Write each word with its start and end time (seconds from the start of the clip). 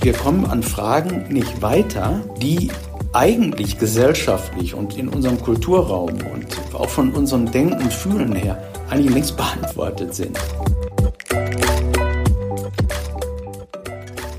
Wir 0.00 0.12
kommen 0.14 0.46
an 0.46 0.62
Fragen 0.62 1.26
nicht 1.28 1.62
weiter, 1.62 2.20
die 2.40 2.70
eigentlich 3.12 3.78
gesellschaftlich 3.78 4.74
und 4.74 4.96
in 4.96 5.08
unserem 5.08 5.40
Kulturraum 5.40 6.10
und 6.10 6.74
auch 6.74 6.88
von 6.88 7.12
unserem 7.12 7.50
Denken 7.50 7.82
und 7.82 7.92
Fühlen 7.92 8.34
her 8.34 8.62
eigentlich 8.90 9.14
längst 9.14 9.36
beantwortet 9.36 10.14
sind. 10.14 10.38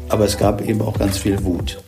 Aber 0.10 0.26
es 0.26 0.38
gab 0.38 0.62
eben 0.68 0.82
auch 0.82 0.98
ganz 0.98 1.18
viel 1.18 1.44
Wut. 1.44 1.82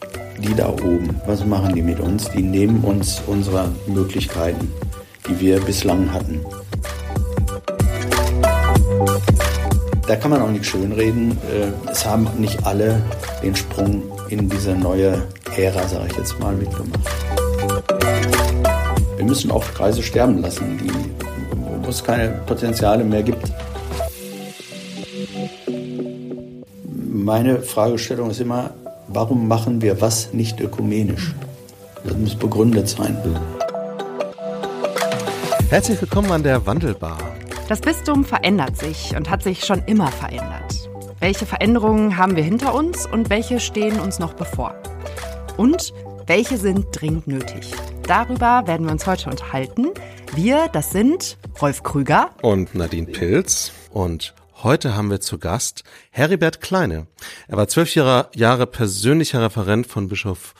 Die 0.46 0.54
da 0.54 0.70
oben, 0.70 1.20
was 1.25 1.43
machen 1.43 1.73
die 1.73 1.82
mit 1.82 2.00
uns? 2.00 2.30
Die 2.30 2.43
nehmen 2.43 2.84
uns 2.84 3.20
unsere 3.25 3.68
Möglichkeiten, 3.88 4.71
die 5.28 5.39
wir 5.39 5.60
bislang 5.60 6.14
hatten. 6.14 6.39
Da 10.07 10.16
kann 10.16 10.29
man 10.29 10.43
auch 10.43 10.52
nicht 10.52 10.66
schönreden. 10.66 11.32
Äh, 11.32 11.89
es 11.89 12.05
haben 12.05 12.28
nicht 12.38 12.64
alle 12.64 13.02
den 13.42 13.55
Sprung 13.55 14.04
in 14.29 14.47
diese 14.47 14.75
neue 14.75 15.24
Ära, 15.57 15.88
sage 15.88 16.10
ich 16.11 16.18
jetzt 16.18 16.39
mal, 16.39 16.54
mitgemacht. 16.54 17.00
Wir 19.16 19.25
müssen 19.25 19.50
auch 19.50 19.64
Kreise 19.74 20.04
sterben 20.04 20.43
lassen, 20.43 20.77
die, 20.77 20.91
wo 21.83 21.89
es 21.89 22.04
keine 22.04 22.30
Potenziale 22.46 23.04
mehr 23.04 23.24
gibt. 23.24 23.52
Meine 27.11 27.64
Fragestellung 27.64 28.30
ist 28.30 28.41
immer, 28.41 28.75
warum 29.15 29.47
machen 29.47 29.82
wir 29.82 30.01
was 30.01 30.33
nicht 30.33 30.60
ökumenisch? 30.60 31.33
Das 32.03 32.17
muss 32.17 32.36
begründet 32.36 32.89
sein. 32.89 33.17
Herzlich 35.69 36.00
willkommen 36.02 36.31
an 36.31 36.44
der 36.44 36.66
Wandelbar. 36.66 37.17
Das 37.69 37.80
Bistum 37.80 38.25
verändert 38.25 38.77
sich 38.77 39.16
und 39.16 39.30
hat 39.30 39.41
sich 39.41 39.63
schon 39.63 39.81
immer 39.86 40.11
verändert. 40.11 40.89
Welche 41.19 41.45
Veränderungen 41.45 42.17
haben 42.17 42.36
wir 42.36 42.43
hinter 42.43 42.75
uns 42.75 43.08
und 43.08 43.30
welche 43.30 43.59
stehen 43.59 43.99
uns 43.99 44.19
noch 44.19 44.33
bevor? 44.33 44.75
Und 45.58 45.93
welche 46.27 46.58
sind 46.58 46.88
dringend 46.91 47.27
nötig? 47.27 47.71
Darüber 48.03 48.63
werden 48.67 48.86
wir 48.86 48.91
uns 48.91 49.08
heute 49.08 49.30
unterhalten. 49.30 49.88
Wir, 50.36 50.67
das 50.73 50.91
sind 50.91 51.38
Rolf 51.61 51.81
Krüger 51.83 52.31
und 52.41 52.75
Nadine 52.75 53.08
Pilz. 53.08 53.71
Und 53.91 54.36
heute 54.66 54.95
haben 54.95 55.11
wir 55.11 55.21
zu 55.21 55.38
Gast 55.38 55.83
Heribert 56.09 56.59
Kleine. 56.59 57.05
Er 57.47 57.55
war 57.55 57.67
zwölf 57.67 57.94
Jahre 57.94 58.66
persönlicher 58.66 59.44
Referent 59.44 59.85
von 59.85 60.08
Bischof 60.08 60.55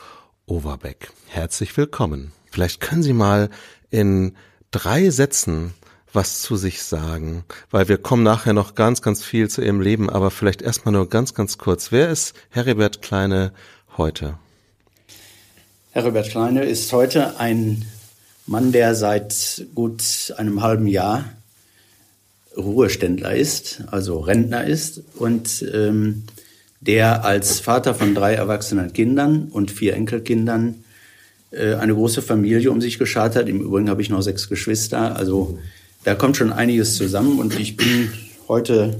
Overbeck. 0.46 1.10
Herzlich 1.28 1.76
willkommen. 1.76 2.32
Vielleicht 2.52 2.82
können 2.82 3.02
Sie 3.02 3.14
mal 3.14 3.50
in 3.90 4.36
drei 4.70 5.10
Sätzen 5.10 5.74
was 6.14 6.44
zu 6.44 6.56
sich 6.56 6.84
sagen, 6.84 7.46
weil 7.72 7.90
wir 7.90 7.98
kommen 7.98 8.22
nachher 8.22 8.54
noch 8.54 8.76
ganz, 8.76 9.02
ganz 9.02 9.24
viel 9.24 9.50
zu 9.50 9.64
ihrem 9.64 9.82
Leben, 9.82 10.10
aber 10.10 10.30
vielleicht 10.30 10.62
erstmal 10.62 10.94
nur 10.94 11.10
ganz, 11.10 11.34
ganz 11.34 11.58
kurz. 11.58 11.92
Wer 11.92 12.10
ist 12.10 12.36
Heribert 12.52 13.02
Kleine 13.02 13.54
heute? 13.98 14.38
Heribert 15.92 16.30
Kleine 16.30 16.64
ist 16.64 16.94
heute 16.94 17.40
ein 17.40 17.86
Mann, 18.46 18.72
der 18.72 18.94
seit 18.94 19.66
gut 19.74 20.32
einem 20.38 20.62
halben 20.62 20.86
Jahr 20.86 21.26
Ruheständler 22.58 23.36
ist, 23.36 23.84
also 23.92 24.20
Rentner 24.20 24.66
ist 24.66 25.02
und 25.18 25.66
ähm, 25.74 26.24
der 26.82 27.26
als 27.26 27.60
Vater 27.60 27.96
von 27.96 28.14
drei 28.16 28.34
erwachsenen 28.34 28.94
Kindern 28.94 29.50
und 29.52 29.72
vier 29.72 29.96
Enkelkindern 29.96 30.84
äh, 31.52 31.76
eine 31.76 31.94
große 31.94 32.22
Familie 32.22 32.72
um 32.72 32.82
sich 32.82 33.00
geschart 33.00 33.36
hat. 33.36 33.50
Im 33.50 33.62
Übrigen 33.62 33.90
habe 33.90 34.02
ich 34.02 34.10
noch 34.10 34.22
sechs 34.22 34.50
Geschwister, 34.50 35.16
also 35.16 35.58
da 36.04 36.16
kommt 36.16 36.38
schon 36.38 36.54
einiges 36.54 36.96
zusammen 36.96 37.40
und 37.40 37.60
ich 37.60 37.78
bin 37.78 38.12
heute 38.48 38.96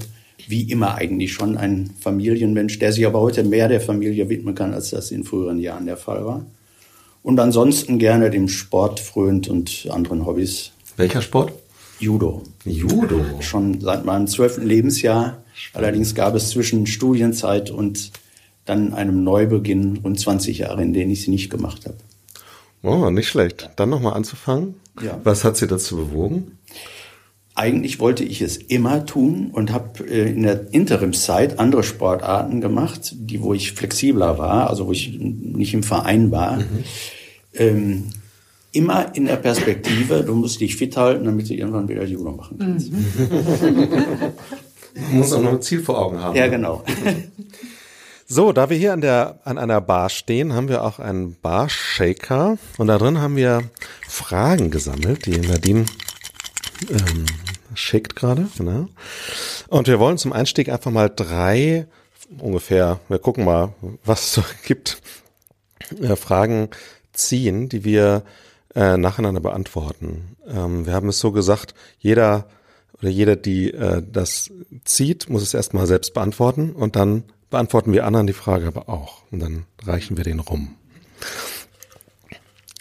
wie 0.48 0.62
immer 0.70 0.94
eigentlich 0.94 1.32
schon 1.32 1.56
ein 1.56 1.90
Familienmensch, 2.00 2.78
der 2.78 2.92
sich 2.92 3.06
aber 3.06 3.20
heute 3.20 3.44
mehr 3.44 3.68
der 3.68 3.80
Familie 3.80 4.28
widmen 4.28 4.54
kann, 4.54 4.74
als 4.74 4.90
das 4.90 5.10
in 5.10 5.24
früheren 5.24 5.58
Jahren 5.58 5.86
der 5.86 5.96
Fall 5.96 6.24
war. 6.24 6.46
Und 7.22 7.40
ansonsten 7.40 7.98
gerne 7.98 8.30
dem 8.30 8.48
Sport 8.48 9.00
frönt 9.00 9.48
und 9.48 9.88
anderen 9.90 10.26
Hobbys. 10.26 10.70
Welcher 10.96 11.22
Sport? 11.22 11.52
Judo. 11.98 12.42
Judo. 12.64 13.24
Schon 13.40 13.80
seit 13.80 14.04
meinem 14.04 14.26
zwölften 14.26 14.66
Lebensjahr. 14.66 15.42
Allerdings 15.72 16.14
gab 16.14 16.34
es 16.34 16.50
zwischen 16.50 16.86
Studienzeit 16.86 17.70
und 17.70 18.12
dann 18.64 18.92
einem 18.92 19.24
Neubeginn 19.24 20.00
rund 20.04 20.18
20 20.18 20.58
Jahre, 20.58 20.82
in 20.82 20.92
denen 20.92 21.10
ich 21.10 21.22
sie 21.22 21.30
nicht 21.30 21.50
gemacht 21.50 21.86
habe. 21.86 21.96
Oh, 22.82 23.10
nicht 23.10 23.28
schlecht. 23.28 23.70
Dann 23.76 23.88
nochmal 23.88 24.14
anzufangen. 24.14 24.74
Ja. 25.02 25.20
Was 25.24 25.44
hat 25.44 25.56
Sie 25.56 25.66
dazu 25.66 25.96
bewogen? 25.96 26.58
Eigentlich 27.54 28.00
wollte 28.00 28.22
ich 28.22 28.42
es 28.42 28.58
immer 28.58 29.06
tun 29.06 29.50
und 29.50 29.72
habe 29.72 30.06
äh, 30.06 30.30
in 30.30 30.42
der 30.42 30.74
Interimszeit 30.74 31.58
andere 31.58 31.82
Sportarten 31.82 32.60
gemacht, 32.60 33.14
die 33.14 33.40
wo 33.40 33.54
ich 33.54 33.72
flexibler 33.72 34.36
war, 34.36 34.68
also 34.68 34.88
wo 34.88 34.92
ich 34.92 35.18
nicht 35.18 35.72
im 35.72 35.82
Verein 35.82 36.30
war. 36.30 36.58
Mhm. 36.58 36.84
Ähm, 37.54 38.04
immer 38.76 39.14
in 39.14 39.26
der 39.26 39.36
Perspektive, 39.36 40.22
du 40.22 40.34
musst 40.34 40.60
dich 40.60 40.76
fit 40.76 40.96
halten, 40.96 41.24
damit 41.24 41.48
du 41.48 41.54
irgendwann 41.54 41.88
wieder 41.88 42.04
Judo 42.04 42.32
machen 42.32 42.58
kannst. 42.58 42.92
Mhm. 42.92 44.32
Man 44.94 45.18
muss 45.18 45.32
auch 45.32 45.42
noch 45.42 45.52
ein 45.52 45.62
Ziel 45.62 45.82
vor 45.82 45.98
Augen 45.98 46.20
haben. 46.20 46.36
Ja, 46.36 46.46
genau. 46.46 46.82
So, 48.26 48.52
da 48.52 48.70
wir 48.70 48.76
hier 48.76 48.92
an 48.92 49.00
der 49.00 49.40
an 49.44 49.58
einer 49.58 49.80
Bar 49.80 50.08
stehen, 50.10 50.52
haben 50.52 50.68
wir 50.68 50.82
auch 50.82 50.98
einen 50.98 51.36
Barshaker 51.40 52.58
und 52.78 52.88
da 52.88 52.98
drin 52.98 53.18
haben 53.18 53.36
wir 53.36 53.62
Fragen 54.08 54.70
gesammelt, 54.70 55.26
die 55.26 55.38
Nadine 55.38 55.86
ähm, 56.90 57.26
schickt 57.74 58.16
gerade. 58.16 58.48
Genau. 58.56 58.88
Und 59.68 59.86
wir 59.86 60.00
wollen 60.00 60.18
zum 60.18 60.32
Einstieg 60.32 60.70
einfach 60.70 60.90
mal 60.90 61.10
drei 61.14 61.86
ungefähr, 62.38 63.00
wir 63.08 63.18
gucken 63.18 63.44
mal, 63.44 63.74
was 64.04 64.22
es 64.22 64.32
so 64.34 64.44
gibt, 64.66 65.00
äh, 66.00 66.16
Fragen 66.16 66.70
ziehen, 67.12 67.68
die 67.68 67.84
wir 67.84 68.22
äh, 68.76 68.96
nacheinander 68.98 69.40
beantworten. 69.40 70.36
Ähm, 70.46 70.86
wir 70.86 70.92
haben 70.92 71.08
es 71.08 71.18
so 71.18 71.32
gesagt, 71.32 71.74
jeder 71.98 72.46
oder 73.00 73.08
jeder, 73.08 73.34
die 73.34 73.72
äh, 73.72 74.02
das 74.06 74.50
zieht, 74.84 75.28
muss 75.30 75.42
es 75.42 75.54
erstmal 75.54 75.86
selbst 75.86 76.12
beantworten 76.14 76.72
und 76.72 76.94
dann 76.94 77.24
beantworten 77.50 77.92
wir 77.92 78.06
anderen 78.06 78.26
die 78.26 78.34
Frage 78.34 78.66
aber 78.66 78.88
auch. 78.90 79.22
Und 79.30 79.40
dann 79.40 79.64
reichen 79.82 80.16
wir 80.18 80.24
den 80.24 80.40
rum. 80.40 80.76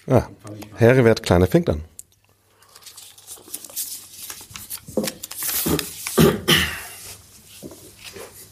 Ah, 0.08 0.28
Herrewert 0.76 1.24
Kleine 1.24 1.48
fängt 1.48 1.70
an. 1.70 1.82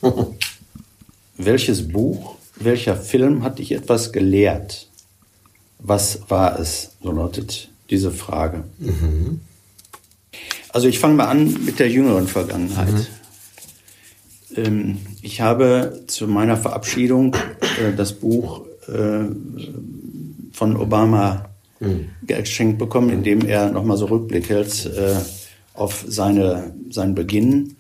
Welches 1.37 1.89
Buch, 1.89 2.37
welcher 2.55 2.95
Film 2.95 3.43
hat 3.43 3.59
dich 3.59 3.73
etwas 3.73 4.13
gelehrt? 4.13 4.87
Was 5.83 6.21
war 6.29 6.59
es? 6.59 6.91
So 7.03 7.11
lautet 7.11 7.69
diese 7.89 8.11
Frage. 8.11 8.63
Mhm. 8.79 9.41
Also 10.69 10.88
ich 10.88 10.97
fange 10.97 11.16
mal 11.16 11.27
an 11.27 11.66
mit 11.66 11.77
der 11.79 11.89
jüngeren 11.89 12.27
Vergangenheit. 12.27 12.94
Mhm. 12.94 13.05
Ähm, 14.55 14.97
ich 15.22 15.41
habe 15.41 16.03
zu 16.07 16.27
meiner 16.27 16.57
Verabschiedung 16.57 17.35
äh, 17.79 17.93
das 17.95 18.13
Buch 18.13 18.61
äh, 18.88 19.25
von 20.53 20.77
Obama 20.77 21.49
mhm. 21.79 22.09
geschenkt 22.25 22.79
bekommen, 22.79 23.09
in 23.09 23.23
dem 23.23 23.45
er 23.45 23.69
nochmal 23.69 23.97
so 23.97 24.05
Rückblick 24.05 24.49
hält 24.49 24.85
äh, 24.85 25.17
auf 25.73 26.05
seine, 26.07 26.73
seinen 26.89 27.13
Beginn 27.13 27.75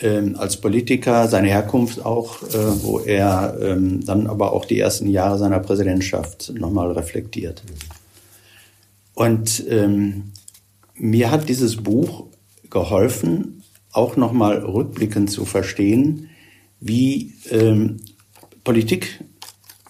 ähm, 0.00 0.36
als 0.36 0.58
Politiker, 0.60 1.28
seine 1.28 1.48
Herkunft 1.48 2.04
auch, 2.04 2.42
äh, 2.42 2.82
wo 2.82 3.00
er 3.00 3.56
ähm, 3.60 4.04
dann 4.04 4.26
aber 4.26 4.52
auch 4.52 4.64
die 4.64 4.78
ersten 4.78 5.08
Jahre 5.08 5.38
seiner 5.38 5.60
Präsidentschaft 5.60 6.52
nochmal 6.54 6.92
reflektiert. 6.92 7.62
Und 9.14 9.64
ähm, 9.68 10.32
mir 10.94 11.30
hat 11.30 11.48
dieses 11.48 11.76
Buch 11.76 12.26
geholfen, 12.68 13.62
auch 13.92 14.16
nochmal 14.16 14.58
rückblickend 14.58 15.30
zu 15.30 15.46
verstehen, 15.46 16.28
wie 16.80 17.32
ähm, 17.50 17.98
Politik 18.64 19.24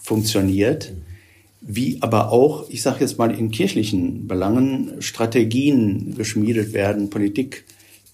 funktioniert, 0.00 0.93
wie 1.61 2.00
aber 2.00 2.31
auch, 2.31 2.70
ich 2.70 2.82
sage 2.82 3.00
jetzt 3.00 3.19
mal 3.19 3.37
in 3.37 3.50
kirchlichen 3.50 4.29
Belangen, 4.29 5.02
Strategien 5.02 6.14
geschmiedet 6.14 6.73
werden, 6.73 7.11
Politik 7.11 7.64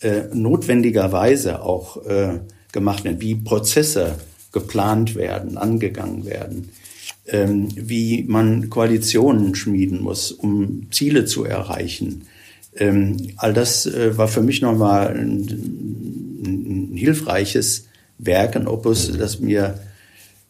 äh, 0.02 0.24
notwendigerweise 0.32 1.62
auch 1.62 2.04
äh, 2.06 2.40
gemacht 2.72 3.04
werden, 3.04 3.20
wie 3.20 3.34
Prozesse 3.34 4.16
geplant 4.52 5.14
werden, 5.14 5.56
angegangen 5.56 6.26
werden, 6.26 6.70
ähm, 7.26 7.68
wie 7.74 8.24
man 8.24 8.68
Koalitionen 8.70 9.54
schmieden 9.54 10.02
muss, 10.02 10.32
um 10.32 10.88
Ziele 10.90 11.24
zu 11.24 11.44
erreichen. 11.44 12.22
Ähm, 12.76 13.16
all 13.36 13.52
das 13.52 13.86
äh, 13.86 14.16
war 14.16 14.28
für 14.28 14.42
mich 14.42 14.62
nochmal 14.62 15.08
ein, 15.08 15.46
ein 16.44 16.96
hilfreiches 16.96 17.86
Werk, 18.18 18.56
ein 18.56 18.66
Opus, 18.66 19.10
das 19.16 19.40
mir 19.40 19.78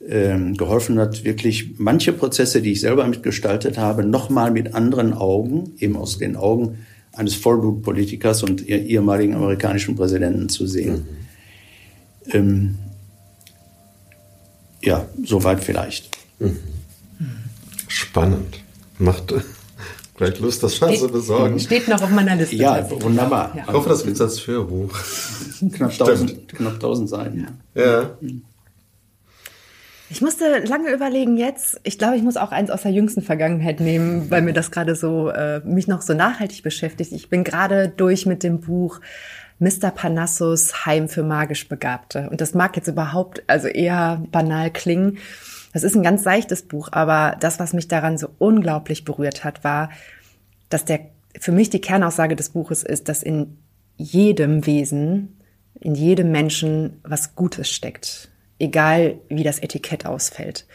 ähm, 0.08 0.56
geholfen 0.56 0.98
hat, 0.98 1.24
wirklich 1.24 1.78
manche 1.78 2.12
Prozesse, 2.12 2.62
die 2.62 2.72
ich 2.72 2.80
selber 2.80 3.06
mitgestaltet 3.06 3.78
habe, 3.78 4.04
nochmal 4.04 4.50
mit 4.50 4.74
anderen 4.74 5.12
Augen, 5.12 5.72
eben 5.78 5.96
aus 5.96 6.18
den 6.18 6.36
Augen 6.36 6.78
eines 7.12 7.34
Vollblutpolitikers 7.34 8.42
und 8.42 8.68
ehemaligen 8.68 9.34
amerikanischen 9.34 9.96
Präsidenten 9.96 10.48
zu 10.48 10.66
sehen. 10.66 11.06
Mhm. 12.26 12.32
Ähm, 12.32 12.78
ja, 14.82 15.06
soweit 15.24 15.62
vielleicht. 15.62 16.10
Mhm. 16.38 16.56
Spannend. 17.88 18.60
Macht 18.98 19.34
vielleicht 20.16 20.40
Lust, 20.40 20.62
das 20.62 20.76
zu 20.76 21.08
besorgen. 21.08 21.58
Steht 21.58 21.88
noch 21.88 22.02
auf 22.02 22.10
meiner 22.10 22.36
Liste. 22.36 22.56
Ja, 22.56 22.88
wunderbar. 22.90 23.52
Ja. 23.56 23.64
Ich 23.66 23.72
hoffe, 23.72 23.88
das 23.88 24.04
gibt 24.04 24.16
es 24.16 24.20
als 24.20 24.46
Hörbuch. 24.46 24.90
knapp, 25.72 25.90
1000, 25.92 26.48
knapp 26.48 26.74
1000 26.74 27.08
Seiten. 27.08 27.46
Ja. 27.74 27.82
ja. 27.82 28.10
Mhm. 28.20 28.42
Ich 30.12 30.20
musste 30.20 30.58
lange 30.58 30.92
überlegen 30.92 31.38
jetzt. 31.38 31.80
Ich 31.84 31.98
glaube, 31.98 32.16
ich 32.16 32.22
muss 32.22 32.36
auch 32.36 32.52
eins 32.52 32.68
aus 32.68 32.82
der 32.82 32.90
jüngsten 32.90 33.22
Vergangenheit 33.22 33.80
nehmen, 33.80 34.30
weil 34.30 34.42
mir 34.42 34.52
das 34.52 34.70
gerade 34.70 34.94
so 34.94 35.30
äh, 35.30 35.60
mich 35.60 35.88
noch 35.88 36.02
so 36.02 36.12
nachhaltig 36.12 36.62
beschäftigt. 36.62 37.12
Ich 37.12 37.30
bin 37.30 37.44
gerade 37.44 37.88
durch 37.88 38.26
mit 38.26 38.42
dem 38.42 38.60
Buch 38.60 39.00
Mr. 39.58 39.90
Panassos 39.90 40.84
Heim 40.84 41.08
für 41.08 41.22
magisch 41.22 41.66
Begabte. 41.66 42.28
Und 42.28 42.42
das 42.42 42.52
mag 42.52 42.76
jetzt 42.76 42.88
überhaupt 42.88 43.42
also 43.46 43.68
eher 43.68 44.22
banal 44.30 44.70
klingen. 44.70 45.16
Das 45.72 45.82
ist 45.82 45.96
ein 45.96 46.02
ganz 46.02 46.24
seichtes 46.24 46.60
Buch, 46.60 46.90
aber 46.92 47.38
das, 47.40 47.58
was 47.58 47.72
mich 47.72 47.88
daran 47.88 48.18
so 48.18 48.28
unglaublich 48.38 49.06
berührt 49.06 49.44
hat, 49.44 49.64
war, 49.64 49.88
dass 50.68 50.84
der 50.84 51.00
für 51.40 51.52
mich 51.52 51.70
die 51.70 51.80
Kernaussage 51.80 52.36
des 52.36 52.50
Buches 52.50 52.82
ist, 52.82 53.08
dass 53.08 53.22
in 53.22 53.56
jedem 53.96 54.66
Wesen, 54.66 55.38
in 55.80 55.94
jedem 55.94 56.32
Menschen 56.32 57.00
was 57.02 57.34
Gutes 57.34 57.70
steckt 57.70 58.28
egal 58.62 59.16
wie 59.28 59.42
das 59.42 59.58
Etikett 59.58 60.06
ausfällt. 60.06 60.66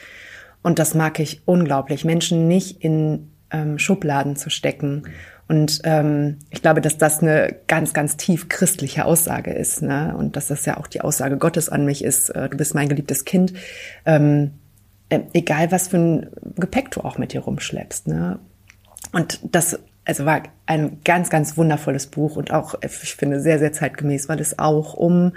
Und 0.62 0.80
das 0.80 0.94
mag 0.94 1.20
ich 1.20 1.42
unglaublich, 1.46 2.06
Menschen 2.06 2.48
nicht 2.48 2.84
in 2.84 3.32
ähm, 3.52 3.80
Schubladen 3.80 4.36
zu 4.36 4.50
stecken. 4.50 5.04
Und 5.48 5.80
ähm, 5.86 6.40
ich 6.50 6.62
glaube, 6.62 6.82
dass 6.82 6.98
das 6.98 7.22
eine 7.22 7.56
ganz, 7.68 7.94
ganz 7.94 8.18
tief 8.18 8.50
christliche 8.50 9.06
Aussage 9.06 9.54
ist. 9.54 9.82
Ne? 9.82 10.14
Und 10.18 10.36
dass 10.36 10.48
das 10.48 10.66
ja 10.66 10.78
auch 10.78 10.88
die 10.88 11.02
Aussage 11.02 11.38
Gottes 11.38 11.70
an 11.70 11.86
mich 11.86 12.04
ist, 12.04 12.30
äh, 12.30 12.50
du 12.50 12.58
bist 12.58 12.76
mein 12.76 12.90
geliebtes 12.90 13.24
Kind. 13.24 13.54
Ähm, 14.06 14.52
äh, 15.08 15.22
egal, 15.34 15.72
was 15.72 15.88
für 15.88 15.98
ein 15.98 16.30
Gepäck 16.58 16.92
du 16.92 17.02
auch 17.02 17.18
mit 17.18 17.32
dir 17.32 17.42
rumschleppst. 17.42 18.08
Ne? 18.08 18.40
Und 19.14 19.40
das 19.44 19.80
also 20.04 20.26
war 20.26 20.44
ein 20.66 21.02
ganz, 21.04 21.30
ganz 21.30 21.58
wundervolles 21.58 22.08
Buch 22.08 22.38
und 22.38 22.52
auch, 22.52 22.76
ich 22.82 23.16
finde, 23.16 23.42
sehr, 23.42 23.60
sehr 23.60 23.74
zeitgemäß, 23.74 24.30
weil 24.30 24.40
es 24.40 24.58
auch 24.58 24.94
um 24.94 25.34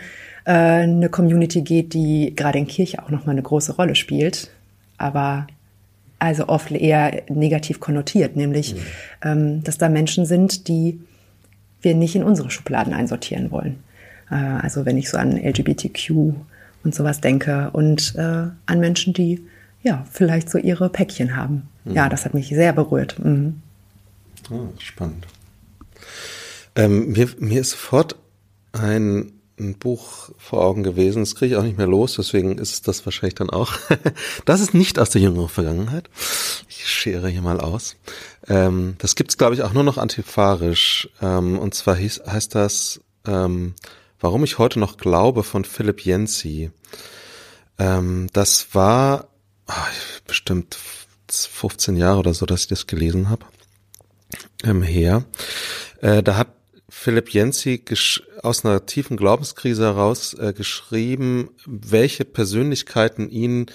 äh, 0.50 0.82
eine 0.82 1.08
Community 1.08 1.62
geht, 1.62 1.94
die 1.94 2.35
gerade 2.35 2.58
in 2.58 2.67
Kirche 2.67 3.00
auch 3.02 3.11
nochmal 3.11 3.35
eine 3.35 3.43
große 3.43 3.76
Rolle 3.76 3.94
spielt, 3.94 4.50
aber 4.99 5.47
also 6.19 6.49
oft 6.49 6.73
eher 6.73 7.23
negativ 7.29 7.79
konnotiert, 7.79 8.35
nämlich, 8.35 8.75
mhm. 8.75 8.79
ähm, 9.23 9.62
dass 9.62 9.79
da 9.79 9.88
Menschen 9.88 10.26
sind, 10.26 10.67
die 10.67 11.00
wir 11.82 11.94
nicht 11.94 12.17
in 12.17 12.25
unsere 12.25 12.50
Schubladen 12.50 12.93
einsortieren 12.93 13.52
wollen. 13.52 13.79
Äh, 14.29 14.35
also 14.35 14.85
wenn 14.85 14.99
ich 14.99 15.08
so 15.08 15.19
an 15.19 15.37
LGBTQ 15.37 16.11
und 16.82 16.94
sowas 16.94 17.20
denke 17.20 17.70
und 17.73 18.14
äh, 18.17 18.49
an 18.67 18.81
Menschen, 18.81 19.12
die 19.12 19.47
ja 19.85 20.05
vielleicht 20.11 20.50
so 20.50 20.58
ihre 20.58 20.88
Päckchen 20.88 21.37
haben. 21.37 21.69
Mhm. 21.85 21.94
Ja, 21.94 22.08
das 22.08 22.25
hat 22.25 22.35
mich 22.35 22.49
sehr 22.49 22.73
berührt. 22.73 23.19
Mhm. 23.25 23.62
Oh, 24.50 24.67
spannend. 24.81 25.26
Ähm, 26.75 27.12
mir, 27.12 27.29
mir 27.38 27.61
ist 27.61 27.70
sofort 27.70 28.17
ein, 28.73 29.32
ein 29.61 29.79
Buch 29.79 30.31
vor 30.39 30.65
Augen 30.65 30.83
gewesen, 30.83 31.23
das 31.23 31.35
kriege 31.35 31.55
ich 31.55 31.59
auch 31.61 31.65
nicht 31.65 31.79
mehr 31.79 31.87
los, 31.87 32.17
deswegen 32.17 32.59
ist 32.59 32.89
das 32.89 33.05
wahrscheinlich 33.05 33.37
dann 33.37 33.51
auch. 33.51 33.75
das 34.45 34.61
ist 34.61 34.75
nicht 34.75 34.99
aus 34.99 35.11
der 35.11 35.21
jüngeren 35.21 35.49
Vergangenheit. 35.49 36.11
Ich 36.69 36.89
schere 36.89 37.29
hier 37.29 37.43
mal 37.43 37.61
aus. 37.61 37.97
Ähm, 38.49 38.97
das 38.99 39.15
gibt's 39.15 39.39
glaube 39.39 39.55
ich, 39.55 39.62
auch 39.62 39.73
nur 39.73 39.85
noch 39.85 39.99
antiquarisch. 39.99 41.09
Ähm, 41.21 41.59
und 41.59 41.75
zwar 41.75 41.97
hieß, 41.97 42.23
heißt 42.27 42.55
das 42.55 43.01
ähm, 43.27 43.75
Warum 44.21 44.45
ich 44.45 44.59
heute 44.59 44.79
noch 44.79 44.99
glaube 44.99 45.43
von 45.43 45.65
Philipp 45.65 46.05
Jensi. 46.05 46.71
Ähm, 47.79 48.29
das 48.35 48.75
war 48.75 49.29
oh, 49.67 49.73
bestimmt 50.27 50.77
15 51.31 51.97
Jahre 51.97 52.19
oder 52.19 52.35
so, 52.35 52.45
dass 52.45 52.62
ich 52.62 52.69
das 52.69 52.87
gelesen 52.87 53.31
habe 53.31 53.47
ähm, 54.62 54.83
her. 54.83 55.25
Äh, 56.03 56.23
da 56.23 56.37
hat 56.37 56.49
Philipp 56.91 57.31
Jensi 57.31 57.83
aus 58.43 58.65
einer 58.65 58.85
tiefen 58.85 59.17
Glaubenskrise 59.17 59.85
heraus 59.85 60.35
äh, 60.35 60.53
geschrieben, 60.53 61.51
welche 61.65 62.25
Persönlichkeiten 62.25 63.31
ihn 63.31 63.67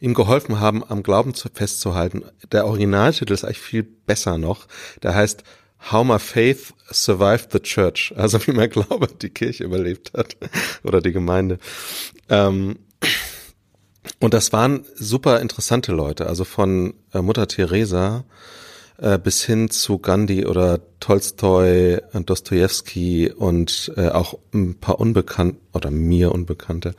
ihm 0.00 0.14
geholfen 0.14 0.60
haben, 0.60 0.84
am 0.84 1.02
Glauben 1.02 1.34
zu, 1.34 1.48
festzuhalten. 1.52 2.24
Der 2.52 2.66
Originaltitel 2.66 3.32
ist 3.32 3.44
eigentlich 3.44 3.60
viel 3.60 3.82
besser 3.82 4.38
noch. 4.38 4.66
Der 5.02 5.14
heißt 5.14 5.44
How 5.90 6.04
My 6.06 6.18
Faith 6.18 6.74
Survived 6.90 7.52
the 7.52 7.60
Church. 7.60 8.12
Also 8.16 8.46
wie 8.46 8.52
mein 8.52 8.70
Glaube 8.70 9.08
die 9.08 9.30
Kirche 9.30 9.64
überlebt 9.64 10.12
hat 10.14 10.36
oder 10.82 11.00
die 11.00 11.12
Gemeinde. 11.12 11.58
Ähm, 12.28 12.78
und 14.20 14.34
das 14.34 14.52
waren 14.52 14.84
super 14.94 15.40
interessante 15.40 15.92
Leute. 15.92 16.26
Also 16.26 16.44
von 16.44 16.94
äh, 17.12 17.22
Mutter 17.22 17.48
Teresa 17.48 18.24
äh, 18.98 19.18
bis 19.18 19.42
hin 19.42 19.70
zu 19.70 19.98
Gandhi 19.98 20.46
oder 20.46 20.80
Tolstoi, 21.00 22.00
und 22.12 22.30
Dostoevsky 22.30 23.30
und 23.30 23.92
äh, 23.96 24.08
auch 24.08 24.38
ein 24.52 24.74
paar 24.76 25.00
unbekannt 25.00 25.56
oder 25.72 25.90
mir 25.90 26.32
unbekannte. 26.32 26.94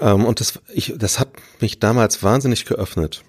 Ähm, 0.00 0.24
und 0.24 0.40
das, 0.40 0.60
ich, 0.72 0.94
das 0.96 1.18
hat 1.18 1.30
mich 1.60 1.78
damals 1.78 2.22
wahnsinnig 2.22 2.64
geöffnet. 2.64 3.22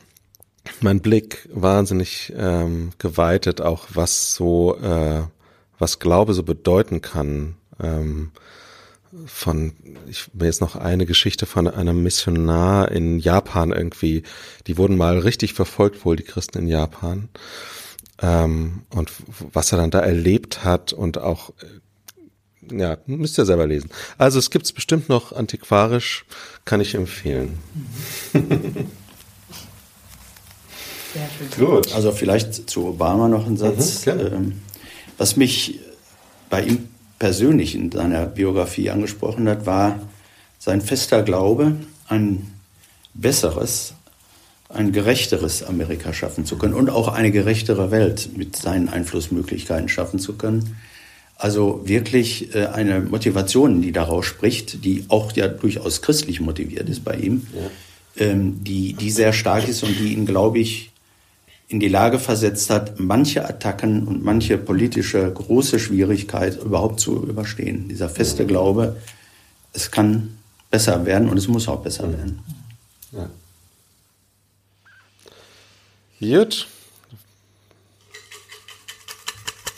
Mein 0.82 1.00
Blick 1.02 1.48
wahnsinnig 1.54 2.34
ähm, 2.36 2.92
geweitet, 2.98 3.62
auch 3.62 3.88
was 3.94 4.34
so, 4.34 4.76
äh, 4.78 5.24
was 5.78 6.00
Glaube 6.00 6.34
so 6.34 6.44
bedeuten 6.44 7.02
kann. 7.02 7.56
Ähm, 7.82 8.32
von, 9.26 9.74
ich 10.08 10.30
will 10.34 10.48
jetzt 10.48 10.62
noch 10.62 10.76
eine 10.76 11.06
Geschichte 11.06 11.46
von 11.46 11.68
einem 11.68 12.04
Missionar 12.04 12.92
in 12.92 13.20
Japan 13.20 13.72
irgendwie, 13.72 14.24
die 14.68 14.78
wurden 14.78 14.98
mal 14.98 15.20
richtig 15.20 15.54
verfolgt, 15.54 16.06
wohl 16.06 16.16
die 16.16 16.24
Christen 16.24 16.60
in 16.60 16.68
Japan. 16.68 17.30
Ähm, 18.22 18.84
und 18.94 19.12
was 19.54 19.72
er 19.72 19.78
dann 19.80 19.92
da 19.92 20.00
erlebt 20.00 20.64
hat 20.64 20.94
und 20.94 21.18
auch, 21.18 21.52
äh, 21.62 22.78
ja, 22.78 22.98
müsst 23.08 23.38
ihr 23.38 23.46
selber 23.46 23.66
lesen. 23.66 23.90
Also 24.18 24.38
es 24.38 24.52
gibt's 24.52 24.74
bestimmt 24.74 25.10
noch 25.10 25.32
antiquarisch, 25.32 26.26
kann 26.66 26.82
ich 26.82 26.94
empfehlen. 26.96 27.58
Gut. 31.58 31.94
Also 31.96 32.12
vielleicht 32.12 32.70
zu 32.70 32.86
Obama 32.88 33.28
noch 33.28 33.48
ein 33.48 33.58
Satz. 33.58 34.06
Mhm, 34.06 34.20
ähm, 34.20 34.62
was 35.18 35.36
mich 35.36 35.80
bei 36.50 36.62
ihm 36.64 36.90
persönlich 37.20 37.76
in 37.76 37.92
seiner 37.92 38.26
Biografie 38.26 38.90
angesprochen 38.90 39.48
hat, 39.48 39.66
war 39.66 40.00
sein 40.58 40.82
fester 40.82 41.22
Glaube, 41.22 41.76
ein 42.08 42.48
besseres, 43.14 43.94
ein 44.70 44.92
gerechteres 44.92 45.64
Amerika 45.64 46.14
schaffen 46.14 46.46
zu 46.46 46.58
können 46.58 46.74
und 46.74 46.90
auch 46.90 47.10
eine 47.10 47.32
gerechtere 47.32 47.92
Welt 47.92 48.38
mit 48.38 48.56
seinen 48.56 48.90
Einflussmöglichkeiten 48.90 49.90
schaffen 49.90 50.20
zu 50.20 50.34
können. 50.34 50.78
Also 51.38 51.82
wirklich 51.86 52.54
äh, 52.54 52.66
eine 52.66 53.00
Motivation, 53.00 53.82
die 53.82 53.94
daraus 53.94 54.26
spricht, 54.26 54.84
die 54.84 55.06
auch 55.08 55.32
ja 55.34 55.48
durchaus 55.48 56.02
christlich 56.02 56.42
motiviert 56.42 56.90
ist 56.90 57.04
bei 57.04 57.16
ihm, 57.16 57.48
ja. 57.54 58.26
Ähm, 58.26 58.62
die, 58.64 58.94
die 58.94 59.12
sehr 59.12 59.32
stark 59.32 59.68
ist 59.68 59.84
und 59.84 59.98
die 59.98 60.14
ihn, 60.14 60.26
glaube 60.26 60.60
ich, 60.60 60.92
in 61.70 61.80
die 61.80 61.88
Lage 61.88 62.18
versetzt 62.18 62.72
hat, 62.72 63.00
manche 63.00 63.48
Attacken 63.48 64.08
und 64.08 64.24
manche 64.24 64.58
politische 64.58 65.32
große 65.32 65.80
Schwierigkeit 65.80 66.58
überhaupt 66.62 67.00
zu 67.00 67.24
überstehen. 67.24 67.88
Dieser 67.88 68.10
feste 68.10 68.48
Glaube, 68.48 68.98
es 69.72 69.92
kann 69.92 70.40
besser 70.72 71.06
werden 71.06 71.30
und 71.30 71.38
es 71.38 71.48
muss 71.48 71.68
auch 71.68 71.82
besser 71.84 72.12
werden. 72.12 72.40
Ja. 73.12 73.30
Gut. 76.20 76.68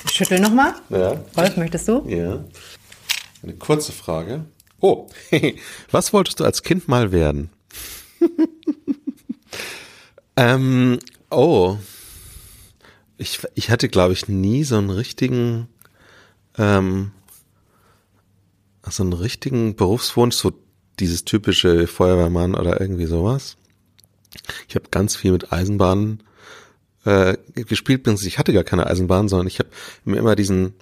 Schüttel 0.10 0.39
nochmal. 0.39 0.74
Ja. 0.89 1.21
Rolf, 1.38 1.57
möchtest 1.57 1.89
du? 1.89 2.05
Ja. 2.07 2.43
Eine 3.43 3.53
kurze 3.55 3.91
Frage. 3.91 4.45
Oh, 4.79 5.10
was 5.91 6.13
wolltest 6.13 6.39
du 6.39 6.45
als 6.45 6.63
Kind 6.63 6.88
mal 6.88 7.12
werden? 7.12 7.50
ähm, 10.38 11.00
Oh. 11.31 11.77
Ich, 13.17 13.39
ich 13.55 13.69
hatte, 13.69 13.88
glaube 13.88 14.13
ich, 14.13 14.27
nie 14.27 14.63
so 14.63 14.77
einen 14.77 14.89
richtigen, 14.89 15.67
ähm, 16.57 17.11
so 18.88 19.03
einen 19.03 19.13
richtigen 19.13 19.75
Berufswunsch, 19.75 20.35
so 20.35 20.51
dieses 21.00 21.23
typische 21.23 21.88
Feuerwehrmann 21.88 22.53
oder 22.53 22.81
irgendwie 22.81 23.05
sowas. 23.05 23.57
Ich 24.67 24.75
habe 24.75 24.89
ganz 24.91 25.15
viel 25.15 25.31
mit 25.31 25.51
Eisenbahnen 25.53 26.23
äh, 27.05 27.38
gespielt, 27.55 28.07
ich 28.07 28.38
hatte 28.38 28.53
gar 28.53 28.63
keine 28.63 28.88
Eisenbahn, 28.88 29.29
sondern 29.29 29.47
ich 29.47 29.59
habe 29.59 29.69
mir 30.03 30.17
immer 30.17 30.35
diesen 30.35 30.73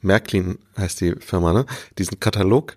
Märklin 0.00 0.58
heißt 0.76 1.00
die 1.00 1.14
Firma, 1.18 1.52
ne? 1.52 1.66
Diesen 1.98 2.20
Katalog 2.20 2.76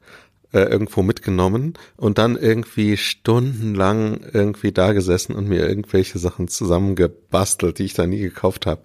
äh, 0.54 0.64
irgendwo 0.64 1.02
mitgenommen 1.02 1.76
und 1.98 2.18
dann 2.18 2.36
irgendwie 2.36 2.98
stundenlang 2.98 4.22
irgendwie 4.34 4.72
da 4.72 4.94
gesessen 4.94 5.36
und 5.36 5.48
mir 5.48 5.68
irgendwelche 5.68 6.20
Sachen 6.20 6.48
zusammengebastelt, 6.48 7.80
die 7.80 7.86
ich 7.86 7.94
da 7.94 8.06
nie 8.06 8.20
gekauft 8.20 8.66
habe. 8.66 8.82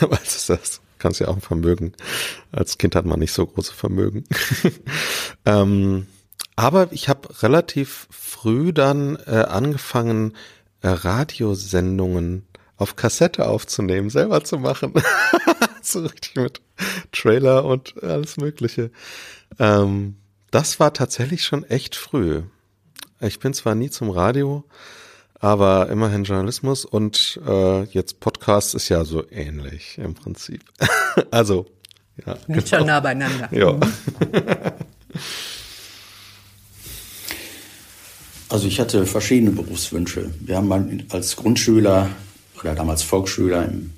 Was 0.00 0.36
ist 0.36 0.50
das? 0.50 0.80
Kannst 0.98 1.20
ja 1.20 1.28
auch 1.28 1.34
ein 1.36 1.42
Vermögen. 1.42 1.92
Als 2.52 2.78
Kind 2.78 2.96
hat 2.96 3.04
man 3.04 3.18
nicht 3.18 3.32
so 3.32 3.46
große 3.46 3.74
Vermögen. 3.74 4.24
ähm, 5.44 6.06
aber 6.56 6.88
ich 6.92 7.08
habe 7.08 7.42
relativ 7.42 8.08
früh 8.10 8.72
dann 8.72 9.16
äh, 9.26 9.44
angefangen, 9.48 10.32
äh, 10.80 10.88
Radiosendungen 10.88 12.46
auf 12.76 12.96
Kassette 12.96 13.46
aufzunehmen, 13.48 14.10
selber 14.10 14.44
zu 14.44 14.58
machen. 14.58 14.94
so 15.82 16.00
richtig 16.00 16.36
mit 16.36 16.60
Trailer 17.12 17.64
und 17.64 18.02
alles 18.02 18.36
Mögliche. 18.36 18.90
Ähm, 19.58 20.16
das 20.50 20.80
war 20.80 20.92
tatsächlich 20.92 21.44
schon 21.44 21.64
echt 21.64 21.96
früh. 21.96 22.42
Ich 23.20 23.38
bin 23.38 23.54
zwar 23.54 23.74
nie 23.74 23.90
zum 23.90 24.10
Radio, 24.10 24.64
aber 25.38 25.88
immerhin 25.88 26.24
Journalismus 26.24 26.84
und 26.84 27.40
äh, 27.46 27.84
jetzt 27.84 28.20
Podcast 28.20 28.74
ist 28.74 28.88
ja 28.88 29.04
so 29.04 29.24
ähnlich 29.30 29.98
im 29.98 30.14
Prinzip. 30.14 30.64
also, 31.30 31.66
ja. 32.24 32.36
Nicht 32.46 32.70
genau. 32.70 32.78
schon 32.78 32.86
nah 32.86 33.00
beieinander. 33.00 33.48
Ja. 33.52 33.72
Mhm. 33.72 33.80
Also 38.48 38.68
ich 38.68 38.78
hatte 38.78 39.06
verschiedene 39.06 39.50
Berufswünsche. 39.50 40.30
Wir 40.40 40.56
haben 40.56 40.68
mal 40.68 40.88
als 41.08 41.34
Grundschüler 41.36 42.10
oder 42.60 42.74
damals 42.74 43.02
Volksschüler 43.02 43.66
in 43.66 43.92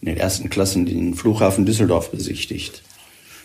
den 0.00 0.16
ersten 0.16 0.50
Klassen 0.50 0.86
den 0.86 1.14
Flughafen 1.14 1.64
Düsseldorf 1.64 2.10
besichtigt. 2.10 2.82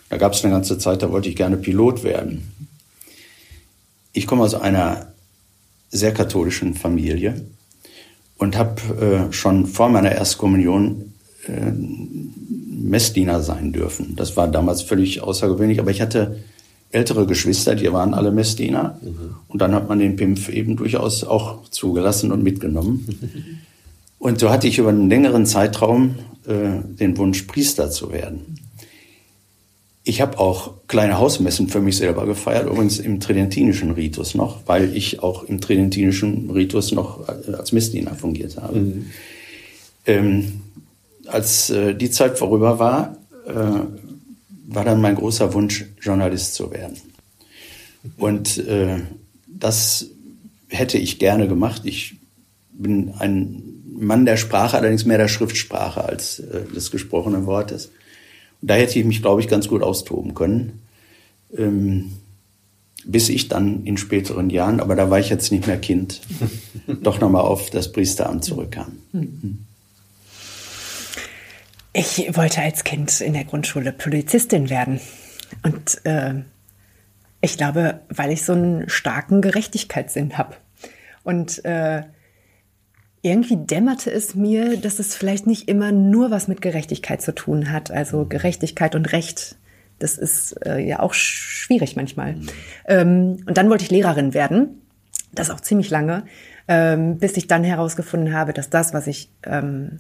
Da 0.10 0.18
gab 0.18 0.34
es 0.34 0.44
eine 0.44 0.54
ganze 0.54 0.78
Zeit, 0.78 1.02
da 1.02 1.12
wollte 1.12 1.30
ich 1.30 1.36
gerne 1.36 1.58
Pilot 1.58 2.04
werden. 2.04 2.52
Ich 4.14 4.26
komme 4.26 4.44
aus 4.44 4.56
einer 4.56 5.14
sehr 5.90 6.14
katholischen 6.14 6.74
Familie 6.74 7.42
und 8.38 8.58
habe 8.58 9.30
äh, 9.30 9.34
schon 9.34 9.66
vor 9.66 9.90
meiner 9.90 10.12
Erstkommunion 10.12 11.14
äh, 11.48 11.72
Messdiener 11.72 13.42
sein 13.42 13.74
dürfen. 13.74 14.16
Das 14.16 14.38
war 14.38 14.48
damals 14.48 14.82
völlig 14.82 15.22
außergewöhnlich, 15.22 15.80
aber 15.80 15.92
ich 15.92 16.02
hatte 16.02 16.38
ältere 16.92 17.26
Geschwister, 17.26 17.76
die 17.76 17.92
waren 17.92 18.14
alle 18.14 18.32
Messdiener. 18.32 19.00
Mhm. 19.02 19.36
Und 19.48 19.62
dann 19.62 19.74
hat 19.74 19.90
man 19.90 20.00
den 20.00 20.16
Pimpf 20.16 20.50
eben 20.50 20.78
durchaus 20.78 21.24
auch 21.24 21.70
zugelassen 21.70 22.32
und 22.32 22.44
mitgenommen. 22.44 23.60
und 24.20 24.40
so 24.40 24.50
hatte 24.50 24.68
ich 24.68 24.78
über 24.78 24.90
einen 24.90 25.10
längeren 25.10 25.46
Zeitraum 25.46 26.16
äh, 26.48 26.80
den 27.00 27.18
Wunsch, 27.18 27.44
Priester 27.44 27.90
zu 27.90 28.12
werden. 28.12 28.67
Ich 30.08 30.22
habe 30.22 30.40
auch 30.40 30.72
kleine 30.88 31.18
Hausmessen 31.18 31.68
für 31.68 31.82
mich 31.82 31.98
selber 31.98 32.26
gefeiert, 32.26 32.70
übrigens 32.70 32.98
im 32.98 33.20
tridentinischen 33.20 33.92
Ritus 33.92 34.36
noch, 34.36 34.62
weil 34.66 34.96
ich 34.96 35.22
auch 35.22 35.44
im 35.44 35.60
tridentinischen 35.60 36.50
Ritus 36.50 36.94
noch 36.94 37.28
äh, 37.28 37.52
als 37.52 37.74
Messdiener 37.74 38.16
fungiert 38.16 38.56
habe. 38.56 38.80
Mhm. 38.80 39.06
Ähm, 40.06 40.62
als 41.26 41.70
äh, 41.72 41.94
die 41.94 42.10
Zeit 42.10 42.38
vorüber 42.40 42.80
war, 42.80 43.18
äh, 43.48 43.54
war 44.70 44.86
dann 44.86 45.02
mein 45.02 45.16
großer 45.16 45.54
Wunsch, 45.54 45.84
Journalist 46.02 46.56
zu 46.56 46.72
werden. 46.72 46.96
Und 48.16 48.60
äh, 48.60 49.02
das 49.46 50.06
hätte 50.70 50.98
ich 50.98 51.20
gerne 51.20 51.50
gemacht. 51.50 51.82
Ich 51.84 52.16
bin 52.72 53.14
ein 53.20 53.62
Mann 53.94 54.26
der 54.26 54.38
Sprache, 54.38 54.78
allerdings 54.78 55.04
mehr 55.04 55.18
der 55.18 55.28
Schriftsprache 55.28 56.06
als 56.06 56.40
äh, 56.40 56.64
des 56.74 56.92
gesprochenen 56.92 57.46
Wortes. 57.46 57.90
Da 58.62 58.74
hätte 58.76 59.00
ich 59.00 59.06
mich, 59.06 59.22
glaube 59.22 59.42
ich, 59.42 59.48
ganz 59.48 59.68
gut 59.68 59.84
austoben 59.84 60.34
können. 60.34 60.82
Ähm, 61.56 62.12
bis 63.08 63.30
ich 63.30 63.48
dann 63.48 63.86
in 63.86 63.98
späteren 63.98 64.50
Jahren, 64.50 64.80
aber 64.80 64.96
da 64.96 65.10
war 65.10 65.20
ich 65.20 65.30
jetzt 65.30 65.52
nicht 65.52 65.66
mehr 65.66 65.80
Kind, 65.80 66.22
doch 66.88 67.22
nochmal 67.22 67.44
auf 67.44 67.70
das 67.70 67.92
Priesteramt 67.92 68.44
zurückkam. 68.44 68.98
Mhm. 69.14 69.60
Ich 71.94 72.36
wollte 72.36 72.62
als 72.62 72.84
Kind 72.84 73.22
in 73.22 73.34
der 73.34 73.46
Grundschule 73.46 73.92
Polizistin 73.92 74.70
werden. 74.70 75.00
Und 75.64 76.06
äh, 76.06 76.36
ich 77.42 77.58
glaube, 77.58 78.02
weil 78.10 78.32
ich 78.32 78.44
so 78.44 78.54
einen 78.54 78.88
starken 78.90 79.42
Gerechtigkeitssinn 79.42 80.38
habe. 80.38 80.56
Und 81.24 81.64
äh, 81.66 82.04
irgendwie 83.28 83.58
dämmerte 83.58 84.12
es 84.12 84.36
mir, 84.36 84.78
dass 84.78 85.00
es 85.00 85.16
vielleicht 85.16 85.48
nicht 85.48 85.68
immer 85.68 85.92
nur 85.92 86.32
was 86.32 86.48
mit 86.48 86.62
Gerechtigkeit 86.62 87.22
zu 87.22 87.34
tun 87.34 87.72
hat. 87.72 87.92
Also 87.92 88.26
Gerechtigkeit 88.26 88.96
und 88.96 89.12
Recht, 89.12 89.58
das 90.00 90.18
ist 90.18 90.54
äh, 90.66 90.80
ja 90.80 91.00
auch 91.00 91.14
schwierig 91.14 91.96
manchmal. 91.96 92.34
Mhm. 92.34 92.48
Ähm, 92.88 93.38
und 93.46 93.58
dann 93.58 93.70
wollte 93.70 93.84
ich 93.84 93.92
Lehrerin 93.92 94.34
werden. 94.34 94.82
Das 95.34 95.50
auch 95.50 95.60
ziemlich 95.60 95.90
lange, 95.90 96.24
ähm, 96.68 97.18
bis 97.18 97.38
ich 97.38 97.48
dann 97.48 97.64
herausgefunden 97.64 98.34
habe, 98.34 98.54
dass 98.54 98.70
das, 98.70 98.94
was 98.94 99.08
ich 99.08 99.30
ähm, 99.44 99.98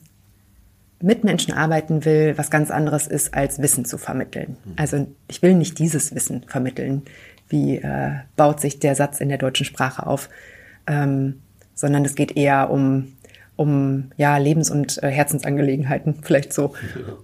mit 1.01 1.23
Menschen 1.23 1.53
arbeiten 1.53 2.05
will, 2.05 2.37
was 2.37 2.49
ganz 2.49 2.71
anderes 2.71 3.07
ist, 3.07 3.33
als 3.33 3.61
Wissen 3.61 3.85
zu 3.85 3.97
vermitteln. 3.97 4.57
Mhm. 4.63 4.73
Also 4.77 5.07
ich 5.27 5.41
will 5.41 5.53
nicht 5.53 5.79
dieses 5.79 6.15
Wissen 6.15 6.43
vermitteln, 6.47 7.03
wie 7.49 7.77
äh, 7.77 8.11
baut 8.35 8.59
sich 8.59 8.79
der 8.79 8.95
Satz 8.95 9.19
in 9.19 9.29
der 9.29 9.37
deutschen 9.37 9.65
Sprache 9.65 10.05
auf, 10.05 10.29
ähm, 10.87 11.41
sondern 11.73 12.03
es 12.05 12.15
geht 12.15 12.35
eher 12.35 12.69
um 12.71 13.13
um 13.57 14.11
ja 14.15 14.37
Lebens- 14.37 14.71
und 14.71 15.03
äh, 15.03 15.09
Herzensangelegenheiten 15.09 16.19
vielleicht 16.23 16.53
so. 16.53 16.73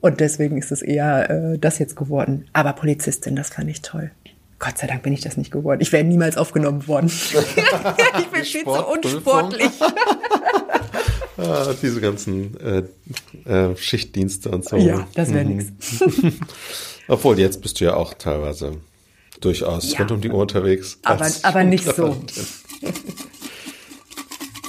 Und 0.02 0.20
deswegen 0.20 0.58
ist 0.58 0.72
es 0.72 0.82
eher 0.82 1.30
äh, 1.30 1.58
das 1.58 1.80
jetzt 1.80 1.96
geworden. 1.96 2.46
Aber 2.52 2.74
Polizistin, 2.74 3.38
das 3.38 3.52
fand 3.52 3.70
ich 3.70 3.82
toll. 3.82 4.12
Gott 4.60 4.78
sei 4.78 4.88
Dank 4.88 5.04
bin 5.04 5.14
ich 5.14 5.22
das 5.22 5.38
nicht 5.38 5.52
geworden. 5.52 5.82
Ich 5.82 5.92
wäre 5.92 6.04
niemals 6.04 6.38
aufgenommen 6.38 6.88
worden. 6.88 7.08
ich 8.20 8.28
bin 8.28 8.44
viel 8.44 8.64
zu 8.64 8.88
unsportlich. 8.88 9.72
ah, 11.38 11.74
diese 11.82 12.00
ganzen 12.00 12.58
äh, 12.60 12.84
äh, 13.50 13.76
Schichtdienste 13.76 14.50
und 14.50 14.64
so. 14.64 14.78
Ja, 14.78 15.06
das 15.16 15.34
wäre 15.34 15.46
mhm. 15.46 15.58
nichts. 15.58 16.02
Obwohl, 17.10 17.40
jetzt 17.40 17.62
bist 17.62 17.82
du 17.82 17.86
ja 17.86 17.96
auch 17.96 18.14
teilweise 18.14 18.78
durchaus 19.42 19.92
ja. 19.92 20.00
rund 20.00 20.12
um 20.14 20.22
die 20.22 20.30
Uhr 20.30 20.40
unterwegs. 20.40 20.98
Aber, 21.04 21.30
aber 21.42 21.64
nicht 21.66 21.84
so. 21.84 22.16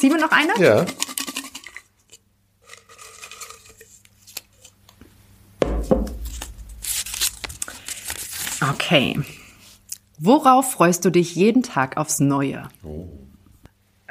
Ziehen 0.00 0.10
wir 0.10 0.20
noch 0.20 0.32
eine? 0.32 0.52
Ja. 0.58 0.86
Okay. 8.70 9.20
Worauf 10.18 10.72
freust 10.72 11.04
du 11.04 11.10
dich 11.10 11.34
jeden 11.34 11.62
Tag 11.62 11.96
aufs 11.96 12.20
Neue? 12.20 12.68
Oh. 12.84 13.08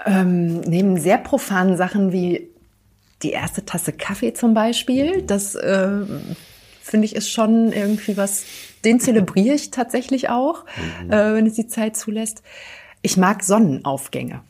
Ähm, 0.05 0.61
neben 0.61 0.99
sehr 0.99 1.17
profanen 1.17 1.77
Sachen 1.77 2.11
wie 2.11 2.49
die 3.21 3.31
erste 3.31 3.63
Tasse 3.63 3.93
Kaffee 3.93 4.33
zum 4.33 4.53
Beispiel, 4.53 5.21
das 5.21 5.55
äh, 5.55 5.89
finde 6.81 7.05
ich 7.05 7.15
ist 7.15 7.31
schon 7.31 7.71
irgendwie 7.71 8.17
was, 8.17 8.43
den 8.83 8.99
zelebriere 8.99 9.55
ich 9.55 9.71
tatsächlich 9.71 10.29
auch, 10.29 10.65
mhm. 11.01 11.11
äh, 11.11 11.35
wenn 11.35 11.45
es 11.45 11.53
die 11.53 11.67
Zeit 11.67 11.95
zulässt. 11.95 12.43
Ich 13.01 13.15
mag 13.15 13.43
Sonnenaufgänge. 13.43 14.41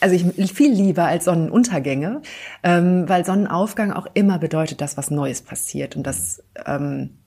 Also 0.00 0.14
ich 0.14 0.52
viel 0.52 0.72
lieber 0.72 1.04
als 1.04 1.24
Sonnenuntergänge, 1.24 2.22
ähm, 2.62 3.08
weil 3.08 3.24
Sonnenaufgang 3.24 3.92
auch 3.92 4.06
immer 4.14 4.38
bedeutet, 4.38 4.80
dass 4.80 4.96
was 4.96 5.10
Neues 5.10 5.42
passiert 5.42 5.96
und 5.96 6.04
das 6.04 6.42
ähm, 6.64 7.17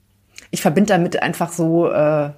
ich 0.52 0.62
verbinde 0.62 0.92
damit 0.92 1.20
einfach 1.20 1.50
so 1.50 1.90
äh, 1.90 2.26
äh, 2.26 2.30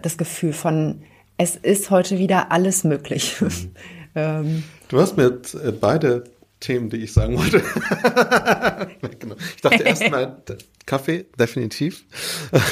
das 0.00 0.16
Gefühl 0.18 0.52
von 0.52 1.02
es 1.36 1.56
ist 1.56 1.90
heute 1.90 2.18
wieder 2.18 2.50
alles 2.50 2.82
möglich. 2.84 3.40
Mhm. 3.40 3.70
ähm, 4.16 4.64
du 4.88 5.00
hast 5.00 5.16
mir 5.16 5.40
äh, 5.62 5.72
beide 5.72 6.24
Themen, 6.58 6.90
die 6.90 6.98
ich 6.98 7.12
sagen 7.12 7.36
wollte. 7.36 7.60
genau. 9.18 9.36
Ich 9.56 9.62
dachte 9.62 9.82
erst 9.82 10.10
mal 10.10 10.42
Kaffee, 10.86 11.26
definitiv. 11.38 12.04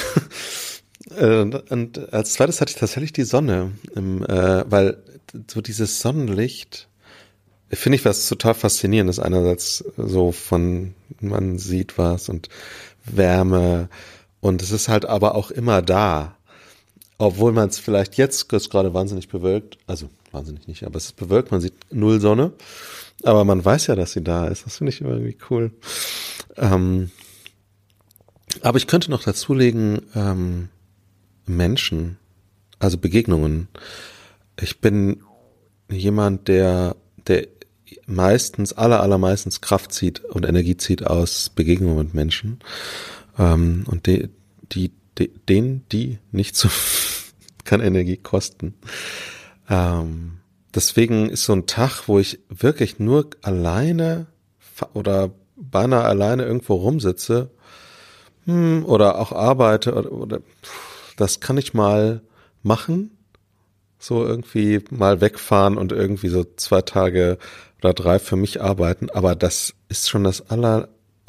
Äh, 1.17 1.41
und 1.41 2.13
als 2.13 2.33
zweites 2.33 2.61
hatte 2.61 2.71
ich 2.71 2.79
tatsächlich 2.79 3.11
die 3.11 3.23
Sonne, 3.23 3.71
im, 3.95 4.23
äh, 4.23 4.63
weil 4.71 5.03
so 5.49 5.59
dieses 5.59 5.99
Sonnenlicht 5.99 6.87
finde 7.69 7.97
ich 7.97 8.05
was 8.05 8.29
total 8.29 8.53
faszinierendes. 8.53 9.19
Einerseits 9.19 9.83
so 9.97 10.31
von 10.31 10.93
man 11.19 11.57
sieht 11.57 11.97
was 11.97 12.29
und 12.29 12.47
Wärme 13.03 13.89
und 14.41 14.61
es 14.61 14.71
ist 14.71 14.89
halt 14.89 15.05
aber 15.05 15.35
auch 15.35 15.51
immer 15.51 15.81
da 15.81 16.35
obwohl 17.21 17.51
man 17.51 17.69
es 17.69 17.77
vielleicht 17.77 18.17
jetzt 18.17 18.49
gerade 18.49 18.95
wahnsinnig 18.95 19.29
bewölkt, 19.29 19.77
also 19.85 20.09
wahnsinnig 20.31 20.67
nicht, 20.67 20.83
aber 20.85 20.95
es 20.95 21.05
ist 21.05 21.17
bewölkt, 21.17 21.51
man 21.51 21.61
sieht 21.61 21.75
null 21.91 22.19
Sonne, 22.19 22.53
aber 23.23 23.45
man 23.45 23.63
weiß 23.63 23.87
ja, 23.87 23.95
dass 23.95 24.13
sie 24.13 24.23
da 24.23 24.47
ist. 24.47 24.65
Das 24.65 24.77
finde 24.77 24.91
ich 24.91 25.01
irgendwie 25.01 25.37
cool. 25.51 25.71
Ähm, 26.57 27.11
aber 28.63 28.79
ich 28.79 28.87
könnte 28.87 29.11
noch 29.11 29.21
dazulegen 29.21 30.01
ähm, 30.15 30.69
Menschen, 31.45 32.17
also 32.79 32.97
Begegnungen. 32.97 33.67
Ich 34.59 34.81
bin 34.81 35.21
jemand, 35.91 36.47
der, 36.47 36.95
der 37.27 37.47
meistens, 38.07 38.73
aller, 38.73 39.01
allermeistens 39.01 39.61
Kraft 39.61 39.93
zieht 39.93 40.25
und 40.25 40.47
Energie 40.47 40.75
zieht 40.75 41.05
aus 41.05 41.49
Begegnungen 41.49 41.97
mit 41.99 42.13
Menschen. 42.15 42.61
Ähm, 43.37 43.83
und 43.87 44.07
die, 44.07 44.29
die, 44.71 44.91
die, 45.17 45.29
denen, 45.49 45.85
die 45.91 46.19
nicht 46.31 46.55
so 46.55 46.69
kann 47.63 47.81
Energie 47.81 48.17
kosten. 48.17 48.73
Ähm, 49.69 50.39
deswegen 50.73 51.29
ist 51.29 51.45
so 51.45 51.53
ein 51.53 51.67
Tag, 51.67 52.07
wo 52.07 52.19
ich 52.19 52.39
wirklich 52.49 52.99
nur 52.99 53.29
alleine 53.41 54.27
oder 54.93 55.31
beinahe 55.55 56.03
alleine 56.03 56.43
irgendwo 56.43 56.75
rumsitze 56.75 57.51
hm, 58.45 58.85
oder 58.85 59.19
auch 59.19 59.31
arbeite 59.31 59.93
oder, 59.93 60.11
oder 60.11 60.39
das 61.17 61.39
kann 61.39 61.57
ich 61.57 61.73
mal 61.73 62.21
machen. 62.63 63.17
So 63.99 64.25
irgendwie 64.25 64.83
mal 64.89 65.21
wegfahren 65.21 65.77
und 65.77 65.91
irgendwie 65.91 66.29
so 66.29 66.43
zwei 66.55 66.81
Tage 66.81 67.37
oder 67.79 67.93
drei 67.93 68.17
für 68.17 68.35
mich 68.35 68.59
arbeiten. 68.59 69.11
Aber 69.11 69.35
das 69.35 69.75
ist 69.89 70.09
schon 70.09 70.23
das 70.23 70.49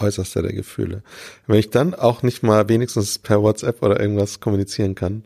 alleräußerste 0.02 0.42
der 0.42 0.52
Gefühle. 0.52 1.02
Wenn 1.46 1.58
ich 1.58 1.70
dann 1.70 1.94
auch 1.94 2.22
nicht 2.22 2.42
mal 2.42 2.68
wenigstens 2.68 3.18
per 3.18 3.42
WhatsApp 3.42 3.82
oder 3.82 4.00
irgendwas 4.00 4.40
kommunizieren 4.40 4.94
kann, 4.94 5.24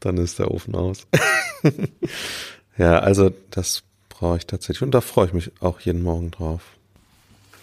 dann 0.00 0.16
ist 0.18 0.38
der 0.38 0.50
Ofen 0.50 0.74
aus. 0.74 1.06
ja, 2.78 2.98
also 2.98 3.30
das 3.50 3.82
brauche 4.08 4.38
ich 4.38 4.46
tatsächlich. 4.46 4.82
Und 4.82 4.92
da 4.92 5.00
freue 5.00 5.26
ich 5.26 5.32
mich 5.32 5.50
auch 5.60 5.80
jeden 5.80 6.02
Morgen 6.02 6.30
drauf. 6.30 6.62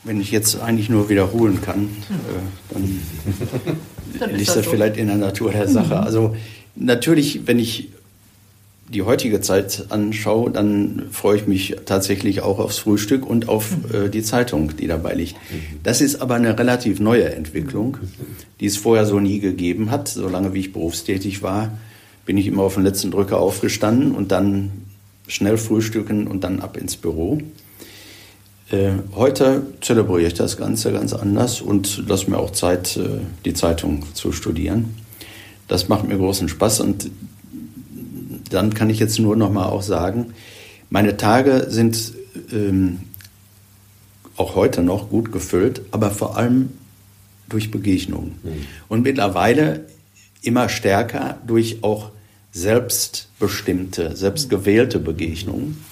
Wenn 0.04 0.20
ich 0.20 0.32
jetzt 0.32 0.60
eigentlich 0.60 0.90
nur 0.90 1.10
wiederholen 1.10 1.62
kann, 1.62 1.84
äh, 2.10 2.74
dann, 2.74 3.02
dann 4.20 4.30
liegt 4.32 4.50
das, 4.50 4.56
das 4.56 4.66
so. 4.66 4.72
vielleicht 4.72 4.98
in 4.98 5.08
der 5.08 5.18
Natur 5.18 5.52
der 5.52 5.68
Sache. 5.68 6.00
Also 6.00 6.36
natürlich, 6.76 7.48
wenn 7.48 7.60
ich 7.60 7.90
die 8.90 9.02
heutige 9.02 9.42
Zeit 9.42 9.86
anschaue, 9.90 10.52
dann 10.52 11.04
freue 11.12 11.38
ich 11.38 11.48
mich 11.48 11.76
tatsächlich 11.86 12.42
auch 12.42 12.60
aufs 12.60 12.78
Frühstück 12.78 13.26
und 13.26 13.50
auf 13.50 13.76
äh, 13.94 14.10
die 14.10 14.24
Zeitung, 14.24 14.76
die 14.78 14.88
dabei 14.88 15.14
liegt. 15.14 15.36
Das 15.84 16.02
ist 16.02 16.22
aber 16.22 16.36
eine 16.36 16.58
relativ 16.58 17.00
neue 17.00 17.34
Entwicklung, 17.34 17.98
die 18.60 18.66
es 18.66 18.78
vorher 18.78 19.06
so 19.06 19.20
nie 19.20 19.40
gegeben 19.40 19.90
hat. 19.90 20.08
Solange 20.08 20.54
wie 20.54 20.60
ich 20.60 20.74
berufstätig 20.74 21.42
war, 21.42 21.78
bin 22.26 22.38
ich 22.38 22.48
immer 22.48 22.64
auf 22.64 22.76
den 22.76 22.84
letzten 22.84 23.12
Drücker 23.12 23.40
aufgestanden 23.40 24.14
und 24.14 24.32
dann 24.32 24.72
schnell 25.28 25.58
frühstücken 25.58 26.28
und 26.28 26.44
dann 26.44 26.60
ab 26.60 26.78
ins 26.78 26.96
Büro. 26.96 27.40
Äh, 28.70 28.92
heute 29.16 29.66
zelebriere 29.82 30.28
ich 30.28 30.34
das 30.34 30.58
Ganze 30.58 30.92
ganz 30.92 31.14
anders 31.14 31.62
und 31.62 32.08
lasse 32.08 32.30
mir 32.30 32.38
auch 32.38 32.52
Zeit, 32.52 32.98
äh, 32.98 33.20
die 33.46 33.54
Zeitung 33.54 34.04
zu 34.14 34.32
studieren. 34.32 34.96
Das 35.68 35.90
macht 35.90 36.08
mir 36.08 36.18
großen 36.18 36.50
Spaß 36.50 36.82
und 36.82 37.10
dann 38.54 38.74
kann 38.74 38.90
ich 38.90 39.00
jetzt 39.00 39.20
nur 39.20 39.36
noch 39.36 39.52
mal 39.52 39.66
auch 39.66 39.82
sagen, 39.82 40.34
meine 40.90 41.18
Tage 41.18 41.68
sind 41.70 42.14
ähm, 42.52 43.00
auch 44.36 44.56
heute 44.56 44.84
noch 44.84 45.10
gut 45.10 45.32
gefüllt, 45.32 45.82
aber 45.92 46.12
vor 46.12 46.38
allem 46.38 46.70
durch 47.50 47.72
Begegnungen. 47.72 48.36
Mhm. 48.44 48.66
Und 48.90 49.04
mittlerweile 49.04 49.86
immer 50.42 50.70
stärker 50.70 51.38
durch 51.46 51.84
auch 51.84 52.12
selbstbestimmte, 52.52 54.16
selbstgewählte 54.16 55.00
Begegnungen 55.00 55.84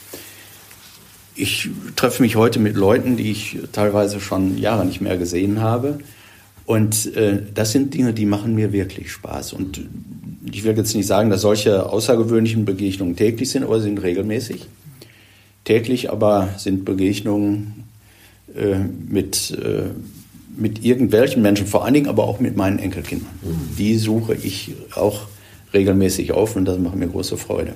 ich 1.36 1.70
treffe 1.96 2.22
mich 2.22 2.36
heute 2.36 2.60
mit 2.60 2.76
Leuten, 2.76 3.18
die 3.18 3.32
ich 3.32 3.58
teilweise 3.72 4.20
schon 4.20 4.58
Jahre 4.58 4.86
nicht 4.86 5.02
mehr 5.02 5.18
gesehen 5.18 5.62
habe. 5.62 6.00
Und 6.66 7.16
äh, 7.16 7.42
das 7.54 7.72
sind 7.72 7.94
Dinge, 7.94 8.14
die 8.14 8.26
machen 8.26 8.56
mir 8.56 8.72
wirklich 8.72 9.12
Spaß. 9.12 9.54
Und 9.54 9.82
ich 10.52 10.64
will 10.64 10.76
jetzt 10.78 10.96
nicht 10.96 11.08
sagen, 11.08 11.30
dass 11.30 11.42
solche 11.42 11.90
außergewöhnlichen 11.90 12.66
Begegnungen 12.66 13.16
täglich 13.16 13.50
sind, 13.50 13.64
aber 13.64 13.80
sie 13.80 13.86
sind 13.86 14.02
regelmäßig. 14.02 14.68
Täglich 15.64 16.10
aber 16.12 16.50
sind 16.58 16.86
Begegnungen 16.86 17.84
äh, 18.56 18.80
mit, 19.08 19.52
äh, 19.52 19.90
mit 20.56 20.84
irgendwelchen 20.84 21.42
Menschen, 21.42 21.68
vor 21.68 21.86
allen 21.86 21.94
Dingen 21.94 22.08
aber 22.08 22.24
auch 22.24 22.40
mit 22.40 22.56
meinen 22.56 22.80
Enkelkindern. 22.80 23.30
Mhm. 23.42 23.76
Die 23.78 23.98
suche 23.98 24.36
ich 24.36 24.74
auch 24.96 25.28
regelmäßig 25.74 26.32
auf 26.32 26.56
und 26.56 26.66
das 26.66 26.80
macht 26.80 26.96
mir 26.96 27.08
große 27.08 27.38
Freude. 27.38 27.74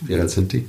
Wie 0.00 0.14
alt 0.16 0.30
sind 0.30 0.52
die? 0.52 0.66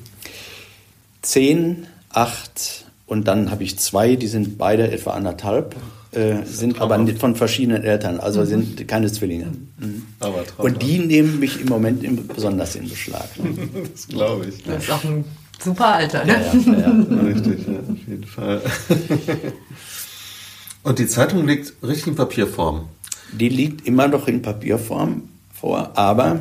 zehn, 1.26 1.88
acht 2.10 2.86
und 3.08 3.28
dann 3.28 3.52
habe 3.52 3.64
ich 3.64 3.78
zwei, 3.78 4.16
die 4.16 4.28
sind 4.28 4.58
beide 4.58 4.92
etwa 4.92 5.12
anderthalb, 5.12 5.76
äh, 6.16 6.46
sind 6.46 6.82
aber 6.82 6.98
nicht 6.98 7.20
von 7.20 7.36
verschiedenen 7.36 7.84
Eltern, 7.84 8.20
also 8.20 8.42
mhm. 8.42 8.46
sind 8.46 8.88
keine 8.88 9.12
Zwillinge. 9.12 9.48
Mhm. 9.80 10.04
Aber 10.20 10.44
und 10.58 10.82
die 10.82 11.00
nehmen 11.00 11.40
mich 11.40 11.62
im 11.62 11.68
Moment 11.68 12.04
in, 12.04 12.28
besonders 12.28 12.76
in 12.76 12.90
Beschlag. 12.90 13.28
das 13.92 14.08
glaube 14.08 14.46
ich. 14.48 14.64
Das 14.64 14.84
ist 14.84 14.92
auch 14.92 15.04
ein 15.04 15.26
super 15.60 15.96
Alter, 15.96 16.26
ne? 16.26 16.34
Ja, 16.34 16.74
ja, 16.74 16.80
ja. 16.80 17.22
Richtig, 17.24 17.68
ja, 17.68 17.80
auf 17.80 18.08
jeden 18.08 18.24
Fall. 18.24 18.62
und 20.84 21.00
die 21.00 21.08
Zeitung 21.08 21.48
liegt 21.48 21.74
richtig 21.84 22.08
in 22.08 22.16
Papierform? 22.16 22.90
Die 23.32 23.50
liegt 23.50 23.88
immer 23.88 24.08
noch 24.08 24.28
in 24.28 24.42
Papierform 24.42 25.24
vor, 25.54 25.92
aber 25.96 26.40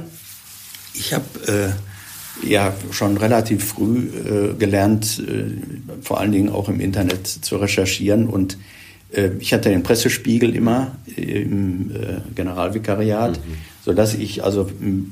ich 0.95 1.13
habe... 1.13 1.25
Äh, 1.47 1.73
ja 2.43 2.75
schon 2.91 3.17
relativ 3.17 3.65
früh 3.65 4.09
äh, 4.09 4.55
gelernt, 4.55 5.23
äh, 5.25 6.03
vor 6.03 6.19
allen 6.21 6.33
Dingen 6.33 6.49
auch 6.49 6.69
im 6.69 6.81
Internet 6.81 7.29
zu 7.29 7.57
recherchieren. 7.57 8.27
Und 8.27 8.55
äh, 8.55 8.57
ich 9.41 9.53
hatte 9.53 9.71
den 9.71 9.83
Pressespiegel 9.83 10.55
immer 10.55 10.93
im 11.17 11.91
äh, 11.91 12.35
Generalvikariat, 12.35 13.39
mhm. 13.39 13.53
sodass 13.85 14.15
ich 14.15 14.45
also 14.45 14.71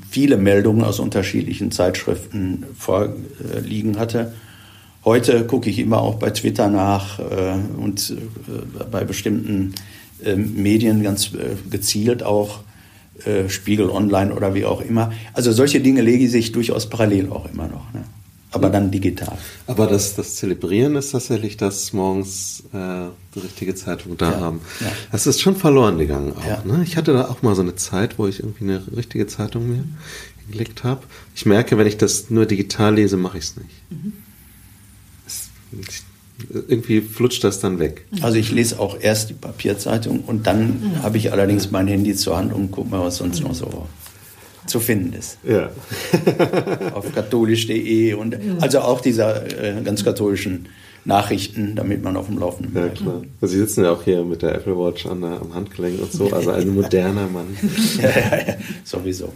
viele 0.09 0.37
Meldungen 0.37 0.83
aus 0.83 0.99
unterschiedlichen 0.99 1.71
Zeitschriften 1.71 2.65
vorliegen 2.77 3.99
hatte. 3.99 4.33
Heute 5.05 5.45
gucke 5.45 5.69
ich 5.69 5.79
immer 5.79 6.01
auch 6.01 6.15
bei 6.15 6.29
Twitter 6.29 6.69
nach 6.69 7.19
äh, 7.19 7.23
und 7.77 8.11
äh, 8.11 8.85
bei 8.91 9.03
bestimmten 9.03 9.73
Medien 10.35 11.03
ganz 11.03 11.31
gezielt 11.69 12.23
auch 12.23 12.61
äh, 13.25 13.47
Spiegel 13.47 13.89
Online 13.89 14.33
oder 14.33 14.53
wie 14.55 14.65
auch 14.65 14.81
immer. 14.81 15.13
Also 15.33 15.51
solche 15.51 15.79
Dinge 15.79 16.01
lege 16.01 16.25
ich 16.25 16.31
sich 16.31 16.51
durchaus 16.51 16.89
parallel 16.89 17.29
auch 17.29 17.47
immer 17.51 17.67
noch. 17.67 17.93
Ne? 17.93 18.03
Aber 18.53 18.69
dann 18.69 18.91
digital. 18.91 19.37
Aber 19.65 19.87
das, 19.87 20.15
das 20.15 20.35
Zelebrieren 20.35 20.95
ist 20.95 21.11
tatsächlich 21.11 21.57
das 21.57 21.91
morgens 21.91 22.63
äh, 22.71 23.07
die 23.35 23.39
richtige 23.39 23.73
Zeitung 23.73 24.15
da 24.17 24.31
ja, 24.31 24.39
haben. 24.39 24.61
Ja. 24.79 24.87
Das 25.11 25.25
ist 25.27 25.41
schon 25.41 25.55
verloren 25.55 25.97
gegangen 25.97 26.33
auch. 26.37 26.45
Ja. 26.45 26.63
Ne? 26.63 26.83
Ich 26.83 26.95
hatte 26.95 27.13
da 27.13 27.29
auch 27.29 27.41
mal 27.41 27.55
so 27.55 27.61
eine 27.63 27.75
Zeit, 27.75 28.19
wo 28.19 28.27
ich 28.27 28.39
irgendwie 28.39 28.65
eine 28.65 28.83
richtige 28.95 29.25
Zeitung 29.25 29.69
mir 29.69 29.83
gelegt 30.51 30.83
habe. 30.83 31.01
Ich 31.35 31.45
merke, 31.45 31.77
wenn 31.77 31.87
ich 31.87 31.97
das 31.97 32.29
nur 32.29 32.45
digital 32.45 32.95
lese, 32.95 33.17
mache 33.17 33.39
ich 33.39 33.45
es 33.45 33.57
nicht. 33.57 33.91
Mhm. 33.91 34.13
Es, 35.25 35.49
irgendwie 36.67 37.01
flutscht 37.01 37.43
das 37.43 37.59
dann 37.59 37.79
weg. 37.79 38.05
Also 38.21 38.37
ich 38.37 38.51
lese 38.51 38.79
auch 38.79 38.99
erst 38.99 39.29
die 39.29 39.33
Papierzeitung 39.33 40.21
und 40.21 40.45
dann 40.45 40.81
mhm. 40.81 41.03
habe 41.03 41.17
ich 41.17 41.31
allerdings 41.31 41.71
mein 41.71 41.87
Handy 41.87 42.15
zur 42.15 42.37
Hand 42.37 42.53
und 42.53 42.71
gucke 42.71 42.89
mal, 42.89 43.01
was 43.01 43.17
sonst 43.17 43.41
noch 43.41 43.55
so 43.55 43.87
zu 44.65 44.79
finden 44.79 45.13
ist. 45.13 45.37
Ja. 45.43 45.69
Auf 46.93 47.13
katholisch.de 47.13 48.13
und 48.13 48.37
also 48.61 48.79
auch 48.79 49.01
dieser 49.01 49.45
äh, 49.45 49.81
ganz 49.83 50.03
katholischen 50.03 50.67
Nachrichten, 51.05 51.75
damit 51.75 52.01
man 52.01 52.15
auf 52.15 52.27
dem 52.27 52.37
Laufenden 52.37 52.73
bleibt. 52.73 52.99
Ja, 52.99 53.03
klar. 53.03 53.21
Also 53.41 53.53
Sie 53.53 53.59
sitzen 53.59 53.83
ja 53.83 53.91
auch 53.91 54.03
hier 54.03 54.23
mit 54.23 54.41
der 54.41 54.55
Apple 54.55 54.77
Watch 54.77 55.05
an 55.05 55.21
der, 55.21 55.41
am 55.41 55.53
Handgelenk 55.53 56.01
und 56.01 56.11
so, 56.13 56.31
also 56.31 56.51
ein 56.51 56.73
moderner 56.73 57.27
Mann. 57.27 57.57
ja, 58.01 58.09
ja, 58.09 58.47
ja, 58.47 58.53
sowieso. 58.85 59.33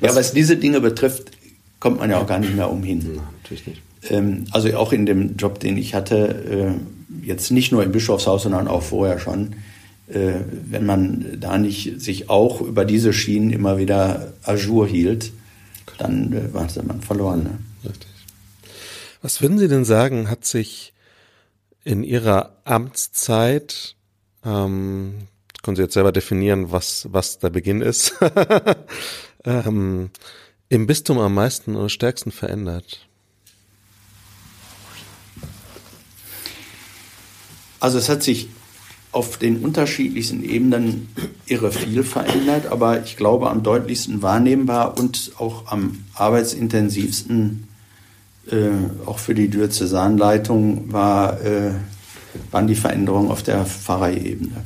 ja, 0.00 0.14
was 0.14 0.32
diese 0.32 0.56
Dinge 0.56 0.80
betrifft, 0.80 1.32
kommt 1.78 1.98
man 1.98 2.10
ja 2.10 2.20
auch 2.20 2.26
gar 2.26 2.38
nicht 2.38 2.56
mehr 2.56 2.70
umhin. 2.70 3.00
Nein, 3.16 3.24
natürlich 3.42 3.66
nicht. 3.66 3.82
Ähm, 4.08 4.46
also 4.52 4.74
auch 4.76 4.92
in 4.92 5.04
dem 5.04 5.36
Job, 5.36 5.60
den 5.60 5.76
ich 5.76 5.94
hatte, 5.94 6.74
äh, 6.74 7.26
jetzt 7.26 7.50
nicht 7.50 7.72
nur 7.72 7.82
im 7.82 7.92
Bischofshaus, 7.92 8.44
sondern 8.44 8.66
auch 8.66 8.82
vorher 8.82 9.18
schon, 9.18 9.56
wenn 10.08 10.86
man 10.86 11.38
da 11.38 11.58
nicht 11.58 12.00
sich 12.00 12.30
auch 12.30 12.60
über 12.60 12.84
diese 12.84 13.12
Schienen 13.12 13.50
immer 13.50 13.76
wieder 13.78 14.32
ajour 14.42 14.86
hielt, 14.86 15.32
dann 15.98 16.32
äh, 16.32 16.54
war 16.54 16.66
man 16.84 17.02
verloren. 17.02 17.42
Ne? 17.42 17.58
Richtig. 17.84 18.08
Was 19.20 19.42
würden 19.42 19.58
Sie 19.58 19.68
denn 19.68 19.84
sagen, 19.84 20.30
hat 20.30 20.44
sich 20.44 20.94
in 21.84 22.04
Ihrer 22.04 22.56
Amtszeit, 22.64 23.96
ähm, 24.44 25.28
können 25.62 25.76
Sie 25.76 25.82
jetzt 25.82 25.94
selber 25.94 26.12
definieren, 26.12 26.70
was, 26.70 27.08
was 27.10 27.38
der 27.38 27.50
Beginn 27.50 27.82
ist, 27.82 28.14
ähm, 29.44 30.10
im 30.68 30.86
Bistum 30.86 31.18
am 31.18 31.34
meisten 31.34 31.76
oder 31.76 31.88
stärksten 31.88 32.30
verändert? 32.30 33.06
Also 37.80 37.98
es 37.98 38.08
hat 38.08 38.22
sich 38.22 38.48
auf 39.18 39.36
den 39.36 39.64
unterschiedlichsten 39.64 40.44
Ebenen 40.44 41.08
irre 41.46 41.72
viel 41.72 42.04
verändert, 42.04 42.66
aber 42.66 43.02
ich 43.02 43.16
glaube 43.16 43.50
am 43.50 43.64
deutlichsten 43.64 44.22
wahrnehmbar 44.22 44.96
und 44.96 45.32
auch 45.38 45.66
am 45.66 46.04
arbeitsintensivsten, 46.14 47.66
äh, 48.48 48.68
auch 49.06 49.18
für 49.18 49.34
die 49.34 49.48
Diözesanleitung, 49.48 50.92
war, 50.92 51.40
äh, 51.44 51.72
waren 52.52 52.68
die 52.68 52.76
Veränderungen 52.76 53.28
auf 53.32 53.42
der 53.42 53.66
Pfarreiebene. 53.66 54.62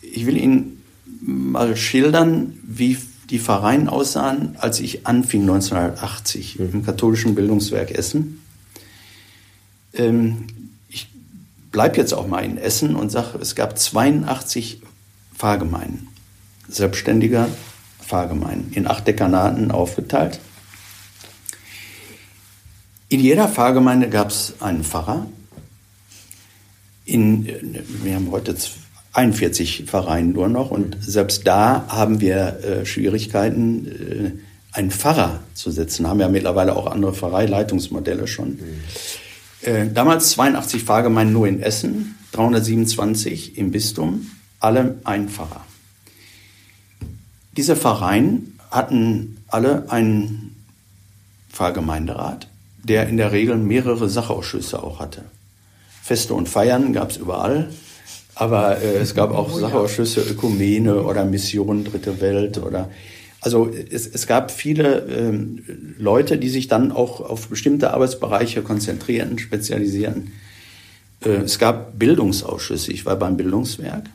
Ich 0.00 0.24
will 0.24 0.36
Ihnen 0.36 0.80
mal 1.20 1.76
schildern, 1.76 2.60
wie 2.62 2.96
die 3.28 3.40
Pfarreien 3.40 3.88
aussahen, 3.88 4.54
als 4.60 4.78
ich 4.78 5.04
anfing 5.08 5.42
1980 5.42 6.60
im 6.60 6.84
katholischen 6.84 7.34
Bildungswerk 7.34 7.90
Essen. 7.90 8.40
Ähm, 9.94 10.44
bleib 11.72 11.96
jetzt 11.96 12.12
auch 12.12 12.26
mal 12.26 12.44
in 12.44 12.58
Essen 12.58 12.96
und 12.96 13.10
sag, 13.10 13.34
es 13.34 13.54
gab 13.54 13.78
82 13.78 14.82
Pfarrgemeinden. 15.36 16.08
Selbstständiger 16.68 17.48
Pfarrgemeinden 18.00 18.72
in 18.72 18.86
acht 18.86 19.06
Dekanaten 19.06 19.70
aufgeteilt. 19.70 20.40
In 23.08 23.20
jeder 23.20 23.48
Pfarrgemeinde 23.48 24.08
gab 24.08 24.30
es 24.30 24.54
einen 24.60 24.84
Pfarrer. 24.84 25.26
In, 27.04 27.46
wir 28.02 28.14
haben 28.14 28.30
heute 28.30 28.54
41 29.12 29.84
Pfarreien 29.86 30.32
nur 30.32 30.48
noch 30.48 30.70
und 30.70 30.96
selbst 31.00 31.46
da 31.46 31.84
haben 31.88 32.20
wir 32.20 32.60
äh, 32.62 32.86
Schwierigkeiten, 32.86 33.86
äh, 33.86 34.76
einen 34.76 34.92
Pfarrer 34.92 35.40
zu 35.54 35.72
setzen. 35.72 36.06
Haben 36.06 36.20
ja 36.20 36.28
mittlerweile 36.28 36.76
auch 36.76 36.86
andere 36.86 37.12
Pfarreileitungsmodelle 37.12 38.28
schon. 38.28 38.50
Mhm. 38.50 38.80
Äh, 39.62 39.88
damals 39.92 40.30
82 40.30 40.84
Pfarrgemeinden 40.84 41.34
nur 41.34 41.46
in 41.46 41.60
Essen, 41.60 42.16
327 42.32 43.58
im 43.58 43.70
Bistum, 43.70 44.30
alle 44.58 44.98
ein 45.04 45.28
Pfarrer. 45.28 45.64
Diese 47.56 47.76
Pfarreien 47.76 48.58
hatten 48.70 49.38
alle 49.48 49.90
einen 49.90 50.56
Pfarrgemeinderat, 51.50 52.46
der 52.84 53.08
in 53.08 53.16
der 53.16 53.32
Regel 53.32 53.56
mehrere 53.56 54.08
Sachausschüsse 54.08 54.82
auch 54.82 55.00
hatte. 55.00 55.24
Feste 56.02 56.34
und 56.34 56.48
Feiern 56.48 56.92
gab 56.92 57.10
es 57.10 57.16
überall, 57.16 57.68
aber 58.34 58.80
äh, 58.80 58.96
es 58.96 59.14
gab 59.14 59.32
auch 59.32 59.52
Sachausschüsse, 59.52 60.22
Ökumene 60.22 61.02
oder 61.02 61.24
Mission 61.24 61.84
Dritte 61.84 62.20
Welt 62.20 62.58
oder 62.58 62.88
also 63.40 63.70
es, 63.90 64.06
es 64.06 64.26
gab 64.26 64.50
viele 64.50 65.06
ähm, 65.06 65.64
Leute, 65.98 66.36
die 66.36 66.50
sich 66.50 66.68
dann 66.68 66.92
auch 66.92 67.20
auf 67.20 67.48
bestimmte 67.48 67.92
Arbeitsbereiche 67.92 68.62
konzentrierten, 68.62 69.38
spezialisierten. 69.38 70.32
Äh, 71.24 71.42
es 71.44 71.58
gab 71.58 71.98
Bildungsausschüsse. 71.98 72.92
Ich 72.92 73.06
war 73.06 73.16
beim 73.16 73.36
Bildungswerk. 73.36 74.10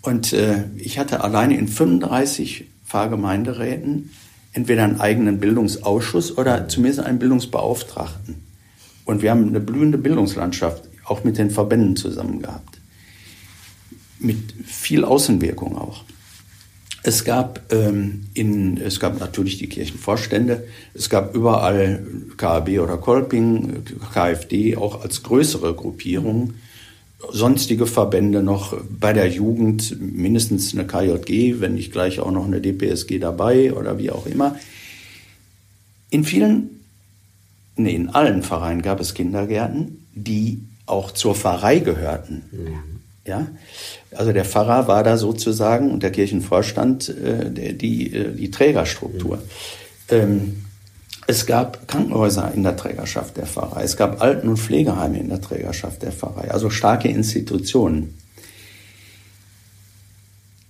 Und 0.00 0.32
äh, 0.32 0.64
ich 0.76 0.98
hatte 0.98 1.22
alleine 1.22 1.58
in 1.58 1.68
35 1.68 2.64
Pfarrgemeinderäten 2.86 4.10
entweder 4.52 4.84
einen 4.84 5.00
eigenen 5.00 5.38
Bildungsausschuss 5.38 6.38
oder 6.38 6.68
zumindest 6.68 7.04
einen 7.04 7.18
Bildungsbeauftragten. 7.18 8.36
Und 9.04 9.20
wir 9.20 9.30
haben 9.30 9.46
eine 9.46 9.60
blühende 9.60 9.98
Bildungslandschaft 9.98 10.84
auch 11.04 11.22
mit 11.22 11.36
den 11.36 11.50
Verbänden 11.50 11.96
zusammen 11.96 12.40
gehabt. 12.40 12.78
Mit 14.18 14.54
viel 14.64 15.04
Außenwirkung 15.04 15.76
auch. 15.76 16.04
Es 17.06 17.22
gab, 17.22 17.72
ähm, 17.72 18.26
in, 18.34 18.78
es 18.78 18.98
gab 18.98 19.20
natürlich 19.20 19.58
die 19.58 19.68
Kirchenvorstände, 19.68 20.66
es 20.92 21.08
gab 21.08 21.36
überall 21.36 22.04
KAB 22.36 22.80
oder 22.80 22.96
Kolping, 22.96 23.84
KfD 24.12 24.76
auch 24.76 25.04
als 25.04 25.22
größere 25.22 25.72
Gruppierung, 25.74 26.54
sonstige 27.30 27.86
Verbände 27.86 28.42
noch, 28.42 28.76
bei 28.90 29.12
der 29.12 29.28
Jugend 29.28 30.00
mindestens 30.00 30.74
eine 30.74 30.84
KJG, 30.84 31.60
wenn 31.60 31.74
nicht 31.74 31.92
gleich 31.92 32.18
auch 32.18 32.32
noch 32.32 32.44
eine 32.44 32.60
DPSG 32.60 33.20
dabei 33.20 33.72
oder 33.72 33.98
wie 33.98 34.10
auch 34.10 34.26
immer. 34.26 34.56
In 36.10 36.24
vielen, 36.24 36.80
nee, 37.76 37.94
in 37.94 38.08
allen 38.08 38.42
Vereinen 38.42 38.82
gab 38.82 38.98
es 38.98 39.14
Kindergärten, 39.14 40.04
die 40.12 40.58
auch 40.86 41.12
zur 41.12 41.36
Pfarrei 41.36 41.78
gehörten. 41.78 42.42
Mhm. 42.50 42.95
Ja, 43.26 43.48
also 44.12 44.32
der 44.32 44.44
Pfarrer 44.44 44.86
war 44.86 45.02
da 45.02 45.16
sozusagen 45.16 45.90
und 45.90 46.02
der 46.02 46.12
Kirchenvorstand 46.12 47.08
äh, 47.08 47.74
die, 47.74 48.14
äh, 48.14 48.32
die 48.32 48.50
Trägerstruktur. 48.50 49.42
Ähm, 50.08 50.64
es 51.26 51.44
gab 51.44 51.88
Krankenhäuser 51.88 52.52
in 52.54 52.62
der 52.62 52.76
Trägerschaft 52.76 53.36
der 53.36 53.46
Pfarrei. 53.46 53.82
Es 53.82 53.96
gab 53.96 54.22
Alten- 54.22 54.48
und 54.48 54.58
Pflegeheime 54.58 55.18
in 55.18 55.28
der 55.28 55.40
Trägerschaft 55.40 56.02
der 56.02 56.12
Pfarrei. 56.12 56.52
Also 56.52 56.70
starke 56.70 57.08
Institutionen. 57.08 58.16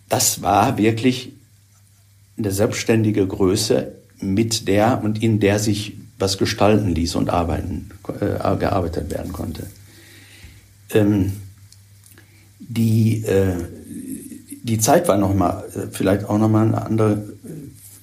Das 0.08 0.40
war 0.40 0.78
wirklich 0.78 1.32
eine 2.38 2.52
selbstständige 2.52 3.26
Größe, 3.26 3.92
mit 4.18 4.66
der 4.66 5.02
und 5.02 5.22
in 5.22 5.40
der 5.40 5.58
sich 5.58 5.94
was 6.18 6.38
gestalten 6.38 6.94
ließ 6.94 7.14
und 7.16 7.28
arbeiten, 7.28 7.90
äh, 8.18 8.56
gearbeitet 8.56 9.10
werden 9.10 9.32
konnte. 9.32 9.66
Ähm, 10.94 11.32
die, 12.68 13.24
äh, 13.24 13.54
die 14.62 14.78
Zeit 14.78 15.08
war 15.08 15.16
noch 15.16 15.34
mal, 15.34 15.64
äh, 15.74 15.86
vielleicht 15.90 16.24
auch 16.24 16.38
noch 16.38 16.48
mal 16.48 16.66
eine 16.66 16.84
andere, 16.84 17.22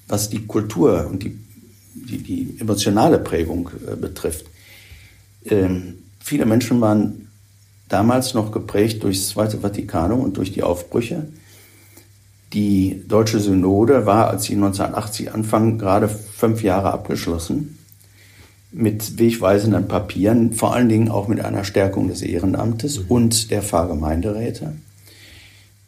was 0.08 0.30
die 0.30 0.46
Kultur 0.46 1.08
und 1.10 1.24
die, 1.24 1.38
die, 1.94 2.18
die 2.18 2.58
emotionale 2.60 3.20
Prägung 3.20 3.70
äh, 3.88 3.96
betrifft. 3.96 4.46
Ähm, 5.46 5.96
viele 6.20 6.46
Menschen 6.46 6.82
waren 6.82 7.30
damals 7.90 8.34
noch 8.34 8.52
geprägt 8.52 9.04
durch 9.04 9.20
das 9.20 9.30
Zweite 9.30 9.60
Vatikanum 9.60 10.22
und 10.22 10.38
durch 10.38 10.52
die 10.52 10.64
Aufbrüche. 10.64 11.28
Die 12.54 13.04
Deutsche 13.08 13.40
Synode 13.40 14.06
war, 14.06 14.30
als 14.30 14.44
sie 14.44 14.54
1980 14.54 15.34
anfang, 15.34 15.78
gerade 15.78 16.08
fünf 16.08 16.64
Jahre 16.64 16.92
abgeschlossen 16.94 17.73
mit 18.74 19.20
wegweisenden 19.20 19.88
Papieren, 19.88 20.54
vor 20.54 20.74
allen 20.74 20.90
Dingen 20.90 21.10
auch 21.10 21.28
mit 21.28 21.40
einer 21.40 21.64
Stärkung 21.64 22.08
des 22.08 22.22
Ehrenamtes 22.22 23.00
mhm. 23.00 23.06
und 23.08 23.52
der 23.52 23.62
Pfarrgemeinderäte. 23.62 24.74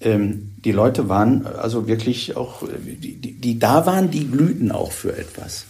Ähm, 0.02 0.52
die 0.64 0.72
Leute 0.72 1.10
waren 1.10 1.46
also 1.48 1.88
wirklich 1.88 2.36
auch, 2.36 2.64
die, 2.86 3.16
die, 3.16 3.34
die, 3.34 3.60
da 3.60 3.86
waren, 3.86 4.12
die 4.12 4.28
glühten 4.30 4.72
auch 4.72 4.92
für 4.92 5.18
etwas. 5.18 5.66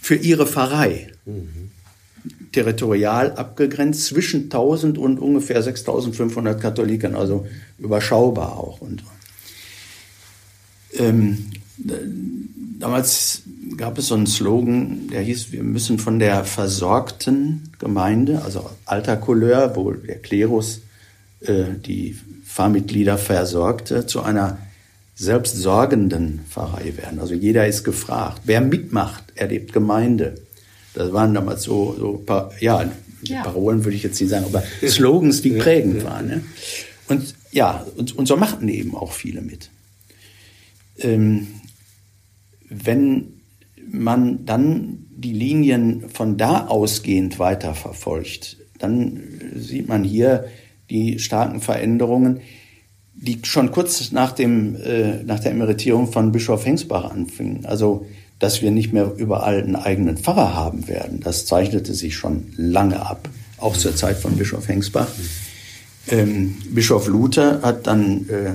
Für 0.00 0.16
ihre 0.16 0.46
Pfarrei. 0.46 1.08
Mhm. 1.24 1.70
Territorial 2.52 3.32
abgegrenzt 3.32 4.06
zwischen 4.06 4.44
1000 4.44 4.98
und 4.98 5.18
ungefähr 5.18 5.62
6500 5.62 6.60
Katholiken, 6.60 7.14
also 7.14 7.46
überschaubar 7.78 8.56
auch. 8.56 8.80
Und, 8.80 9.02
ähm, 10.94 11.46
damals 12.78 13.42
gab 13.76 13.98
es 13.98 14.08
so 14.08 14.14
einen 14.14 14.26
Slogan, 14.26 15.08
der 15.08 15.22
hieß, 15.22 15.52
wir 15.52 15.62
müssen 15.62 15.98
von 15.98 16.18
der 16.18 16.44
versorgten 16.44 17.70
Gemeinde, 17.78 18.42
also 18.42 18.70
alter 18.84 19.16
Couleur, 19.16 19.76
wo 19.76 19.92
der 19.92 20.18
Klerus 20.18 20.80
äh, 21.40 21.64
die 21.84 22.16
Pfarrmitglieder 22.44 23.18
versorgte, 23.18 24.06
zu 24.06 24.22
einer 24.22 24.58
selbstsorgenden 25.14 26.40
Pfarrei 26.48 26.96
werden. 26.96 27.18
Also 27.18 27.34
jeder 27.34 27.66
ist 27.66 27.84
gefragt. 27.84 28.42
Wer 28.44 28.60
mitmacht, 28.60 29.24
erlebt 29.34 29.72
Gemeinde. 29.72 30.36
Das 30.94 31.12
waren 31.12 31.34
damals 31.34 31.64
so, 31.64 31.94
so 31.98 32.24
ja, 32.60 32.90
ja, 33.22 33.42
Parolen 33.42 33.84
würde 33.84 33.96
ich 33.96 34.02
jetzt 34.04 34.20
nicht 34.20 34.30
sagen, 34.30 34.44
aber 34.44 34.62
Slogans, 34.86 35.42
die 35.42 35.50
prägend 35.50 36.04
waren. 36.04 36.26
Ne? 36.28 36.44
Und 37.08 37.34
ja, 37.50 37.84
und, 37.96 38.16
und 38.16 38.26
so 38.26 38.36
machten 38.36 38.68
eben 38.68 38.94
auch 38.94 39.12
viele 39.12 39.40
mit. 39.40 39.70
Ähm, 40.98 41.48
wenn 42.68 43.37
man 43.90 44.44
dann 44.44 45.06
die 45.10 45.32
Linien 45.32 46.10
von 46.10 46.36
da 46.36 46.66
ausgehend 46.66 47.38
weiterverfolgt, 47.38 48.58
dann 48.78 49.20
sieht 49.56 49.88
man 49.88 50.04
hier 50.04 50.46
die 50.90 51.18
starken 51.18 51.60
Veränderungen, 51.60 52.40
die 53.14 53.40
schon 53.42 53.72
kurz 53.72 54.12
nach, 54.12 54.32
dem, 54.32 54.76
äh, 54.76 55.24
nach 55.24 55.40
der 55.40 55.50
Emeritierung 55.50 56.10
von 56.10 56.30
Bischof 56.30 56.64
Hengsbach 56.64 57.10
anfingen. 57.10 57.66
Also, 57.66 58.06
dass 58.38 58.62
wir 58.62 58.70
nicht 58.70 58.92
mehr 58.92 59.12
überall 59.16 59.60
einen 59.60 59.74
eigenen 59.74 60.16
Pfarrer 60.16 60.54
haben 60.54 60.86
werden, 60.86 61.18
das 61.20 61.44
zeichnete 61.44 61.94
sich 61.94 62.14
schon 62.14 62.52
lange 62.56 63.04
ab, 63.04 63.28
auch 63.58 63.76
zur 63.76 63.96
Zeit 63.96 64.18
von 64.18 64.36
Bischof 64.36 64.68
Hengsbach. 64.68 65.08
Ähm, 66.06 66.56
Bischof 66.70 67.08
Luther 67.08 67.60
hat 67.62 67.88
dann 67.88 68.28
äh, 68.28 68.52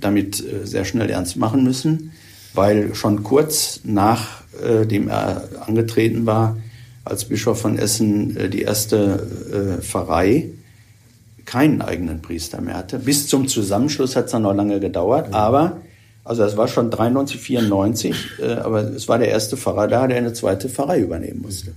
damit 0.00 0.40
äh, 0.40 0.64
sehr 0.64 0.84
schnell 0.84 1.10
ernst 1.10 1.36
machen 1.36 1.64
müssen 1.64 2.12
weil 2.54 2.94
schon 2.94 3.22
kurz 3.22 3.80
nachdem 3.84 4.47
äh, 4.62 5.06
er 5.06 5.48
angetreten 5.66 6.26
war, 6.26 6.56
als 7.04 7.24
Bischof 7.24 7.60
von 7.60 7.78
Essen 7.78 8.36
äh, 8.36 8.48
die 8.48 8.62
erste 8.62 9.78
äh, 9.78 9.82
Pfarrei 9.82 10.50
keinen 11.44 11.80
eigenen 11.80 12.20
Priester 12.20 12.60
mehr 12.60 12.76
hatte. 12.76 12.98
Bis 12.98 13.26
zum 13.26 13.48
Zusammenschluss 13.48 14.16
hat 14.16 14.26
es 14.26 14.32
dann 14.32 14.42
noch 14.42 14.54
lange 14.54 14.80
gedauert, 14.80 15.32
aber 15.32 15.78
also 16.24 16.42
es 16.42 16.58
war 16.58 16.68
schon 16.68 16.90
93, 16.90 17.40
94, 17.40 18.16
aber 18.62 18.82
es 18.82 19.08
war 19.08 19.18
der 19.18 19.28
erste 19.28 19.56
Pfarrer 19.56 19.88
da, 19.88 20.06
der 20.06 20.18
eine 20.18 20.34
zweite 20.34 20.68
Pfarrei 20.68 21.00
übernehmen 21.00 21.40
musste. 21.40 21.72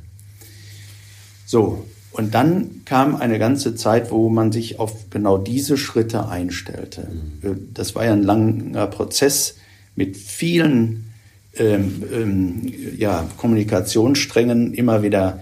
So, 1.46 1.86
und 2.12 2.34
dann 2.34 2.82
kam 2.86 3.15
eine 3.15 3.39
ganze 3.39 3.76
Zeit, 3.76 4.12
wo 4.12 4.30
man 4.30 4.52
sich 4.52 4.80
auf 4.80 5.10
genau 5.10 5.38
diese 5.38 5.78
Schritte 5.78 6.28
einstellte. 6.28 7.08
Mhm. 7.41 7.70
Das 7.74 7.96
war 7.96 8.06
ja 8.06 8.13
ein 8.13 8.24
langer 8.24 8.88
Prozess, 8.88 9.56
mit 9.96 10.17
vielen 10.17 11.11
ähm, 11.58 12.04
ähm, 12.14 12.74
ja, 12.98 13.28
Kommunikationssträngen 13.38 14.74
immer 14.74 15.04
wieder 15.04 15.40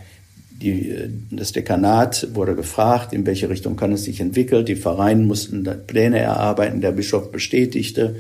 die, 0.61 0.93
das 1.31 1.51
Dekanat 1.51 2.29
wurde 2.33 2.55
gefragt, 2.55 3.13
in 3.13 3.25
welche 3.25 3.49
Richtung 3.49 3.75
kann 3.75 3.93
es 3.93 4.03
sich 4.03 4.19
entwickeln. 4.19 4.65
Die 4.65 4.75
Vereine 4.75 5.23
mussten 5.23 5.67
Pläne 5.87 6.19
erarbeiten, 6.19 6.81
der 6.81 6.91
Bischof 6.91 7.31
bestätigte. 7.31 8.17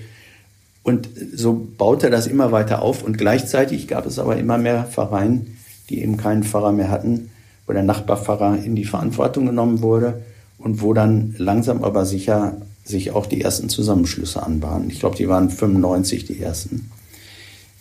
Und 0.83 1.09
so 1.33 1.67
baute 1.77 2.09
das 2.09 2.27
immer 2.27 2.51
weiter 2.51 2.81
auf. 2.81 3.03
Und 3.03 3.17
gleichzeitig 3.17 3.87
gab 3.87 4.05
es 4.05 4.19
aber 4.19 4.37
immer 4.37 4.57
mehr 4.57 4.85
Vereine, 4.85 5.45
die 5.89 6.01
eben 6.01 6.17
keinen 6.17 6.43
Pfarrer 6.43 6.71
mehr 6.71 6.89
hatten, 6.89 7.29
wo 7.67 7.73
der 7.73 7.83
Nachbarpfarrer 7.83 8.63
in 8.63 8.75
die 8.75 8.85
Verantwortung 8.85 9.47
genommen 9.47 9.81
wurde 9.81 10.21
und 10.57 10.81
wo 10.81 10.93
dann 10.93 11.35
langsam 11.37 11.83
aber 11.83 12.05
sicher 12.05 12.61
sich 12.85 13.11
auch 13.11 13.25
die 13.25 13.41
ersten 13.41 13.69
Zusammenschlüsse 13.69 14.41
anbahnen. 14.41 14.89
Ich 14.89 14.99
glaube, 14.99 15.15
die 15.15 15.27
waren 15.27 15.49
95 15.49 16.25
die 16.25 16.41
ersten. 16.41 16.89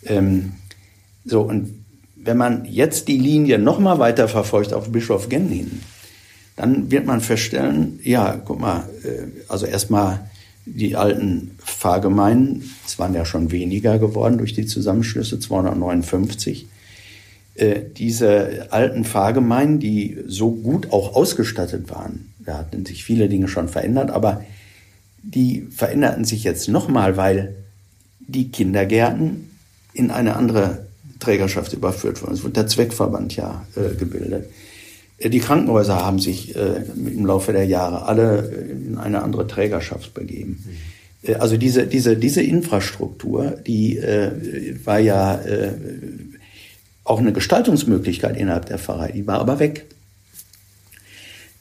Ähm, 0.04 0.52
so, 1.24 1.42
und 1.42 1.84
wenn 2.16 2.36
man 2.36 2.64
jetzt 2.64 3.08
die 3.08 3.18
Linie 3.18 3.58
noch 3.58 3.78
mal 3.78 3.98
weiter 3.98 4.28
verfolgt 4.28 4.72
auf 4.72 4.90
Bischof 4.90 5.28
Genn 5.28 5.48
hin, 5.48 5.80
dann 6.56 6.90
wird 6.90 7.06
man 7.06 7.20
feststellen, 7.20 8.00
ja, 8.02 8.40
guck 8.44 8.60
mal, 8.60 8.88
äh, 9.04 9.26
also 9.48 9.66
erstmal 9.66 10.28
die 10.66 10.96
alten 10.96 11.52
Pfarrgemeinden, 11.64 12.70
es 12.84 12.98
waren 12.98 13.14
ja 13.14 13.24
schon 13.24 13.50
weniger 13.50 13.98
geworden 13.98 14.38
durch 14.38 14.52
die 14.52 14.66
Zusammenschlüsse, 14.66 15.40
259. 15.40 16.66
Äh, 17.54 17.80
diese 17.96 18.68
alten 18.70 19.04
Pfarrgemeinden, 19.04 19.80
die 19.80 20.18
so 20.26 20.50
gut 20.50 20.92
auch 20.92 21.14
ausgestattet 21.14 21.90
waren, 21.90 22.32
da 22.38 22.58
hatten 22.58 22.84
sich 22.84 23.04
viele 23.04 23.28
Dinge 23.28 23.48
schon 23.48 23.68
verändert, 23.68 24.10
aber 24.10 24.44
die 25.22 25.66
veränderten 25.70 26.24
sich 26.24 26.44
jetzt 26.44 26.68
nochmal, 26.68 27.16
weil 27.16 27.54
die 28.20 28.50
Kindergärten 28.50 29.47
in 29.98 30.10
eine 30.10 30.36
andere 30.36 30.86
Trägerschaft 31.18 31.72
überführt 31.72 32.22
wurden. 32.22 32.34
Es 32.34 32.42
wurde 32.44 32.54
der 32.54 32.66
Zweckverband 32.68 33.34
ja 33.36 33.66
äh, 33.74 33.94
gebildet. 33.96 34.48
Äh, 35.18 35.30
die 35.30 35.40
Krankenhäuser 35.40 35.96
haben 35.96 36.20
sich 36.20 36.54
äh, 36.54 36.84
im 36.96 37.26
Laufe 37.26 37.52
der 37.52 37.64
Jahre 37.64 38.06
alle 38.06 38.48
in 38.86 38.96
eine 38.96 39.22
andere 39.22 39.46
Trägerschaft 39.46 40.14
begeben. 40.14 40.64
Mhm. 41.24 41.34
also 41.40 41.56
diese, 41.56 41.86
diese, 41.86 42.16
diese 42.16 42.42
Infrastruktur, 42.42 43.56
die 43.66 43.98
äh, 43.98 44.30
war 44.84 45.00
ja 45.00 45.34
äh, 45.40 45.72
auch 47.02 47.18
eine 47.18 47.32
Gestaltungsmöglichkeit 47.32 48.36
innerhalb 48.36 48.66
der 48.66 48.78
Pfarrei, 48.78 49.12
die 49.12 49.26
war 49.26 49.40
aber 49.40 49.58
weg. 49.58 49.86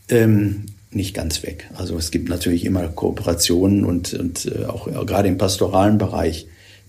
Ähm, 0.10 0.66
nicht 0.92 1.14
ganz 1.14 1.44
weg. 1.44 1.70
Also 1.74 1.98
es 1.98 2.12
gibt 2.12 2.30
natürlich 2.30 2.66
immer 2.66 2.88
Kooperationen 2.88 3.84
und, 3.84 4.14
und 4.14 4.46
äh, 4.46 4.66
auch 4.66 4.88
äh, 4.88 5.06
gerade 5.06 5.28
im 5.28 5.38
pastoralen 5.38 5.98
Bereich 5.98 6.48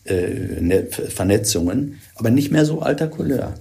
äh, 0.08 0.60
ne, 0.60 0.86
Vernetzungen, 0.86 2.00
aber 2.14 2.30
nicht 2.30 2.50
mehr 2.50 2.64
so 2.64 2.80
alter 2.80 3.08
Couleur. 3.08 3.54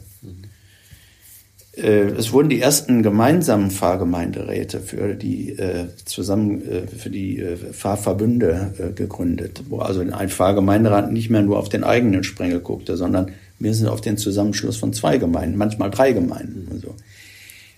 Äh, 1.78 2.10
es 2.18 2.32
wurden 2.32 2.50
die 2.50 2.60
ersten 2.60 3.04
gemeinsamen 3.04 3.70
Fahrgemeinderäte 3.70 4.80
für 4.80 5.14
die 5.14 5.52
äh, 5.52 5.88
zusammen 6.06 6.62
äh, 6.68 6.88
für 6.88 7.12
die 7.12 7.44
Fahrverbünde 7.72 8.94
gegründet, 8.96 9.64
wo 9.70 9.80
also 9.80 10.02
ein 10.02 10.30
Fahrgemeinderat 10.30 11.12
nicht 11.12 11.30
mehr 11.30 11.44
nur 11.44 11.60
auf 11.60 11.70
den 11.70 11.84
eigenen 11.84 12.24
Sprengel 12.24 12.62
guckte, 12.62 12.98
sondern 12.98 13.32
mindestens 13.60 13.90
auf 13.90 14.02
den 14.02 14.18
Zusammenschluss 14.18 14.78
von 14.78 14.94
zwei 14.94 15.18
Gemeinden, 15.18 15.58
manchmal 15.58 15.92
drei 15.92 16.14
Gemeinden 16.14 16.68
und 16.72 16.82
so. 16.82 16.96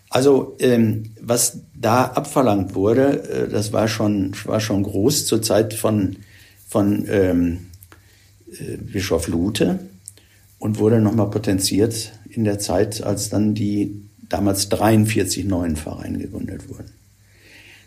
Also 0.09 0.55
ähm, 0.59 1.11
was 1.21 1.59
da 1.75 2.05
abverlangt 2.05 2.73
wurde, 2.75 3.23
äh, 3.29 3.49
das 3.49 3.73
war 3.73 3.87
schon 3.87 4.33
war 4.45 4.59
schon 4.59 4.83
groß 4.83 5.25
zur 5.25 5.41
Zeit 5.41 5.73
von 5.73 6.15
von 6.67 7.05
ähm, 7.09 7.68
äh, 8.59 8.77
Bischof 8.77 9.27
Lute 9.27 9.79
und 10.57 10.79
wurde 10.79 10.99
nochmal 10.99 11.29
potenziert 11.29 12.13
in 12.29 12.43
der 12.43 12.59
Zeit, 12.59 13.03
als 13.03 13.29
dann 13.29 13.55
die 13.55 14.01
damals 14.27 14.69
43 14.69 15.45
neuen 15.45 15.75
Vereine 15.75 16.19
gegründet 16.19 16.69
wurden. 16.69 16.91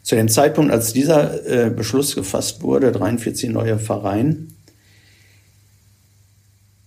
Zu 0.03 0.17
dem 0.17 0.29
Zeitpunkt, 0.29 0.73
als 0.73 0.93
dieser 0.93 1.47
äh, 1.47 1.71
Beschluss 1.71 2.17
gefasst 2.17 2.63
wurde, 2.63 2.91
43 2.91 3.51
neue 3.51 3.79
Vereine, 3.79 4.37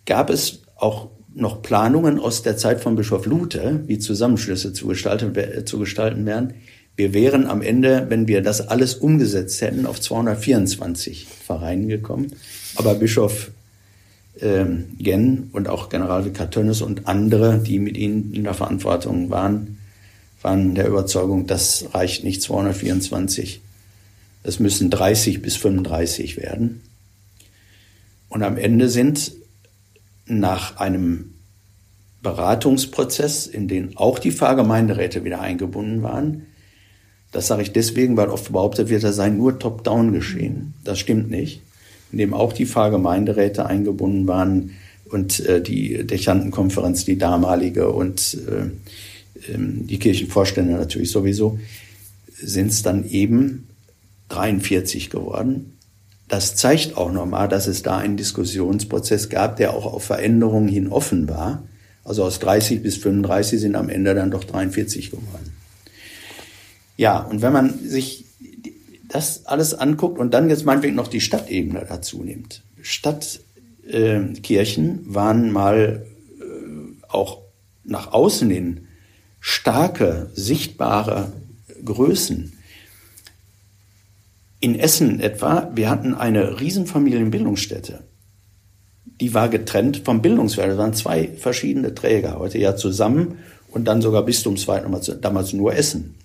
gab 0.06 0.30
es 0.30 0.60
auch 0.76 1.10
noch 1.34 1.62
Planungen 1.62 2.20
aus 2.20 2.44
der 2.44 2.58
Zeit 2.58 2.82
von 2.82 2.96
Bischof 2.96 3.26
Lute, 3.26 3.84
wie 3.88 4.00
Zusammenschlüsse 4.00 4.74
zu 4.74 4.88
gestalten, 4.88 5.36
äh, 5.36 5.64
zu 5.66 5.80
gestalten 5.80 6.26
werden. 6.26 6.56
Wir 6.98 7.14
wären 7.14 7.48
am 7.48 7.62
Ende, 7.62 8.06
wenn 8.10 8.28
wir 8.28 8.42
das 8.42 8.68
alles 8.68 8.96
umgesetzt 8.96 9.62
hätten, 9.62 9.86
auf 9.86 10.00
224 10.00 11.26
Vereine 11.26 11.88
gekommen. 11.88 12.32
Aber 12.76 12.96
Bischof 12.96 13.52
ähm, 14.42 14.96
Gen 15.00 15.50
und 15.54 15.68
auch 15.68 15.90
Generalvikar 15.90 16.50
Tönnes 16.50 16.82
und 16.82 17.08
andere, 17.08 17.60
die 17.60 17.80
mit 17.80 17.98
ihnen 17.98 18.34
in 18.34 18.44
der 18.44 18.54
Verantwortung 18.54 19.30
waren, 19.30 19.78
waren 20.42 20.76
der 20.76 20.88
Überzeugung, 20.88 21.48
das 21.48 21.86
reicht 21.94 22.24
nicht 22.24 22.42
224. 22.42 23.62
Es 24.44 24.60
müssen 24.60 24.90
30 24.90 25.42
bis 25.42 25.56
35 25.56 26.38
werden. 26.38 26.82
Und 28.30 28.44
am 28.44 28.58
Ende 28.58 28.90
sind 28.90 29.32
nach 30.28 30.78
einem 30.78 31.34
Beratungsprozess, 32.22 33.48
in 33.48 33.68
den 33.68 33.98
auch 33.98 34.20
die 34.20 34.32
Pfarrgemeinderäte 34.32 35.24
wieder 35.24 35.42
eingebunden 35.42 36.04
waren, 36.04 36.48
das 37.32 37.48
sage 37.48 37.64
ich 37.64 37.74
deswegen, 37.74 38.16
weil 38.16 38.30
oft 38.30 38.52
behauptet 38.52 38.90
wird, 38.90 39.04
das 39.04 39.18
sei 39.18 39.30
nur 39.30 39.60
top-down 39.60 40.14
geschehen. 40.14 40.74
Das 40.84 41.00
stimmt 41.00 41.30
nicht 41.30 41.62
in 42.16 42.20
dem 42.20 42.34
auch 42.34 42.54
die 42.54 42.66
Pfarrgemeinderäte 42.66 43.66
eingebunden 43.66 44.26
waren 44.26 44.72
und 45.12 45.42
äh, 45.42 45.62
die 45.62 46.08
Dechantenkonferenz, 46.08 47.04
die 47.04 47.18
damalige 47.18 47.92
und 47.92 48.38
äh, 48.48 49.52
ähm, 49.52 49.86
die 49.86 50.00
Kirchenvorstände 50.00 50.72
natürlich 50.72 51.12
sowieso, 51.12 51.60
sind 52.34 52.68
es 52.68 52.84
dann 52.84 53.06
eben 53.10 53.68
43 54.30 55.10
geworden. 55.10 55.74
Das 56.30 56.56
zeigt 56.56 56.96
auch 56.96 57.12
nochmal, 57.12 57.50
dass 57.50 57.68
es 57.68 57.82
da 57.82 57.98
einen 57.98 58.16
Diskussionsprozess 58.16 59.28
gab, 59.28 59.58
der 59.58 59.74
auch 59.74 59.86
auf 59.86 60.06
Veränderungen 60.06 60.70
hin 60.70 60.88
offen 60.88 61.28
war. 61.28 61.64
Also 62.06 62.24
aus 62.24 62.40
30 62.40 62.82
bis 62.82 62.96
35 62.96 63.60
sind 63.60 63.76
am 63.76 63.90
Ende 63.90 64.16
dann 64.16 64.32
doch 64.32 64.46
43 64.46 65.12
geworden. 65.12 65.52
Ja, 66.96 67.20
und 67.20 67.42
wenn 67.42 67.52
man 67.52 67.78
sich 67.86 68.24
das 69.08 69.46
alles 69.46 69.74
anguckt 69.74 70.20
und 70.20 70.34
dann 70.34 70.50
jetzt 70.50 70.66
meinetwegen 70.66 70.96
noch 70.96 71.08
die 71.08 71.22
Stadtebene 71.22 71.86
dazu 71.88 72.22
nimmt. 72.24 72.64
Stadtkirchen 72.82 75.00
äh, 75.00 75.14
waren 75.14 75.52
mal 75.52 76.06
äh, 76.40 76.44
auch 77.08 77.44
nach 77.84 78.12
außen 78.12 78.50
hin 78.50 78.88
starke, 79.40 80.32
sichtbare 80.34 81.32
Größen. 81.84 82.54
In 84.60 84.80
Essen 84.80 85.20
etwa, 85.20 85.70
wir 85.76 85.92
hatten 85.92 86.16
eine 86.16 86.60
Riesenfamilienbildungsstätte. 86.60 88.00
Die 89.22 89.36
war 89.36 89.50
getrennt 89.50 90.02
vom 90.04 90.24
Bildungswerk. 90.24 90.70
Das 90.70 90.80
waren 90.80 90.96
zwei 90.96 91.28
verschiedene 91.28 91.94
Träger, 91.94 92.40
heute 92.40 92.58
ja 92.58 92.76
zusammen 92.76 93.38
und 93.70 93.86
dann 93.86 94.02
sogar 94.02 94.24
bistumsweit, 94.24 94.84
damals 95.22 95.54
nur 95.54 95.76
Essen. 95.76 96.16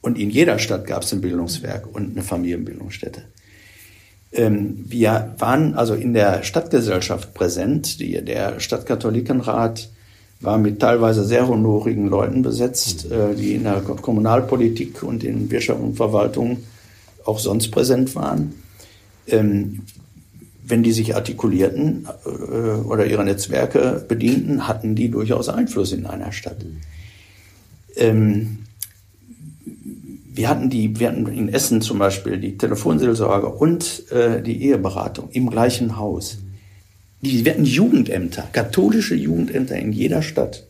Und 0.00 0.18
in 0.18 0.30
jeder 0.30 0.58
Stadt 0.58 0.86
gab 0.86 1.02
es 1.02 1.12
ein 1.12 1.20
Bildungswerk 1.20 1.86
und 1.92 2.12
eine 2.12 2.22
Familienbildungsstätte. 2.22 3.24
Ähm, 4.32 4.84
wir 4.86 5.34
waren 5.38 5.74
also 5.74 5.94
in 5.94 6.14
der 6.14 6.42
Stadtgesellschaft 6.42 7.34
präsent. 7.34 8.00
Die, 8.00 8.22
der 8.24 8.60
Stadtkatholikenrat 8.60 9.88
war 10.40 10.58
mit 10.58 10.80
teilweise 10.80 11.24
sehr 11.24 11.48
honorigen 11.48 12.08
Leuten 12.08 12.42
besetzt, 12.42 13.10
äh, 13.10 13.34
die 13.34 13.54
in 13.54 13.64
der 13.64 13.80
Kommunalpolitik 13.80 15.02
und 15.02 15.24
in 15.24 15.50
Wirtschaft 15.50 15.80
und 15.80 15.96
Verwaltung 15.96 16.58
auch 17.24 17.38
sonst 17.38 17.70
präsent 17.70 18.14
waren. 18.14 18.54
Ähm, 19.26 19.80
wenn 20.64 20.82
die 20.82 20.92
sich 20.92 21.16
artikulierten 21.16 22.06
äh, 22.24 22.28
oder 22.28 23.06
ihre 23.06 23.24
Netzwerke 23.24 24.04
bedienten, 24.06 24.68
hatten 24.68 24.94
die 24.94 25.10
durchaus 25.10 25.48
Einfluss 25.48 25.92
in 25.92 26.06
einer 26.06 26.32
Stadt. 26.32 26.58
Ähm, 27.96 28.58
wir 30.38 30.48
hatten 30.48 30.70
die, 30.70 31.00
wir 31.00 31.08
hatten 31.08 31.26
in 31.26 31.48
Essen 31.48 31.80
zum 31.80 31.98
Beispiel 31.98 32.38
die 32.38 32.56
Telefonseelsorge 32.56 33.48
und 33.48 34.08
äh, 34.12 34.40
die 34.40 34.62
Eheberatung 34.62 35.30
im 35.32 35.50
gleichen 35.50 35.96
Haus. 35.96 36.38
Die, 37.22 37.44
wir 37.44 37.54
hatten 37.54 37.64
Jugendämter, 37.64 38.48
katholische 38.52 39.16
Jugendämter 39.16 39.76
in 39.76 39.92
jeder 39.92 40.22
Stadt. 40.22 40.64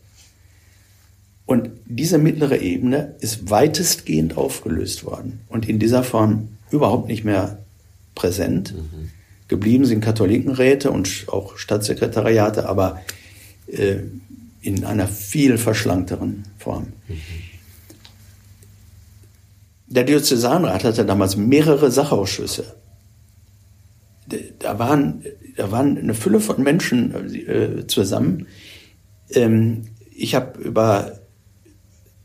Und 1.45 1.69
diese 1.85 2.17
mittlere 2.17 2.57
Ebene 2.57 3.13
ist 3.19 3.51
weitestgehend 3.51 4.37
aufgelöst 4.37 5.05
worden 5.05 5.41
und 5.49 5.69
in 5.69 5.77
dieser 5.77 6.01
Form 6.01 6.47
überhaupt 6.71 7.07
nicht 7.07 7.23
mehr 7.23 7.59
präsent. 8.15 8.73
Mhm. 8.73 9.11
Geblieben 9.49 9.85
sind 9.85 10.01
Katholikenräte 10.01 10.89
und 10.89 11.25
auch 11.27 11.59
Stadtsekretariate, 11.59 12.67
aber 12.67 13.01
äh, 13.67 13.97
in 14.61 14.83
einer 14.83 15.07
viel 15.07 15.59
verschlankteren 15.59 16.45
Form. 16.57 16.87
Mhm. 17.07 17.48
Der 19.89 20.03
Diözesanrat 20.03 20.83
hatte 20.83 21.03
damals 21.03 21.35
mehrere 21.35 21.89
Sachausschüsse. 21.89 22.75
Da 24.59 24.77
waren, 24.77 25.23
da 25.57 25.71
waren 25.71 25.97
eine 25.97 26.13
Fülle 26.13 26.39
von 26.39 26.61
Menschen 26.61 27.47
äh, 27.47 27.87
zusammen. 27.87 28.45
Ähm, 29.31 29.87
ich 30.15 30.35
habe 30.35 30.61
über 30.61 31.19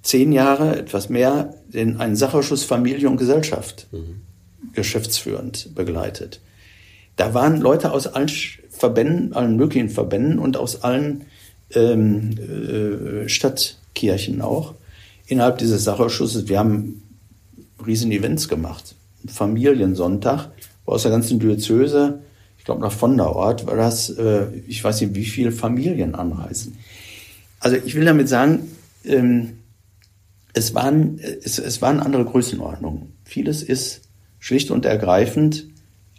zehn 0.02 0.32
Jahre, 0.32 0.78
etwas 0.78 1.08
mehr, 1.08 1.54
den, 1.66 1.96
einen 1.96 2.16
Sachausschuss 2.16 2.64
Familie 2.64 3.08
und 3.08 3.16
Gesellschaft 3.16 3.86
mhm. 3.90 4.20
geschäftsführend 4.74 5.74
begleitet. 5.74 6.42
Da 7.16 7.32
waren 7.32 7.60
Leute 7.60 7.92
aus 7.92 8.06
allen 8.06 8.30
Verbänden, 8.68 9.32
allen 9.32 9.56
möglichen 9.56 9.88
Verbänden 9.88 10.38
und 10.38 10.58
aus 10.58 10.82
allen 10.82 11.24
ähm, 11.74 12.36
äh, 12.36 13.28
Stadtkirchen 13.28 14.42
auch 14.42 14.74
innerhalb 15.26 15.56
dieses 15.58 15.84
Sachausschusses. 15.84 16.48
Wir 16.48 16.58
haben 16.58 17.03
riesen 17.86 18.12
Events 18.12 18.48
gemacht. 18.48 18.94
Familiensonntag, 19.26 20.50
wo 20.84 20.92
aus 20.92 21.02
der 21.02 21.10
ganzen 21.10 21.38
Diözese, 21.38 22.20
ich 22.58 22.64
glaube 22.64 22.80
nach 22.80 22.92
von 22.92 23.16
der 23.16 23.34
Ort, 23.34 23.66
war 23.66 23.76
das, 23.76 24.10
äh, 24.10 24.46
ich 24.66 24.82
weiß 24.82 25.00
nicht, 25.00 25.14
wie 25.14 25.24
viele 25.24 25.52
Familien 25.52 26.14
anreisen. 26.14 26.76
Also 27.60 27.76
ich 27.76 27.94
will 27.94 28.04
damit 28.04 28.28
sagen, 28.28 28.68
ähm, 29.04 29.58
es 30.52 30.74
waren, 30.74 31.18
es, 31.18 31.58
es 31.58 31.82
waren 31.82 32.00
andere 32.00 32.24
Größenordnungen. 32.24 33.12
Vieles 33.24 33.62
ist 33.62 34.02
schlicht 34.38 34.70
und 34.70 34.84
ergreifend, 34.84 35.66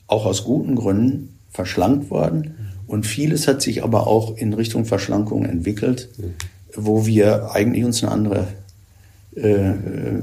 auch 0.08 0.26
aus 0.26 0.44
guten 0.44 0.76
Gründen, 0.76 1.38
verschlankt 1.50 2.10
worden. 2.10 2.56
Und 2.88 3.06
vieles 3.06 3.48
hat 3.48 3.62
sich 3.62 3.84
aber 3.84 4.08
auch 4.08 4.38
in 4.38 4.54
Richtung 4.54 4.86
Verschlankung 4.86 5.46
entwickelt, 5.46 6.10
wo 6.76 7.06
wir 7.06 7.52
eigentlich 7.52 7.86
uns 7.86 8.04
eine 8.04 8.12
andere 8.12 8.48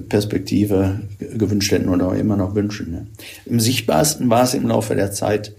Perspektive 0.09 1.01
gewünscht 1.19 1.71
hätten 1.71 1.89
oder 1.89 2.15
immer 2.15 2.37
noch 2.37 2.55
wünschen. 2.55 3.11
Im 3.45 3.61
sichtbarsten 3.61 4.31
war 4.31 4.45
es 4.45 4.55
im 4.55 4.67
Laufe 4.67 4.95
der 4.95 5.13
Zeit 5.13 5.55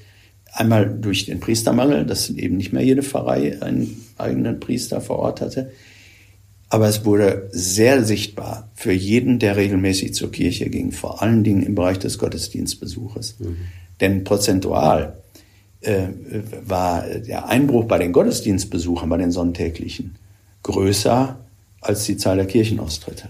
einmal 0.51 0.89
durch 0.89 1.25
den 1.25 1.39
Priestermangel, 1.39 2.05
dass 2.05 2.29
eben 2.29 2.57
nicht 2.57 2.73
mehr 2.73 2.83
jede 2.83 3.03
Pfarrei 3.03 3.61
einen 3.61 4.03
eigenen 4.17 4.59
Priester 4.59 5.01
vor 5.01 5.19
Ort 5.19 5.41
hatte. 5.41 5.71
Aber 6.69 6.87
es 6.87 7.05
wurde 7.05 7.49
sehr 7.51 8.03
sichtbar 8.03 8.71
für 8.73 8.91
jeden, 8.91 9.37
der 9.37 9.55
regelmäßig 9.55 10.15
zur 10.15 10.31
Kirche 10.31 10.69
ging, 10.71 10.91
vor 10.91 11.21
allen 11.21 11.43
Dingen 11.43 11.61
im 11.61 11.75
Bereich 11.75 11.99
des 11.99 12.17
Gottesdienstbesuches. 12.17 13.39
Mhm. 13.39 13.57
Denn 14.01 14.23
prozentual 14.23 15.21
äh, 15.81 16.07
war 16.65 17.05
der 17.07 17.47
Einbruch 17.47 17.85
bei 17.85 17.99
den 17.99 18.11
Gottesdienstbesuchern, 18.11 19.09
bei 19.09 19.17
den 19.17 19.31
Sonntäglichen, 19.31 20.15
größer 20.63 21.39
als 21.81 22.05
die 22.05 22.17
Zahl 22.17 22.37
der 22.37 22.47
Kirchenaustritte. 22.47 23.29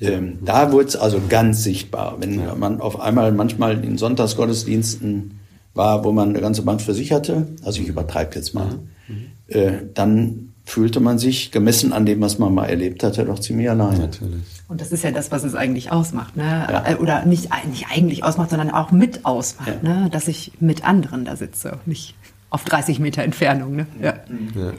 Ähm, 0.00 0.38
da 0.44 0.70
wurde 0.72 0.88
es 0.88 0.96
also 0.96 1.20
ganz 1.28 1.62
sichtbar, 1.64 2.16
wenn 2.20 2.40
ja. 2.40 2.54
man 2.54 2.80
auf 2.80 3.00
einmal 3.00 3.32
manchmal 3.32 3.84
in 3.84 3.98
Sonntagsgottesdiensten 3.98 5.40
war, 5.74 6.04
wo 6.04 6.12
man 6.12 6.30
eine 6.30 6.40
ganze 6.40 6.62
für 6.78 6.94
sich 6.94 7.12
hatte, 7.12 7.48
also 7.64 7.80
ich 7.80 7.88
übertreibe 7.88 8.34
jetzt 8.36 8.54
mal, 8.54 8.78
mhm. 9.08 9.26
äh, 9.48 9.72
dann 9.94 10.48
fühlte 10.64 11.00
man 11.00 11.18
sich, 11.18 11.50
gemessen 11.50 11.94
an 11.94 12.04
dem, 12.04 12.20
was 12.20 12.38
man 12.38 12.52
mal 12.52 12.66
erlebt 12.66 13.02
hatte, 13.02 13.24
doch 13.24 13.38
ziemlich 13.38 13.70
alleine. 13.70 14.00
Natürlich. 14.00 14.42
Und 14.68 14.82
das 14.82 14.92
ist 14.92 15.02
ja 15.02 15.10
das, 15.10 15.32
was 15.32 15.42
es 15.42 15.54
eigentlich 15.54 15.90
ausmacht, 15.90 16.36
ne? 16.36 16.44
Ja. 16.70 16.84
Äh, 16.86 16.96
oder 16.96 17.24
nicht, 17.24 17.48
nicht 17.70 17.86
eigentlich 17.90 18.22
ausmacht, 18.22 18.50
sondern 18.50 18.70
auch 18.70 18.90
mit 18.90 19.24
ausmacht, 19.24 19.78
ja. 19.82 20.00
ne? 20.00 20.10
Dass 20.10 20.28
ich 20.28 20.52
mit 20.60 20.84
anderen 20.84 21.24
da 21.24 21.36
sitze, 21.36 21.78
nicht 21.86 22.14
auf 22.50 22.64
30 22.64 23.00
Meter 23.00 23.22
Entfernung, 23.22 23.76
ne? 23.76 23.86
Ja. 24.02 24.14
ja. 24.54 24.72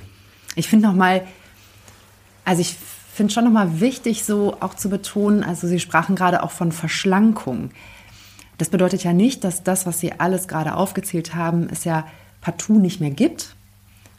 Ich 0.56 0.68
finde 0.68 0.88
noch 0.88 0.96
mal, 0.96 1.24
also 2.46 2.62
ich 2.62 2.76
finde 3.20 3.34
schon 3.34 3.44
noch 3.44 3.52
mal 3.52 3.82
wichtig, 3.82 4.24
so 4.24 4.56
auch 4.62 4.76
zu 4.76 4.90
betonen, 4.90 5.44
also 5.44 5.68
Sie 5.68 5.82
sprachen 5.82 6.16
gerade 6.16 6.42
auch 6.42 6.52
von 6.52 6.72
Verschlankung. 6.72 7.72
Das 8.58 8.70
bedeutet 8.70 9.04
ja 9.04 9.12
nicht, 9.12 9.44
dass 9.44 9.62
das, 9.62 9.86
was 9.86 10.00
Sie 10.00 10.14
alles 10.14 10.48
gerade 10.48 10.74
aufgezählt 10.74 11.36
haben, 11.36 11.68
es 11.70 11.84
ja 11.84 12.08
partout 12.40 12.80
nicht 12.80 13.02
mehr 13.02 13.12
gibt, 13.12 13.58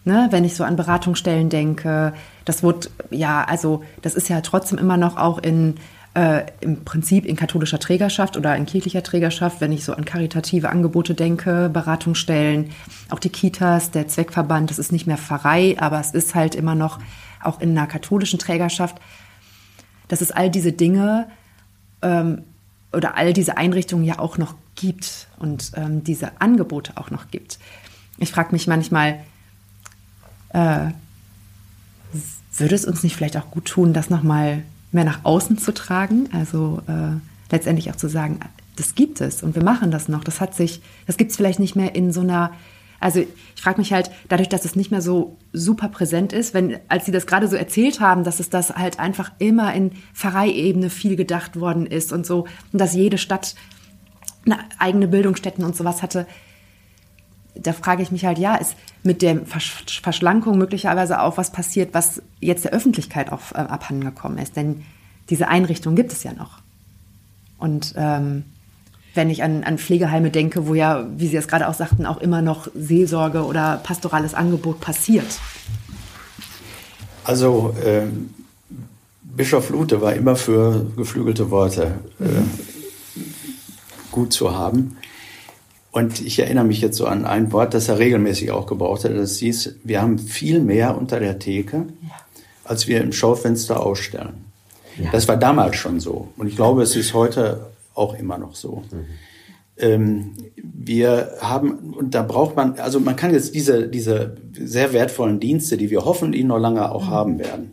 Ne, 0.02 0.28
wenn 0.30 0.44
ich 0.44 0.54
so 0.54 0.64
an 0.64 0.76
Beratungsstellen 0.76 1.50
denke, 1.50 2.14
das 2.46 2.62
wird 2.62 2.90
ja, 3.10 3.44
also 3.44 3.84
das 4.00 4.14
ist 4.14 4.30
ja 4.30 4.40
trotzdem 4.40 4.78
immer 4.78 4.96
noch 4.96 5.18
auch 5.18 5.38
in 5.38 5.74
äh, 6.14 6.44
im 6.60 6.84
Prinzip 6.84 7.26
in 7.26 7.36
katholischer 7.36 7.78
Trägerschaft 7.78 8.38
oder 8.38 8.56
in 8.56 8.64
kirchlicher 8.64 9.02
Trägerschaft, 9.02 9.60
wenn 9.60 9.72
ich 9.72 9.84
so 9.84 9.92
an 9.92 10.04
karitative 10.04 10.70
Angebote 10.70 11.14
denke, 11.14 11.68
Beratungsstellen, 11.70 12.70
auch 13.10 13.18
die 13.18 13.28
Kitas, 13.28 13.90
der 13.90 14.08
Zweckverband, 14.08 14.70
das 14.70 14.78
ist 14.78 14.90
nicht 14.90 15.06
mehr 15.06 15.18
Pfarrei, 15.18 15.76
aber 15.78 16.00
es 16.00 16.12
ist 16.12 16.34
halt 16.34 16.54
immer 16.54 16.74
noch 16.74 16.98
auch 17.42 17.60
in 17.60 17.70
einer 17.70 17.86
katholischen 17.86 18.38
Trägerschaft, 18.38 19.00
dass 20.08 20.20
es 20.20 20.30
all 20.30 20.50
diese 20.50 20.72
Dinge 20.72 21.28
ähm, 22.02 22.42
oder 22.92 23.16
all 23.16 23.32
diese 23.32 23.56
Einrichtungen 23.56 24.04
ja 24.04 24.18
auch 24.18 24.38
noch 24.38 24.54
gibt 24.74 25.28
und 25.38 25.72
ähm, 25.76 26.02
diese 26.02 26.40
Angebote 26.40 26.96
auch 26.96 27.10
noch 27.10 27.30
gibt. 27.30 27.58
Ich 28.18 28.32
frage 28.32 28.52
mich 28.52 28.66
manchmal, 28.66 29.20
äh, 30.50 30.88
würde 32.56 32.74
es 32.74 32.84
uns 32.84 33.02
nicht 33.02 33.16
vielleicht 33.16 33.36
auch 33.36 33.50
gut 33.50 33.66
tun, 33.66 33.92
das 33.92 34.10
nochmal 34.10 34.62
mehr 34.92 35.04
nach 35.04 35.24
außen 35.24 35.58
zu 35.58 35.72
tragen? 35.72 36.28
Also 36.32 36.82
äh, 36.86 37.16
letztendlich 37.50 37.90
auch 37.90 37.96
zu 37.96 38.08
sagen, 38.08 38.40
das 38.76 38.94
gibt 38.94 39.20
es 39.20 39.42
und 39.42 39.54
wir 39.54 39.62
machen 39.62 39.90
das 39.90 40.08
noch. 40.08 40.24
Das 40.24 40.40
hat 40.40 40.54
sich, 40.54 40.80
das 41.06 41.16
gibt 41.16 41.30
es 41.30 41.36
vielleicht 41.36 41.60
nicht 41.60 41.76
mehr 41.76 41.94
in 41.94 42.12
so 42.12 42.20
einer, 42.20 42.52
also 43.00 43.20
ich 43.20 43.62
frage 43.62 43.78
mich 43.78 43.92
halt, 43.92 44.10
dadurch, 44.28 44.48
dass 44.48 44.64
es 44.64 44.76
nicht 44.76 44.90
mehr 44.90 45.02
so 45.02 45.38
super 45.52 45.88
präsent 45.88 46.32
ist, 46.32 46.52
wenn, 46.54 46.78
als 46.88 47.06
Sie 47.06 47.12
das 47.12 47.26
gerade 47.26 47.48
so 47.48 47.56
erzählt 47.56 48.00
haben, 48.00 48.24
dass 48.24 48.40
es 48.40 48.50
das 48.50 48.76
halt 48.76 49.00
einfach 49.00 49.32
immer 49.38 49.74
in 49.74 49.92
Pfarreiebene 50.12 50.90
viel 50.90 51.16
gedacht 51.16 51.58
worden 51.58 51.86
ist 51.86 52.12
und 52.12 52.26
so, 52.26 52.46
und 52.72 52.80
dass 52.80 52.94
jede 52.94 53.18
Stadt 53.18 53.54
eine 54.44 54.58
eigene 54.78 55.08
Bildungsstätten 55.08 55.64
und 55.64 55.74
sowas 55.74 56.02
hatte, 56.02 56.26
da 57.54 57.72
frage 57.72 58.02
ich 58.02 58.12
mich 58.12 58.24
halt, 58.24 58.38
ja, 58.38 58.54
ist 58.54 58.76
mit 59.02 59.22
der 59.22 59.40
Verschlankung 59.44 60.58
möglicherweise 60.58 61.20
auch 61.20 61.36
was 61.36 61.52
passiert, 61.52 61.94
was 61.94 62.22
jetzt 62.40 62.64
der 62.64 62.72
Öffentlichkeit 62.72 63.32
auch 63.32 63.52
äh, 63.52 63.56
abhandengekommen 63.56 64.38
ist. 64.38 64.56
Denn 64.56 64.84
diese 65.30 65.48
Einrichtung 65.48 65.94
gibt 65.94 66.12
es 66.12 66.22
ja 66.22 66.32
noch. 66.32 66.60
Und 67.58 67.94
ähm, 67.96 68.44
wenn 69.14 69.30
ich 69.30 69.42
an, 69.42 69.64
an 69.64 69.78
Pflegeheime 69.78 70.30
denke, 70.30 70.66
wo 70.66 70.74
ja, 70.74 71.06
wie 71.16 71.26
Sie 71.26 71.36
es 71.36 71.48
gerade 71.48 71.68
auch 71.68 71.74
sagten, 71.74 72.06
auch 72.06 72.18
immer 72.18 72.42
noch 72.42 72.68
Seelsorge 72.74 73.44
oder 73.44 73.80
pastorales 73.82 74.34
Angebot 74.34 74.80
passiert. 74.80 75.26
Also 77.24 77.74
ähm, 77.84 78.34
Bischof 79.22 79.70
Lute 79.70 80.00
war 80.00 80.14
immer 80.14 80.36
für 80.36 80.86
geflügelte 80.96 81.50
Worte 81.50 81.98
äh, 82.20 82.24
mhm. 82.24 82.50
gut 84.10 84.32
zu 84.32 84.56
haben. 84.56 84.96
Und 85.92 86.20
ich 86.20 86.38
erinnere 86.38 86.64
mich 86.64 86.80
jetzt 86.80 86.96
so 86.96 87.06
an 87.06 87.24
ein 87.24 87.52
Wort, 87.52 87.74
das 87.74 87.88
er 87.88 87.98
regelmäßig 87.98 88.52
auch 88.52 88.66
gebraucht 88.66 89.04
hat. 89.04 89.12
Das 89.12 89.38
hieß, 89.38 89.76
wir 89.82 90.00
haben 90.00 90.18
viel 90.18 90.60
mehr 90.60 90.96
unter 90.96 91.18
der 91.18 91.38
Theke, 91.38 91.86
als 92.64 92.86
wir 92.86 93.00
im 93.00 93.12
Schaufenster 93.12 93.84
ausstellen. 93.84 94.44
Ja. 94.98 95.10
Das 95.10 95.26
war 95.26 95.36
damals 95.36 95.76
schon 95.76 95.98
so. 95.98 96.28
Und 96.36 96.46
ich 96.46 96.54
glaube, 96.54 96.82
es 96.82 96.94
ist 96.94 97.14
heute 97.14 97.66
auch 98.00 98.14
immer 98.14 98.38
noch 98.38 98.56
so. 98.56 98.82
Mhm. 98.90 99.04
Ähm, 99.76 100.32
wir 100.56 101.36
haben, 101.40 101.94
und 101.94 102.14
da 102.14 102.22
braucht 102.22 102.56
man, 102.56 102.78
also 102.78 103.00
man 103.00 103.16
kann 103.16 103.32
jetzt 103.32 103.54
diese, 103.54 103.88
diese 103.88 104.36
sehr 104.52 104.92
wertvollen 104.92 105.40
Dienste, 105.40 105.76
die 105.76 105.90
wir 105.90 106.04
hoffentlich 106.04 106.44
noch 106.44 106.58
lange 106.58 106.90
auch 106.90 107.06
mhm. 107.06 107.10
haben 107.10 107.38
werden, 107.38 107.72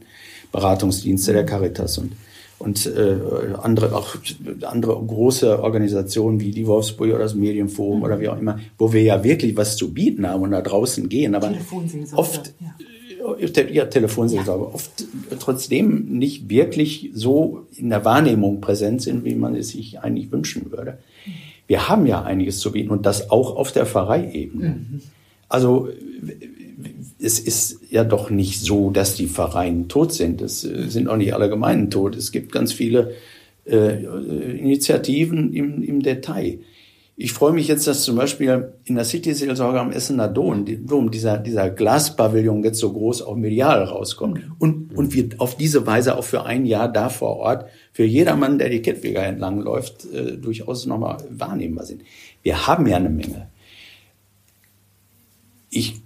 Beratungsdienste 0.52 1.34
der 1.34 1.46
Caritas 1.46 1.98
und 1.98 2.14
und 2.60 2.88
äh, 2.88 3.20
andere 3.62 3.96
auch 3.96 4.16
andere 4.64 5.06
große 5.06 5.62
Organisationen 5.62 6.40
wie 6.40 6.50
die 6.50 6.66
Wolfsburg 6.66 7.10
oder 7.10 7.20
das 7.20 7.36
Medienforum 7.36 8.00
mhm. 8.00 8.04
oder 8.04 8.20
wie 8.20 8.30
auch 8.30 8.40
immer, 8.40 8.60
wo 8.80 8.94
wir 8.94 9.04
ja 9.04 9.24
wirklich 9.24 9.56
was 9.56 9.78
zu 9.78 9.94
bieten 9.94 10.28
haben 10.28 10.42
und 10.42 10.52
da 10.52 10.62
draußen 10.62 11.08
gehen, 11.08 11.36
aber 11.36 11.54
oft 12.14 12.54
ja. 12.60 12.74
Ja, 13.72 13.86
Telefonseelsorge, 13.86 14.66
ja. 14.66 14.74
oft 14.74 15.06
trotzdem 15.40 16.18
nicht 16.18 16.50
wirklich 16.50 17.12
so 17.14 17.66
in 17.76 17.90
der 17.90 18.06
Wahrnehmung 18.06 18.62
präsent 18.62 19.02
sind, 19.02 19.26
wie 19.26 19.36
man 19.36 19.56
es 19.56 19.70
sich 19.70 20.00
eigentlich 20.00 20.32
wünschen 20.32 20.72
würde. 20.72 21.00
Wir 21.68 21.90
haben 21.90 22.06
ja 22.06 22.24
einiges 22.24 22.60
zu 22.60 22.72
bieten 22.72 22.92
und 22.92 23.06
das 23.06 23.30
auch 23.30 23.56
auf 23.56 23.72
der 23.72 23.86
Pfarreiebene. 23.86 24.70
Mhm. 24.70 25.02
Also 25.50 25.90
es 27.20 27.40
ist 27.40 27.80
ja 27.90 28.04
doch 28.04 28.30
nicht 28.30 28.62
so, 28.62 28.92
dass 28.92 29.16
die 29.16 29.28
Vereine 29.28 29.88
tot 29.88 30.14
sind. 30.14 30.42
Es 30.42 30.64
äh, 30.64 30.88
sind 30.90 31.08
auch 31.08 31.18
nicht 31.18 31.34
alle 31.34 31.50
Gemeinden 31.50 31.90
tot. 31.90 32.16
Es 32.16 32.32
gibt 32.32 32.52
ganz 32.52 32.72
viele 32.72 33.14
äh, 33.66 34.04
Initiativen 34.58 35.54
im, 35.54 35.82
im 35.84 36.02
Detail. 36.02 36.60
Ich 37.20 37.34
freue 37.34 37.52
mich 37.52 37.68
jetzt, 37.68 37.88
dass 37.88 38.04
zum 38.04 38.16
Beispiel 38.16 38.74
in 38.86 38.94
der 38.94 39.04
City-Seelsorge 39.04 39.80
am 39.80 39.92
Essener 39.92 40.28
Dom, 40.28 41.10
dieser, 41.10 41.40
dieser 41.40 41.72
Glaspavillon 41.72 42.64
jetzt 42.64 42.78
so 42.78 42.94
groß 42.94 43.24
auch 43.24 43.36
medial 43.36 43.86
rauskommt. 43.86 44.44
Und, 44.60 44.96
und 44.96 45.16
wir 45.16 45.30
auf 45.40 45.58
diese 45.58 45.88
Weise 45.88 46.16
auch 46.16 46.24
für 46.24 46.46
ein 46.46 46.68
Jahr 46.68 46.88
da 46.88 47.10
vor 47.10 47.38
Ort 47.38 47.66
für 47.92 48.04
jedermann, 48.04 48.60
der 48.60 48.70
die 48.70 48.84
Kettweger 48.84 49.24
entlang 49.24 49.62
läuft, 49.62 50.06
äh, 50.14 50.38
durchaus 50.38 50.86
nochmal 50.86 51.18
wahrnehmbar 51.32 51.88
sind. 51.88 52.04
Wir 52.44 52.68
haben 52.68 52.86
ja 52.86 52.98
eine 52.98 53.10
Menge. 53.10 53.50
Ich 55.72 56.00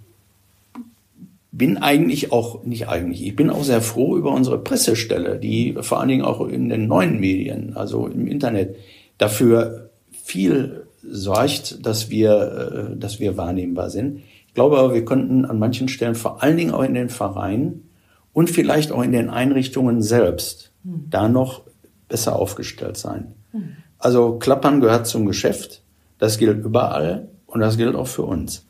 bin 1.50 1.76
eigentlich 1.76 2.32
auch, 2.32 2.64
nicht 2.64 2.88
eigentlich, 2.88 3.26
ich 3.26 3.36
bin 3.36 3.50
auch 3.50 3.64
sehr 3.64 3.82
froh 3.82 4.16
über 4.16 4.32
unsere 4.32 4.64
Pressestelle, 4.64 5.38
die 5.38 5.76
vor 5.78 6.00
allen 6.00 6.08
Dingen 6.08 6.24
auch 6.24 6.48
in 6.48 6.70
den 6.70 6.86
neuen 6.86 7.20
Medien, 7.20 7.76
also 7.76 8.06
im 8.06 8.26
Internet, 8.26 8.76
dafür 9.18 9.90
viel 10.10 10.86
sorgt, 11.02 11.84
dass 11.84 12.10
wir, 12.10 12.92
äh, 12.92 12.96
dass 12.96 13.20
wir 13.20 13.36
wahrnehmbar 13.36 13.90
sind. 13.90 14.22
Ich 14.46 14.54
glaube 14.54 14.78
aber, 14.78 14.94
wir 14.94 15.04
könnten 15.04 15.44
an 15.44 15.58
manchen 15.58 15.88
Stellen, 15.88 16.14
vor 16.14 16.42
allen 16.42 16.56
Dingen 16.56 16.72
auch 16.72 16.82
in 16.82 16.94
den 16.94 17.08
Vereinen 17.08 17.88
und 18.32 18.50
vielleicht 18.50 18.92
auch 18.92 19.02
in 19.02 19.12
den 19.12 19.30
Einrichtungen 19.30 20.02
selbst, 20.02 20.72
mhm. 20.84 21.06
da 21.10 21.28
noch 21.28 21.62
besser 22.08 22.36
aufgestellt 22.36 22.96
sein. 22.96 23.34
Mhm. 23.52 23.76
Also 23.98 24.38
Klappern 24.38 24.80
gehört 24.80 25.06
zum 25.06 25.26
Geschäft. 25.26 25.82
Das 26.18 26.38
gilt 26.38 26.64
überall 26.64 27.28
und 27.46 27.60
das 27.60 27.76
gilt 27.76 27.94
auch 27.94 28.06
für 28.06 28.22
uns. 28.22 28.66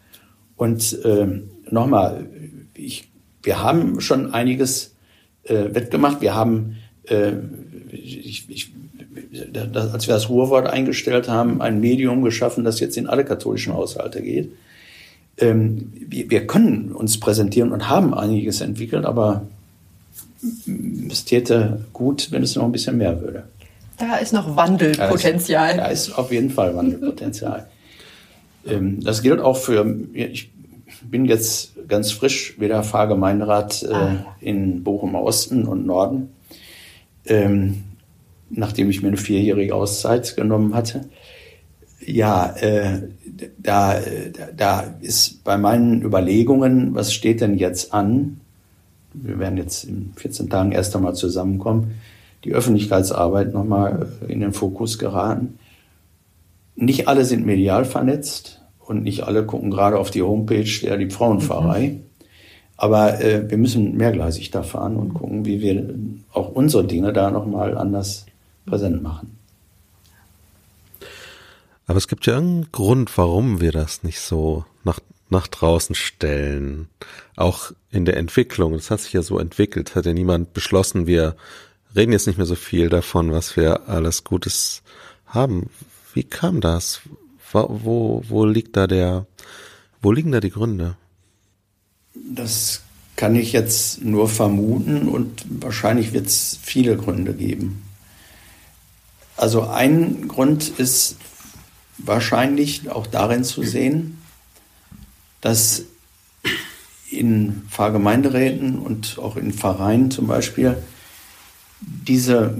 Und 0.57 1.05
äh, 1.05 1.43
nochmal, 1.71 2.29
ich, 2.75 3.11
wir 3.43 3.63
haben 3.63 4.01
schon 4.01 4.33
einiges 4.33 4.95
äh, 5.45 5.75
wettgemacht. 5.75 6.21
Wir 6.21 6.35
haben, 6.35 6.77
äh, 7.05 7.33
ich, 7.91 8.49
ich 8.49 8.73
als 9.75 10.07
wir 10.07 10.15
das 10.15 10.29
Ruhrwort 10.29 10.67
eingestellt 10.67 11.29
haben, 11.29 11.63
ein 11.63 11.81
Medium 11.81 12.23
geschaffen, 12.23 12.65
das 12.65 12.81
jetzt 12.81 12.97
in 12.97 13.07
alle 13.07 13.25
katholischen 13.25 13.73
Haushalte 13.73 14.23
geht. 14.23 14.53
Ähm, 15.39 15.93
wir, 15.95 16.31
wir 16.31 16.47
können 16.47 16.93
uns 16.93 17.19
präsentieren 17.19 17.73
und 17.73 17.89
haben 17.89 18.13
einiges 18.13 18.61
entwickelt, 18.61 19.07
aber 19.07 19.47
es 21.11 21.25
täte 21.25 21.85
gut, 21.93 22.31
wenn 22.31 22.43
es 22.43 22.57
noch 22.57 22.65
ein 22.65 22.73
bisschen 22.73 22.99
mehr 22.99 23.21
würde. 23.21 23.45
Da 23.99 24.17
ist 24.17 24.33
noch 24.33 24.57
Wandelpotenzial. 24.57 25.77
Da 25.77 25.87
ist, 25.87 26.09
da 26.09 26.13
ist 26.13 26.19
auf 26.19 26.33
jeden 26.33 26.51
Fall 26.51 26.75
Wandelpotenzial. 26.75 27.67
ähm, 28.67 29.03
das 29.03 29.23
gilt 29.23 29.41
auch 29.41 29.57
für, 29.57 29.87
ich 30.13 30.51
bin 31.03 31.25
jetzt 31.25 31.73
ganz 31.89 32.13
frisch 32.13 32.59
wieder 32.61 32.83
Fahrgemeinderat 32.83 33.83
äh, 33.83 33.93
ah. 33.93 34.37
in 34.41 34.83
Bochum 34.83 35.15
Osten 35.15 35.65
und 35.65 35.87
Norden, 35.87 36.31
ähm, 37.27 37.85
nachdem 38.55 38.91
ich 38.91 39.03
mir 39.03 39.09
eine 39.09 39.17
vierjährige 39.17 39.75
Auszeit 39.75 40.37
genommen 40.37 40.75
hatte. 40.75 41.09
Ja, 42.05 42.55
äh, 42.57 43.09
da, 43.59 43.99
da 44.57 44.95
ist 45.01 45.45
bei 45.45 45.57
meinen 45.57 46.03
Überlegungen, 46.03 46.95
was 46.95 47.13
steht 47.13 47.41
denn 47.41 47.57
jetzt 47.57 47.95
an? 47.95 48.41
Wir 49.15 49.39
werden 49.39 49.57
jetzt 49.57 49.85
in 49.85 50.13
14 50.17 50.49
Tagen 50.49 50.73
erst 50.73 50.95
einmal 50.97 51.15
zusammenkommen, 51.15 51.95
die 52.45 52.55
Öffentlichkeitsarbeit 52.55 53.53
nochmal 53.53 54.09
in 54.27 54.41
den 54.41 54.53
Fokus 54.53 54.99
geraten. 54.99 55.59
Nicht 56.75 57.09
alle 57.09 57.25
sind 57.25 57.47
medial 57.47 57.85
vernetzt 57.85 58.63
und 58.81 59.03
nicht 59.03 59.23
alle 59.23 59.45
gucken 59.45 59.71
gerade 59.71 59.99
auf 59.99 60.11
die 60.11 60.23
Homepage 60.23 60.81
der 60.83 60.97
die 60.97 61.11
Frauenfahrei. 61.11 61.89
Mhm. 61.89 62.01
Aber 62.77 63.21
äh, 63.21 63.49
wir 63.49 63.59
müssen 63.59 63.97
mehrgleisig 63.97 64.51
da 64.51 64.63
fahren 64.63 64.97
und 64.97 65.15
gucken, 65.15 65.45
wie 65.45 65.61
wir 65.61 65.95
auch 66.33 66.51
unsere 66.51 66.85
Dinge 66.85 67.13
da 67.13 67.31
nochmal 67.31 67.79
anders 67.79 68.27
präsent 68.67 69.03
machen. 69.03 69.39
Aber 71.87 71.99
es 71.99 72.09
gibt 72.09 72.27
ja 72.27 72.39
einen 72.39 72.71
Grund, 72.73 73.17
warum 73.19 73.61
wir 73.61 73.73
das 73.73 74.03
nicht 74.03 74.21
so 74.21 74.65
nach, 74.85 75.01
nach 75.31 75.47
draußen 75.49 75.95
stellen. 75.95 76.89
Auch 77.37 77.73
in 77.91 78.05
der 78.05 78.17
Entwicklung. 78.17 78.73
Das 78.73 78.91
hat 78.91 79.01
sich 79.01 79.13
ja 79.13 79.23
so 79.23 79.39
entwickelt. 79.39 79.95
Hat 79.95 80.07
ja 80.07 80.13
niemand 80.13 80.55
beschlossen, 80.55 81.07
wir 81.07 81.37
reden 81.95 82.13
jetzt 82.13 82.27
nicht 82.27 82.39
mehr 82.39 82.47
so 82.47 82.55
viel 82.55 82.89
davon, 82.89 83.33
was 83.33 83.57
wir 83.57 83.89
alles 83.89 84.25
Gutes 84.25 84.83
haben. 85.27 85.69
Wie 86.15 86.25
kam 86.25 86.61
das? 86.61 87.01
Wo, 87.53 88.23
wo 88.27 88.47
liegt 88.47 88.77
da 88.77 88.87
der, 88.87 89.27
wo 90.01 90.13
liegen 90.13 90.33
da 90.33 90.41
die 90.41 90.51
Gründe? 90.51 90.97
Das 92.15 92.83
kann 93.17 93.35
ich 93.35 93.53
jetzt 93.53 94.03
nur 94.03 94.29
vermuten 94.29 95.09
und 95.09 95.45
wahrscheinlich 95.49 96.13
wird 96.13 96.27
es 96.27 96.59
viele 96.63 96.97
Gründe 96.97 97.35
geben. 97.35 97.83
Also 99.43 99.63
ein 99.63 100.29
Grund 100.29 100.69
ist 100.79 101.17
wahrscheinlich 101.99 102.89
auch 102.89 103.09
darin 103.09 103.43
zu 103.43 103.65
sehen, 103.65 104.19
dass 105.41 105.83
in 107.11 107.65
Pfarrgemeinderäten 107.69 108.79
und 108.79 109.19
auch 109.19 109.35
in 109.35 109.53
Vereinen 109.53 110.13
zum 110.13 110.29
Beispiel 110.29 110.77
diese 111.81 112.57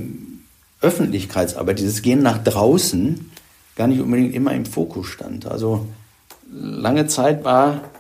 Öffentlichkeitsarbeit, 0.81 1.79
dieses 1.79 2.03
Gehen 2.03 2.21
nach 2.21 2.43
draußen 2.43 3.31
gar 3.77 3.87
nicht 3.87 4.01
unbedingt 4.01 4.35
immer 4.35 4.53
im 4.53 4.67
Fokus 4.67 5.07
stand. 5.07 5.47
Also 5.47 5.87
lange 6.51 7.07
Zeit 7.07 7.45
war, 7.45 7.93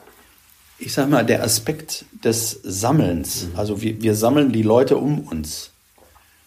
ich 0.80 0.92
sag 0.92 1.08
mal, 1.08 1.24
der 1.24 1.44
Aspekt 1.44 2.04
des 2.24 2.58
Sammelns, 2.64 3.44
mhm. 3.44 3.58
also 3.60 3.80
wir, 3.80 4.02
wir 4.02 4.16
sammeln 4.16 4.50
die 4.50 4.64
Leute 4.64 4.96
um 4.96 5.20
uns, 5.20 5.71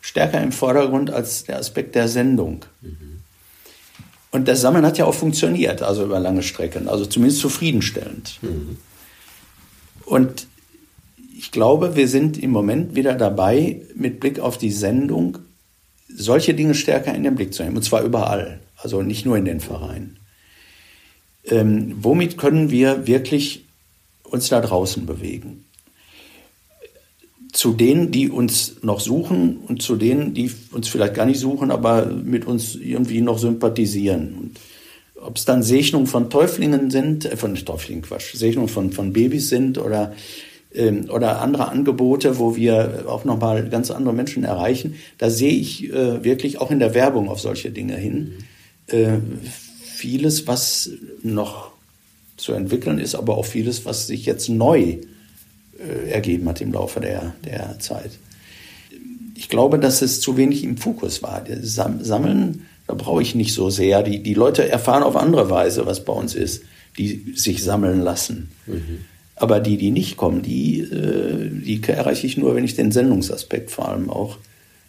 stärker 0.05 0.39
im 0.39 0.51
Vordergrund 0.51 1.09
als 1.09 1.45
der 1.45 1.57
Aspekt 1.57 1.95
der 1.95 2.07
Sendung. 2.07 2.63
Mhm. 2.81 3.21
Und 4.29 4.47
das 4.47 4.61
Sammeln 4.61 4.85
hat 4.85 4.99
ja 4.99 5.05
auch 5.05 5.15
funktioniert, 5.15 5.81
also 5.81 6.05
über 6.05 6.19
lange 6.19 6.43
Strecken, 6.43 6.87
also 6.87 7.07
zumindest 7.07 7.41
zufriedenstellend. 7.41 8.37
Mhm. 8.43 8.77
Und 10.05 10.45
ich 11.35 11.51
glaube, 11.51 11.95
wir 11.95 12.07
sind 12.07 12.37
im 12.37 12.51
Moment 12.51 12.95
wieder 12.95 13.15
dabei, 13.15 13.81
mit 13.95 14.19
Blick 14.19 14.39
auf 14.39 14.59
die 14.59 14.71
Sendung 14.71 15.39
solche 16.07 16.53
Dinge 16.53 16.75
stärker 16.75 17.15
in 17.15 17.23
den 17.23 17.33
Blick 17.33 17.55
zu 17.55 17.63
nehmen, 17.63 17.77
und 17.77 17.83
zwar 17.83 18.03
überall, 18.03 18.59
also 18.77 19.01
nicht 19.01 19.25
nur 19.25 19.37
in 19.37 19.45
den 19.45 19.59
Vereinen. 19.59 20.17
Ähm, 21.45 21.95
womit 21.99 22.37
können 22.37 22.69
wir 22.69 23.07
wirklich 23.07 23.65
uns 24.23 24.49
da 24.49 24.61
draußen 24.61 25.07
bewegen? 25.07 25.64
Zu 27.55 27.71
denen, 27.71 28.11
die 28.11 28.29
uns 28.29 28.75
noch 28.81 28.99
suchen 28.99 29.59
und 29.65 29.81
zu 29.81 29.95
denen, 29.95 30.33
die 30.33 30.51
uns 30.73 30.89
vielleicht 30.89 31.13
gar 31.13 31.25
nicht 31.25 31.39
suchen, 31.39 31.71
aber 31.71 32.05
mit 32.05 32.45
uns 32.45 32.75
irgendwie 32.75 33.21
noch 33.21 33.39
sympathisieren. 33.39 34.51
ob 35.21 35.37
es 35.37 35.45
dann 35.45 35.63
Segnungen 35.63 36.05
von 36.05 36.29
Täuflingen 36.29 36.91
sind, 36.91 37.25
äh, 37.25 37.37
von 37.37 37.55
Täuflingen 37.55 38.03
Quatsch, 38.03 38.35
Segnungen 38.35 38.67
von, 38.67 38.91
von 38.91 39.13
Babys 39.13 39.47
sind 39.49 39.77
oder, 39.77 40.13
ähm, 40.73 41.09
oder 41.09 41.41
andere 41.41 41.69
Angebote, 41.69 42.37
wo 42.37 42.57
wir 42.57 43.05
auch 43.07 43.23
nochmal 43.23 43.69
ganz 43.69 43.89
andere 43.89 44.13
Menschen 44.13 44.43
erreichen, 44.43 44.95
da 45.17 45.29
sehe 45.29 45.53
ich 45.53 45.89
äh, 45.89 46.23
wirklich 46.23 46.59
auch 46.59 46.69
in 46.69 46.79
der 46.79 46.93
Werbung 46.93 47.29
auf 47.29 47.39
solche 47.39 47.71
Dinge 47.71 47.95
hin. 47.95 48.33
Äh, 48.87 49.17
vieles, 49.81 50.45
was 50.45 50.91
noch 51.23 51.71
zu 52.35 52.51
entwickeln 52.51 52.99
ist, 52.99 53.15
aber 53.15 53.37
auch 53.37 53.45
vieles, 53.45 53.85
was 53.85 54.07
sich 54.07 54.25
jetzt 54.25 54.49
neu 54.49 54.97
äh, 55.79 56.09
ergeben 56.09 56.47
hat 56.47 56.61
im 56.61 56.71
Laufe 56.71 56.99
der, 56.99 57.33
der 57.43 57.79
Zeit. 57.79 58.11
Ich 59.35 59.49
glaube, 59.49 59.79
dass 59.79 60.01
es 60.01 60.21
zu 60.21 60.37
wenig 60.37 60.63
im 60.63 60.77
Fokus 60.77 61.21
war. 61.21 61.41
Das 61.41 61.75
Sammeln, 61.75 62.65
da 62.87 62.93
brauche 62.93 63.21
ich 63.21 63.35
nicht 63.35 63.53
so 63.53 63.69
sehr. 63.69 64.01
Die, 64.01 64.23
die 64.23 64.33
Leute 64.33 64.69
erfahren 64.69 65.03
auf 65.03 65.15
andere 65.15 65.49
Weise, 65.49 65.85
was 65.85 66.05
bei 66.05 66.13
uns 66.13 66.35
ist, 66.35 66.63
die 66.97 67.33
sich 67.35 67.63
sammeln 67.63 67.99
lassen. 67.99 68.51
Mhm. 68.65 68.99
Aber 69.35 69.59
die, 69.59 69.75
die 69.75 69.91
nicht 69.91 70.15
kommen, 70.15 70.41
die, 70.41 70.79
äh, 70.79 71.49
die 71.49 71.81
erreiche 71.83 72.25
ich 72.25 72.37
nur, 72.37 72.55
wenn 72.55 72.63
ich 72.63 72.75
den 72.75 72.91
Sendungsaspekt 72.91 73.69
vor 73.69 73.89
allem 73.89 74.09
auch 74.09 74.37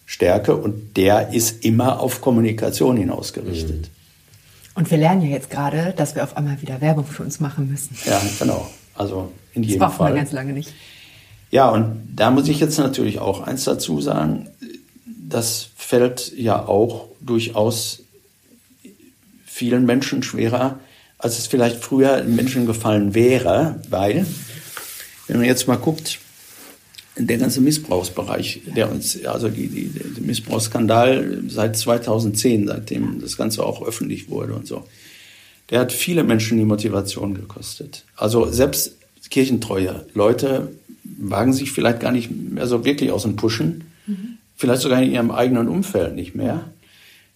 stärke. 0.04 0.56
Und 0.56 0.96
der 0.96 1.32
ist 1.32 1.64
immer 1.64 2.00
auf 2.00 2.20
Kommunikation 2.20 2.96
hinausgerichtet. 2.96 3.82
Mhm. 3.82 4.76
Und 4.76 4.90
wir 4.90 4.98
lernen 4.98 5.22
ja 5.22 5.28
jetzt 5.28 5.50
gerade, 5.50 5.94
dass 5.96 6.14
wir 6.14 6.22
auf 6.22 6.36
einmal 6.36 6.62
wieder 6.62 6.80
Werbung 6.80 7.06
für 7.06 7.24
uns 7.24 7.40
machen 7.40 7.68
müssen. 7.68 7.96
Ja, 8.04 8.22
genau. 8.38 8.70
Also 8.94 9.32
in 9.56 9.62
jedem 9.62 9.80
das 9.80 9.94
Fall. 9.94 10.12
Das 10.12 10.18
ganz 10.18 10.32
lange 10.32 10.52
nicht. 10.52 10.72
Ja, 11.50 11.70
und 11.70 12.08
da 12.14 12.30
muss 12.30 12.48
ich 12.48 12.60
jetzt 12.60 12.78
natürlich 12.78 13.18
auch 13.18 13.40
eins 13.40 13.64
dazu 13.64 14.00
sagen. 14.00 14.48
Das 15.06 15.68
fällt 15.76 16.36
ja 16.36 16.66
auch 16.66 17.08
durchaus 17.20 18.02
vielen 19.44 19.86
Menschen 19.86 20.22
schwerer, 20.22 20.78
als 21.18 21.38
es 21.38 21.46
vielleicht 21.46 21.82
früher 21.82 22.22
Menschen 22.24 22.66
gefallen 22.66 23.14
wäre, 23.14 23.80
weil, 23.88 24.26
wenn 25.26 25.38
man 25.38 25.46
jetzt 25.46 25.66
mal 25.66 25.76
guckt, 25.76 26.18
der 27.18 27.38
ganze 27.38 27.62
Missbrauchsbereich, 27.62 28.60
der 28.76 28.90
uns, 28.90 29.24
also 29.24 29.48
die, 29.48 29.68
die, 29.68 29.88
der 29.88 30.22
Missbrauchsskandal 30.22 31.42
seit 31.48 31.78
2010, 31.78 32.66
seitdem 32.66 33.20
das 33.22 33.38
Ganze 33.38 33.64
auch 33.64 33.82
öffentlich 33.86 34.28
wurde 34.28 34.52
und 34.52 34.66
so, 34.66 34.84
der 35.70 35.80
hat 35.80 35.92
viele 35.92 36.22
Menschen 36.22 36.58
die 36.58 36.64
Motivation 36.64 37.34
gekostet. 37.34 38.04
Also 38.14 38.50
selbst 38.50 38.96
kirchentreue 39.30 40.06
Leute 40.14 40.72
wagen 41.18 41.52
sich 41.52 41.72
vielleicht 41.72 42.00
gar 42.00 42.12
nicht 42.12 42.30
mehr 42.30 42.66
so 42.66 42.84
wirklich 42.84 43.10
aus 43.10 43.22
dem 43.22 43.36
Pushen, 43.36 43.84
mhm. 44.06 44.38
vielleicht 44.54 44.82
sogar 44.82 45.02
in 45.02 45.12
ihrem 45.12 45.30
eigenen 45.30 45.68
Umfeld 45.68 46.14
nicht 46.14 46.34
mehr, 46.34 46.72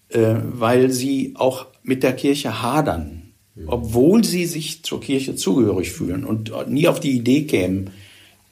äh, 0.09 0.37
weil 0.43 0.91
sie 0.91 1.35
auch 1.37 1.67
mit 1.83 2.03
der 2.03 2.15
Kirche 2.15 2.63
hadern, 2.63 3.23
mhm. 3.55 3.65
obwohl 3.67 4.25
sie 4.25 4.47
sich 4.47 4.83
zur 4.83 5.01
Kirche 5.01 5.37
zugehörig 5.37 5.93
fühlen 5.93 6.25
und 6.25 6.53
nie 6.69 6.89
auf 6.89 7.01
die 7.01 7.13
Idee 7.13 7.45
kämen, 7.45 7.91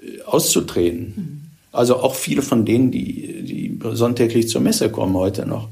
äh, 0.00 0.22
auszutreten. 0.22 1.14
Mhm. 1.16 1.40
Also 1.72 1.96
auch 1.96 2.14
viele 2.14 2.42
von 2.42 2.64
denen, 2.64 2.90
die, 2.90 3.42
die 3.42 3.78
sonntäglich 3.92 4.48
zur 4.48 4.62
Messe 4.62 4.90
kommen 4.90 5.14
heute 5.14 5.46
noch, 5.46 5.68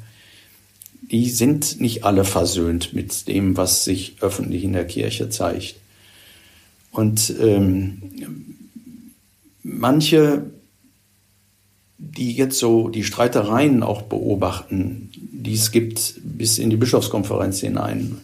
die 1.11 1.31
sind 1.31 1.81
nicht 1.81 2.05
alle 2.05 2.25
versöhnt 2.25 2.93
mit 2.93 3.29
dem, 3.29 3.57
was 3.57 3.85
sich 3.85 4.17
öffentlich 4.21 4.65
in 4.65 4.73
der 4.73 4.87
Kirche 4.87 5.31
zeigt. 5.31 5.77
Und 6.97 7.35
ähm, 7.43 8.01
manche, 9.63 10.45
die 11.99 12.33
jetzt 12.33 12.59
so 12.59 12.89
die 12.89 13.05
Streitereien 13.05 13.83
auch 13.83 14.01
beobachten, 14.01 15.11
die 15.15 15.53
es 15.53 15.73
gibt 15.73 16.15
bis 16.25 16.57
in 16.57 16.71
die 16.71 16.77
Bischofskonferenz 16.77 17.61
hinein, 17.61 18.17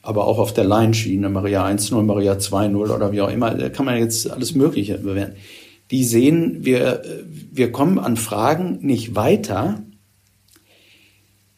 aber 0.00 0.28
auch 0.28 0.38
auf 0.38 0.54
der 0.54 0.62
Leinschiene, 0.62 1.28
Maria 1.28 1.66
1.0, 1.66 2.00
Maria 2.04 2.34
2.0 2.34 2.76
oder 2.76 3.10
wie 3.10 3.20
auch 3.20 3.32
immer, 3.32 3.52
da 3.56 3.68
kann 3.68 3.84
man 3.84 3.98
jetzt 3.98 4.30
alles 4.30 4.54
Mögliche 4.54 4.98
bewerten. 4.98 5.34
Die 5.90 6.04
sehen, 6.04 6.64
wir, 6.64 7.02
wir 7.50 7.72
kommen 7.72 7.98
an 7.98 8.16
Fragen 8.16 8.78
nicht 8.80 9.16
weiter, 9.16 9.82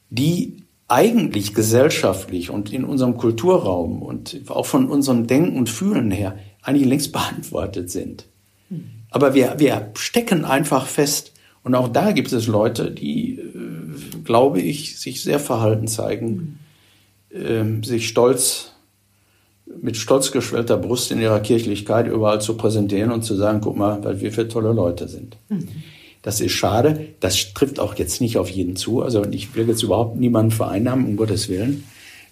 die 0.09 0.60
eigentlich 0.91 1.55
gesellschaftlich 1.55 2.51
und 2.51 2.72
in 2.72 2.84
unserem 2.84 3.16
Kulturraum 3.16 4.03
und 4.03 4.41
auch 4.49 4.66
von 4.66 4.88
unserem 4.88 5.26
Denken 5.26 5.57
und 5.57 5.70
Fühlen 5.70 6.11
her 6.11 6.36
eigentlich 6.62 6.88
längst 6.88 7.12
beantwortet 7.12 7.91
sind. 7.91 8.26
Aber 9.11 9.34
wir, 9.34 9.57
wir 9.59 9.91
stecken 9.95 10.45
einfach 10.45 10.86
fest. 10.86 11.32
Und 11.62 11.74
auch 11.74 11.88
da 11.88 12.12
gibt 12.12 12.32
es 12.32 12.47
Leute, 12.47 12.91
die 12.91 13.38
äh, 13.38 14.22
glaube 14.24 14.61
ich, 14.61 14.99
sich 14.99 15.22
sehr 15.22 15.38
verhalten 15.38 15.88
zeigen, 15.88 16.59
äh, 17.30 17.64
sich 17.84 18.09
stolz, 18.09 18.72
mit 19.82 19.97
stolz 19.97 20.32
geschwellter 20.32 20.76
Brust 20.76 21.11
in 21.11 21.20
ihrer 21.20 21.41
Kirchlichkeit 21.41 22.07
überall 22.07 22.41
zu 22.41 22.57
präsentieren 22.57 23.11
und 23.12 23.22
zu 23.22 23.34
sagen, 23.34 23.61
guck 23.61 23.76
mal, 23.76 24.03
weil 24.03 24.20
wir 24.20 24.32
für 24.32 24.49
tolle 24.49 24.72
Leute 24.72 25.07
sind. 25.09 25.36
Mhm. 25.49 25.68
Das 26.23 26.41
ist 26.41 26.53
schade. 26.53 27.07
Das 27.21 27.55
trifft 27.55 27.81
auch 27.81 27.95
jetzt 27.95 28.21
nicht 28.21 28.37
auf 28.37 28.51
jeden 28.51 28.77
zu. 28.77 29.03
Also 29.03 29.25
ich 29.31 29.55
will 29.55 29.68
jetzt 29.68 29.83
überhaupt 29.83 30.18
niemanden 30.18 30.51
vereinnahmen, 30.51 31.07
um 31.07 31.16
Gottes 31.16 31.49
Willen. 31.49 31.85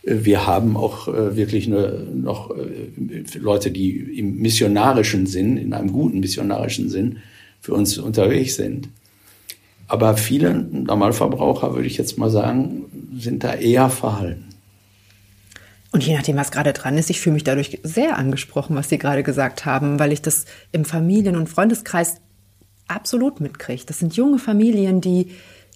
Äh, 0.03 0.24
wir 0.24 0.47
haben 0.47 0.76
auch 0.76 1.09
äh, 1.09 1.36
wirklich 1.36 1.66
eine, 1.66 2.07
noch 2.14 2.51
äh, 2.51 3.39
Leute, 3.39 3.70
die 3.70 4.18
im 4.18 4.36
missionarischen 4.36 5.26
Sinn, 5.26 5.57
in 5.57 5.72
einem 5.72 5.93
guten 5.93 6.20
missionarischen 6.20 6.89
Sinn 6.89 7.18
für 7.61 7.74
uns 7.74 7.99
unterwegs 7.99 8.57
sind. 8.57 8.89
Aber 9.89 10.18
viele 10.18 10.53
Normalverbraucher, 10.55 11.74
würde 11.74 11.86
ich 11.86 11.97
jetzt 11.97 12.18
mal 12.18 12.30
sagen, 12.30 12.84
sind 13.16 13.43
da 13.43 13.55
eher 13.55 13.89
verhalten. 13.89 14.45
Und 15.91 16.05
je 16.07 16.14
nachdem, 16.14 16.36
was 16.36 16.51
gerade 16.51 16.74
dran 16.74 16.99
ist, 16.99 17.09
ich 17.09 17.20
fühle 17.20 17.34
mich 17.34 17.45
dadurch 17.45 17.80
sehr 17.82 18.18
angesprochen, 18.18 18.76
was 18.76 18.91
Sie 18.91 18.99
gerade 18.99 19.22
gesagt 19.22 19.64
haben, 19.64 19.99
weil 19.99 20.12
ich 20.12 20.20
das 20.20 20.45
im 20.70 20.84
Familien- 20.84 21.36
und 21.36 21.49
Freundeskreis 21.49 22.20
absolut 22.89 23.41
mitkriege. 23.41 23.84
Das 23.86 23.99
sind 23.99 24.16
junge 24.16 24.39
Familien, 24.39 25.01
die, 25.01 25.32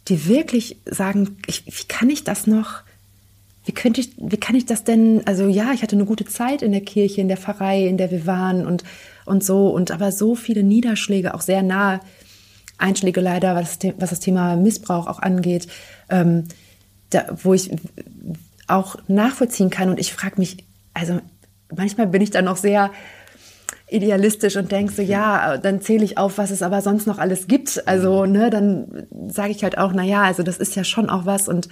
die 0.09 0.27
wirklich 0.27 0.79
sagen, 0.85 1.37
ich, 1.47 1.65
wie 1.67 1.87
kann 1.89 2.11
ich 2.11 2.25
das 2.25 2.47
noch, 2.47 2.83
wie 3.65 3.73
könnte 3.73 4.01
ich, 4.01 4.13
wie 4.19 4.39
kann 4.39 4.57
ich 4.57 4.67
das 4.67 4.85
denn, 4.85 5.27
also 5.27 5.47
ja, 5.47 5.73
ich 5.73 5.83
hatte 5.83 5.95
eine 5.95 6.05
gute 6.05 6.25
Zeit 6.25 6.63
in 6.63 6.73
der 6.73 6.81
Kirche, 6.81 7.21
in 7.21 7.29
der 7.29 7.37
Pfarrei, 7.37 7.87
in 7.87 7.97
der 7.97 8.11
wir 8.11 8.27
waren 8.27 8.67
und, 8.67 8.83
und 9.25 9.45
so, 9.45 9.69
und 9.69 9.91
aber 9.93 10.11
so 10.11 10.35
viele 10.35 10.63
Niederschläge, 10.63 11.35
auch 11.35 11.43
sehr 11.43 11.63
nahe 11.63 12.01
Einschläge 12.79 13.21
leider, 13.21 13.55
was, 13.55 13.79
was 13.99 14.11
das 14.11 14.21
Thema 14.21 14.57
Missbrauch 14.57 15.07
auch 15.07 15.21
angeht, 15.21 15.69
ähm, 16.09 16.49
da, 17.11 17.27
wo 17.43 17.55
ich 17.55 17.71
auch 18.67 18.97
nachvollziehen 19.07 19.71
kann 19.71 19.91
und 19.91 20.01
ich 20.01 20.13
frage 20.13 20.37
mich, 20.39 20.65
also 20.95 21.21
manchmal 21.75 22.09
bin 22.09 22.23
ich 22.23 22.31
dann 22.31 22.47
noch 22.47 22.57
sehr, 22.57 22.91
idealistisch 23.93 24.57
und 24.57 24.73
denkst 24.73 24.95
so, 24.97 25.03
ja, 25.03 25.57
dann 25.59 25.81
zähle 25.81 26.05
ich 26.05 26.19
auf, 26.19 26.39
was 26.39 26.51
es 26.51 26.63
aber 26.63 26.81
sonst 26.81 27.07
noch 27.07 27.19
alles 27.19 27.47
gibt. 27.47 27.87
Also, 27.87 28.27
ne, 28.27 28.51
dann 28.51 29.07
sage 29.29 29.51
ich 29.51 29.63
halt 29.63 29.79
auch, 29.79 29.93
na 29.95 30.03
ja, 30.03 30.23
also 30.23 30.43
das 30.43 30.59
ist 30.59 30.75
ja 30.75 30.85
schon 30.85 31.11
auch 31.11 31.27
was 31.27 31.49
und 31.49 31.69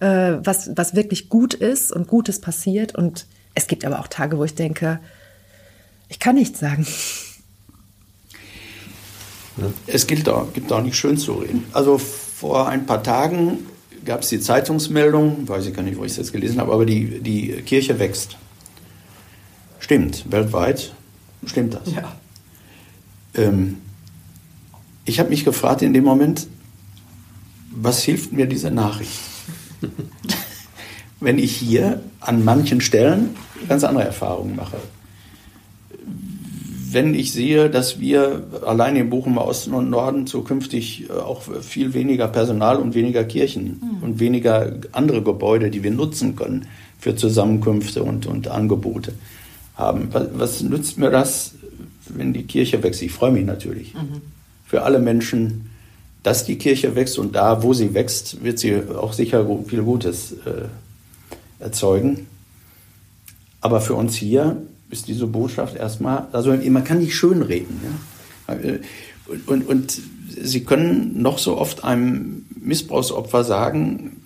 äh, 0.00 0.38
was, 0.42 0.70
was 0.76 0.94
wirklich 0.94 1.28
gut 1.28 1.54
ist 1.54 1.92
und 1.92 2.08
Gutes 2.08 2.40
passiert. 2.40 2.94
Und 2.94 3.26
es 3.54 3.66
gibt 3.66 3.84
aber 3.84 4.00
auch 4.00 4.08
Tage, 4.08 4.38
wo 4.38 4.44
ich 4.44 4.54
denke, 4.54 5.00
ich 6.08 6.18
kann 6.18 6.34
nichts 6.34 6.60
sagen. 6.60 6.86
Es 9.86 10.06
gilt 10.06 10.28
auch, 10.28 10.52
gibt 10.52 10.72
auch 10.72 10.82
nicht 10.82 10.96
schön 10.96 11.18
zu 11.18 11.34
reden. 11.34 11.64
Also 11.72 11.98
vor 11.98 12.68
ein 12.68 12.86
paar 12.86 13.02
Tagen 13.02 13.66
gab 14.04 14.22
es 14.22 14.28
die 14.28 14.40
Zeitungsmeldung, 14.40 15.46
weiß 15.48 15.66
ich 15.66 15.74
gar 15.74 15.82
nicht, 15.82 15.98
wo 15.98 16.04
ich 16.04 16.12
es 16.12 16.16
jetzt 16.16 16.32
gelesen 16.32 16.60
habe, 16.60 16.72
aber 16.72 16.86
die, 16.86 17.20
die 17.20 17.62
Kirche 17.62 17.98
wächst. 17.98 18.36
Stimmt, 19.78 20.30
weltweit 20.30 20.94
Stimmt 21.46 21.74
das? 21.74 21.92
Ja. 21.92 22.12
Ähm, 23.34 23.78
ich 25.04 25.18
habe 25.18 25.30
mich 25.30 25.44
gefragt 25.44 25.82
in 25.82 25.92
dem 25.92 26.04
Moment, 26.04 26.46
was 27.70 28.02
hilft 28.02 28.32
mir 28.32 28.46
diese 28.46 28.70
Nachricht? 28.70 29.18
Wenn 31.20 31.38
ich 31.38 31.56
hier 31.56 32.00
an 32.20 32.44
manchen 32.44 32.80
Stellen 32.80 33.36
ganz 33.68 33.84
andere 33.84 34.04
Erfahrungen 34.04 34.56
mache. 34.56 34.78
Wenn 36.92 37.14
ich 37.14 37.32
sehe, 37.32 37.70
dass 37.70 38.00
wir 38.00 38.42
allein 38.66 38.96
im 38.96 39.10
Bochum 39.10 39.38
Osten 39.38 39.74
und 39.74 39.90
Norden 39.90 40.26
zukünftig 40.26 41.08
äh, 41.08 41.12
auch 41.12 41.42
viel 41.42 41.94
weniger 41.94 42.26
Personal 42.26 42.78
und 42.78 42.94
weniger 42.94 43.22
Kirchen 43.24 43.80
mhm. 43.80 44.02
und 44.02 44.18
weniger 44.18 44.72
andere 44.92 45.22
Gebäude, 45.22 45.70
die 45.70 45.84
wir 45.84 45.92
nutzen 45.92 46.34
können 46.34 46.66
für 46.98 47.14
Zusammenkünfte 47.14 48.02
und, 48.02 48.26
und 48.26 48.48
Angebote 48.48 49.12
haben. 49.80 50.08
Was, 50.12 50.28
was 50.34 50.62
nützt 50.62 50.98
mir 50.98 51.10
das, 51.10 51.54
wenn 52.08 52.32
die 52.32 52.44
Kirche 52.44 52.82
wächst? 52.82 53.02
Ich 53.02 53.12
freue 53.12 53.32
mich 53.32 53.44
natürlich. 53.44 53.94
Mhm. 53.94 54.22
Für 54.66 54.82
alle 54.82 54.98
Menschen, 55.00 55.70
dass 56.22 56.44
die 56.44 56.56
Kirche 56.56 56.94
wächst 56.94 57.18
und 57.18 57.34
da, 57.34 57.62
wo 57.62 57.74
sie 57.74 57.94
wächst, 57.94 58.44
wird 58.44 58.58
sie 58.58 58.76
auch 58.94 59.12
sicher 59.12 59.46
viel 59.66 59.82
Gutes 59.82 60.32
äh, 60.32 60.68
erzeugen. 61.58 62.26
Aber 63.60 63.80
für 63.80 63.94
uns 63.94 64.14
hier 64.14 64.62
ist 64.90 65.08
diese 65.08 65.26
Botschaft 65.26 65.76
erstmal, 65.76 66.26
also 66.32 66.52
man 66.52 66.84
kann 66.84 66.98
nicht 66.98 67.14
schönreden. 67.14 67.80
Ja? 67.82 68.54
Und, 69.26 69.48
und, 69.48 69.68
und 69.68 70.00
Sie 70.42 70.64
können 70.64 71.20
noch 71.20 71.38
so 71.38 71.58
oft 71.58 71.84
einem 71.84 72.46
Missbrauchsopfer 72.60 73.44
sagen, 73.44 74.22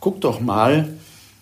guck 0.00 0.20
doch 0.20 0.40
mal, 0.40 0.88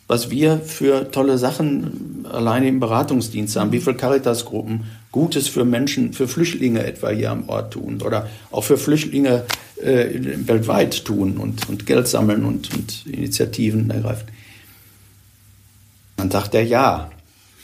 was 0.08 0.30
wir 0.30 0.60
für 0.60 1.10
tolle 1.10 1.36
Sachen 1.36 2.26
alleine 2.30 2.68
im 2.68 2.78
Beratungsdienst 2.78 3.56
haben, 3.56 3.72
wie 3.72 3.80
viele 3.80 3.96
Caritasgruppen 3.96 4.84
Gutes 5.10 5.48
für 5.48 5.64
Menschen, 5.64 6.12
für 6.12 6.28
Flüchtlinge 6.28 6.84
etwa 6.84 7.10
hier 7.10 7.30
am 7.30 7.48
Ort 7.48 7.72
tun 7.72 8.00
oder 8.02 8.28
auch 8.50 8.62
für 8.62 8.78
Flüchtlinge 8.78 9.44
äh, 9.82 10.08
weltweit 10.46 11.04
tun 11.04 11.38
und, 11.38 11.68
und 11.68 11.86
Geld 11.86 12.06
sammeln 12.06 12.44
und, 12.44 12.72
und 12.72 13.06
Initiativen 13.06 13.90
ergreifen. 13.90 14.28
Dann 16.16 16.30
sagt 16.30 16.54
er 16.54 16.62
ja. 16.62 17.10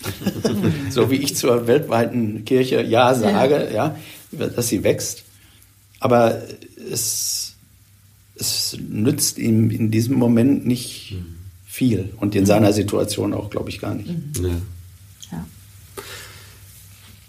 so 0.91 1.11
wie 1.11 1.17
ich 1.17 1.37
zur 1.37 1.69
weltweiten 1.69 2.45
Kirche 2.45 2.83
Ja 2.83 3.15
sage, 3.15 3.69
ja. 3.73 3.97
ja, 4.33 4.47
dass 4.49 4.67
sie 4.67 4.83
wächst. 4.83 5.23
Aber 6.01 6.43
es, 6.91 7.55
es 8.35 8.77
nützt 8.81 9.39
ihm 9.39 9.71
in 9.71 9.93
diesem 9.93 10.19
Moment 10.19 10.67
nicht. 10.67 11.13
Mhm 11.13 11.42
viel 11.73 12.13
und 12.19 12.35
in 12.35 12.45
seiner 12.45 12.75
Situation 12.75 13.33
auch, 13.33 13.49
glaube 13.49 13.71
ich, 13.71 13.81
gar 13.81 13.95
nicht. 13.95 14.11
Mhm. 14.11 14.45
Ja. 14.45 14.51
ja. 15.39 15.47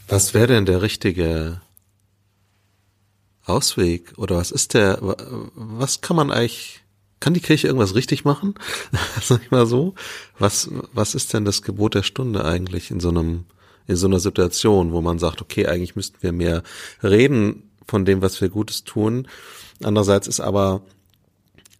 Was 0.10 0.34
wäre 0.34 0.48
denn 0.48 0.66
der 0.66 0.82
richtige 0.82 1.62
Ausweg 3.46 4.14
oder 4.18 4.36
was 4.36 4.52
ist 4.52 4.74
der, 4.74 5.00
was 5.56 6.02
kann 6.02 6.18
man 6.18 6.30
eigentlich, 6.30 6.82
kann 7.22 7.34
die 7.34 7.40
Kirche 7.40 7.68
irgendwas 7.68 7.96
richtig 7.96 8.26
machen? 8.26 8.56
Sag 9.22 9.42
ich 9.44 9.52
mal 9.52 9.66
so. 9.66 9.96
Was, 10.38 10.70
was 10.92 11.16
ist 11.16 11.34
denn 11.34 11.46
das 11.46 11.62
Gebot 11.62 11.96
der 11.96 12.04
Stunde 12.04 12.44
eigentlich 12.44 12.92
in 12.92 13.00
so 13.00 13.10
einem, 13.10 13.46
in 13.88 13.96
so 13.96 14.08
einer 14.08 14.20
Situation, 14.20 14.92
wo 14.92 15.00
man 15.00 15.20
sagt, 15.20 15.42
okay, 15.42 15.68
eigentlich 15.68 15.96
müssten 15.96 16.18
wir 16.20 16.34
mehr 16.34 16.64
reden 17.02 17.72
von 17.88 18.04
dem, 18.04 18.22
was 18.22 18.42
wir 18.42 18.50
Gutes 18.50 18.84
tun. 18.84 19.30
Andererseits 19.82 20.28
ist 20.28 20.42
aber 20.42 20.82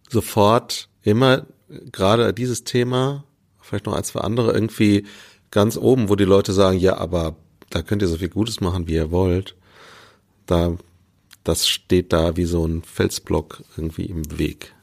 sofort 0.08 0.88
immer 1.02 1.44
gerade 1.92 2.32
dieses 2.34 2.64
Thema, 2.64 3.24
vielleicht 3.60 3.86
noch 3.86 3.94
ein, 3.94 4.04
zwei 4.04 4.20
andere, 4.20 4.52
irgendwie 4.52 5.06
ganz 5.50 5.76
oben, 5.76 6.08
wo 6.08 6.16
die 6.16 6.24
Leute 6.24 6.52
sagen, 6.52 6.78
ja, 6.78 6.96
aber 6.98 7.36
da 7.70 7.82
könnt 7.82 8.02
ihr 8.02 8.08
so 8.08 8.18
viel 8.18 8.28
Gutes 8.28 8.60
machen, 8.60 8.86
wie 8.86 8.94
ihr 8.94 9.10
wollt. 9.10 9.56
Da, 10.46 10.76
das 11.42 11.68
steht 11.68 12.12
da 12.12 12.36
wie 12.36 12.44
so 12.44 12.66
ein 12.66 12.82
Felsblock 12.82 13.62
irgendwie 13.76 14.04
im 14.04 14.38
Weg. 14.38 14.74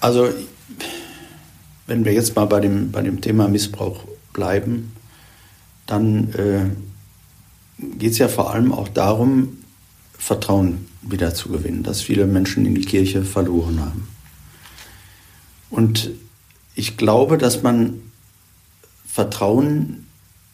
Also, 0.00 0.28
wenn 1.86 2.04
wir 2.04 2.12
jetzt 2.12 2.36
mal 2.36 2.44
bei 2.44 2.60
dem, 2.60 2.92
bei 2.92 3.02
dem 3.02 3.20
Thema 3.20 3.48
Missbrauch 3.48 4.04
bleiben, 4.32 4.92
dann 5.86 6.32
äh, 6.34 6.70
geht 7.98 8.12
es 8.12 8.18
ja 8.18 8.28
vor 8.28 8.52
allem 8.52 8.72
auch 8.72 8.88
darum, 8.88 9.57
Vertrauen 10.18 10.86
wieder 11.00 11.32
zu 11.32 11.48
gewinnen, 11.48 11.84
das 11.84 12.02
viele 12.02 12.26
Menschen 12.26 12.66
in 12.66 12.74
die 12.74 12.84
Kirche 12.84 13.24
verloren 13.24 13.80
haben. 13.80 14.08
Und 15.70 16.10
ich 16.74 16.96
glaube, 16.96 17.38
dass 17.38 17.62
man 17.62 18.02
Vertrauen 19.06 20.06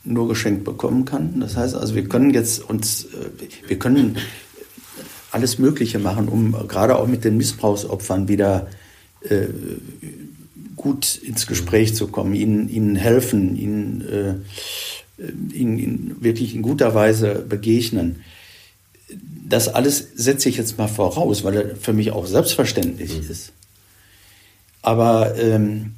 nur 0.05 0.29
geschenkt 0.29 0.65
bekommen 0.65 1.07
kann. 1.07 1.41
Das 1.41 1.57
heißt 1.57 1.75
also, 1.75 1.95
wir 1.95 2.09
können 2.09 2.31
jetzt 2.33 2.69
uns, 2.69 3.07
äh, 3.07 3.69
wir 3.69 3.79
können 3.79 4.19
alles 5.31 5.59
Mögliche 5.59 5.99
machen, 5.99 6.29
um 6.29 6.53
gerade 6.69 6.97
auch 6.97 7.07
mit 7.07 7.25
den 7.25 7.37
Missbrauchsopfern 7.39 8.29
wieder 8.29 8.69
äh, 9.23 9.47
gut 10.77 11.17
ins 11.17 11.47
Gespräch 11.47 11.95
zu 11.95 12.09
kommen, 12.09 12.35
ihnen, 12.35 12.69
ihnen 12.69 12.97
helfen, 12.97 13.57
ihnen, 13.57 14.01
äh, 14.03 14.35
ihnen, 15.55 15.79
ihnen 15.79 16.17
wirklich 16.21 16.55
in 16.55 16.63
guter 16.63 16.95
Weise 16.95 17.45
begegnen 17.49 18.21
das 19.49 19.69
alles 19.69 20.09
setze 20.15 20.49
ich 20.49 20.57
jetzt 20.57 20.79
mal 20.79 20.89
voraus, 20.89 21.45
weil 21.45 21.55
das 21.55 21.79
für 21.81 21.93
mich 21.93 22.11
auch 22.13 22.27
selbstverständlich 22.27 23.13
mhm. 23.15 23.31
ist. 23.31 23.53
Aber 24.83 25.37
ähm, 25.39 25.95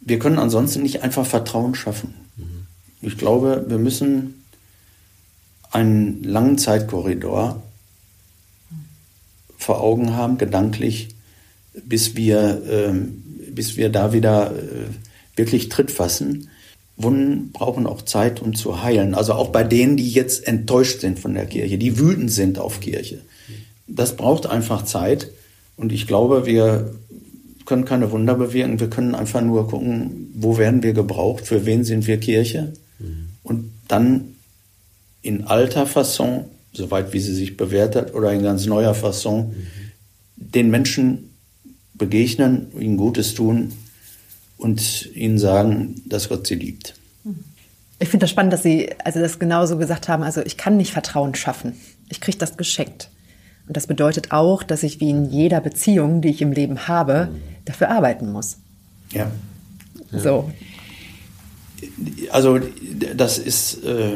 wir 0.00 0.18
können 0.18 0.38
ansonsten 0.38 0.82
nicht 0.82 1.02
einfach 1.02 1.26
Vertrauen 1.26 1.74
schaffen. 1.74 2.14
Mhm. 2.36 2.66
Ich 3.00 3.18
glaube, 3.18 3.66
wir 3.68 3.78
müssen 3.78 4.42
einen 5.70 6.22
langen 6.22 6.58
Zeitkorridor 6.58 7.62
vor 9.56 9.80
Augen 9.80 10.14
haben, 10.14 10.38
gedanklich, 10.38 11.08
bis 11.84 12.16
wir, 12.16 12.62
ähm, 12.68 13.22
bis 13.50 13.76
wir 13.76 13.90
da 13.90 14.12
wieder 14.12 14.52
äh, 14.52 14.86
wirklich 15.36 15.68
Tritt 15.68 15.90
fassen. 15.90 16.48
Wunden 16.98 17.52
brauchen 17.52 17.86
auch 17.86 18.02
Zeit, 18.02 18.42
um 18.42 18.54
zu 18.54 18.82
heilen. 18.82 19.14
Also 19.14 19.32
auch 19.34 19.50
bei 19.50 19.62
denen, 19.62 19.96
die 19.96 20.10
jetzt 20.10 20.46
enttäuscht 20.46 21.00
sind 21.00 21.18
von 21.18 21.32
der 21.32 21.46
Kirche, 21.46 21.78
die 21.78 21.98
wütend 21.98 22.30
sind 22.32 22.58
auf 22.58 22.80
Kirche. 22.80 23.20
Das 23.86 24.16
braucht 24.16 24.46
einfach 24.46 24.84
Zeit. 24.84 25.30
Und 25.76 25.92
ich 25.92 26.08
glaube, 26.08 26.44
wir 26.44 26.92
können 27.66 27.84
keine 27.84 28.10
Wunder 28.10 28.34
bewirken. 28.34 28.80
Wir 28.80 28.90
können 28.90 29.14
einfach 29.14 29.40
nur 29.40 29.68
gucken, 29.68 30.32
wo 30.34 30.58
werden 30.58 30.82
wir 30.82 30.92
gebraucht, 30.92 31.46
für 31.46 31.64
wen 31.66 31.84
sind 31.84 32.08
wir 32.08 32.18
Kirche. 32.18 32.72
Und 33.44 33.70
dann 33.86 34.34
in 35.22 35.44
alter 35.44 35.86
Fasson, 35.86 36.46
soweit 36.72 37.12
wie 37.12 37.20
sie 37.20 37.34
sich 37.34 37.56
bewährt 37.56 37.94
hat, 37.94 38.12
oder 38.12 38.32
in 38.32 38.42
ganz 38.42 38.66
neuer 38.66 38.94
Fasson, 38.94 39.54
den 40.34 40.70
Menschen 40.70 41.30
begegnen, 41.94 42.72
ihnen 42.78 42.96
Gutes 42.96 43.34
tun 43.34 43.72
und 44.58 45.08
ihnen 45.14 45.38
sagen, 45.38 46.02
dass 46.06 46.28
Gott 46.28 46.46
sie 46.46 46.56
liebt. 46.56 46.94
Ich 48.00 48.08
finde 48.08 48.24
das 48.24 48.30
spannend, 48.30 48.52
dass 48.52 48.62
Sie 48.62 48.90
also 49.04 49.18
das 49.18 49.38
genauso 49.38 49.76
gesagt 49.76 50.08
haben. 50.08 50.22
Also 50.22 50.40
ich 50.42 50.56
kann 50.56 50.76
nicht 50.76 50.92
Vertrauen 50.92 51.34
schaffen. 51.34 51.74
Ich 52.08 52.20
kriege 52.20 52.38
das 52.38 52.56
geschenkt. 52.56 53.10
Und 53.66 53.76
das 53.76 53.86
bedeutet 53.86 54.30
auch, 54.30 54.62
dass 54.62 54.82
ich 54.82 55.00
wie 55.00 55.10
in 55.10 55.30
jeder 55.30 55.60
Beziehung, 55.60 56.22
die 56.22 56.28
ich 56.28 56.40
im 56.40 56.52
Leben 56.52 56.88
habe, 56.88 57.28
dafür 57.64 57.90
arbeiten 57.90 58.30
muss. 58.30 58.58
Ja. 59.12 59.30
So. 60.12 60.50
Also 62.30 62.60
das 63.14 63.38
ist 63.38 63.84
äh, 63.84 64.12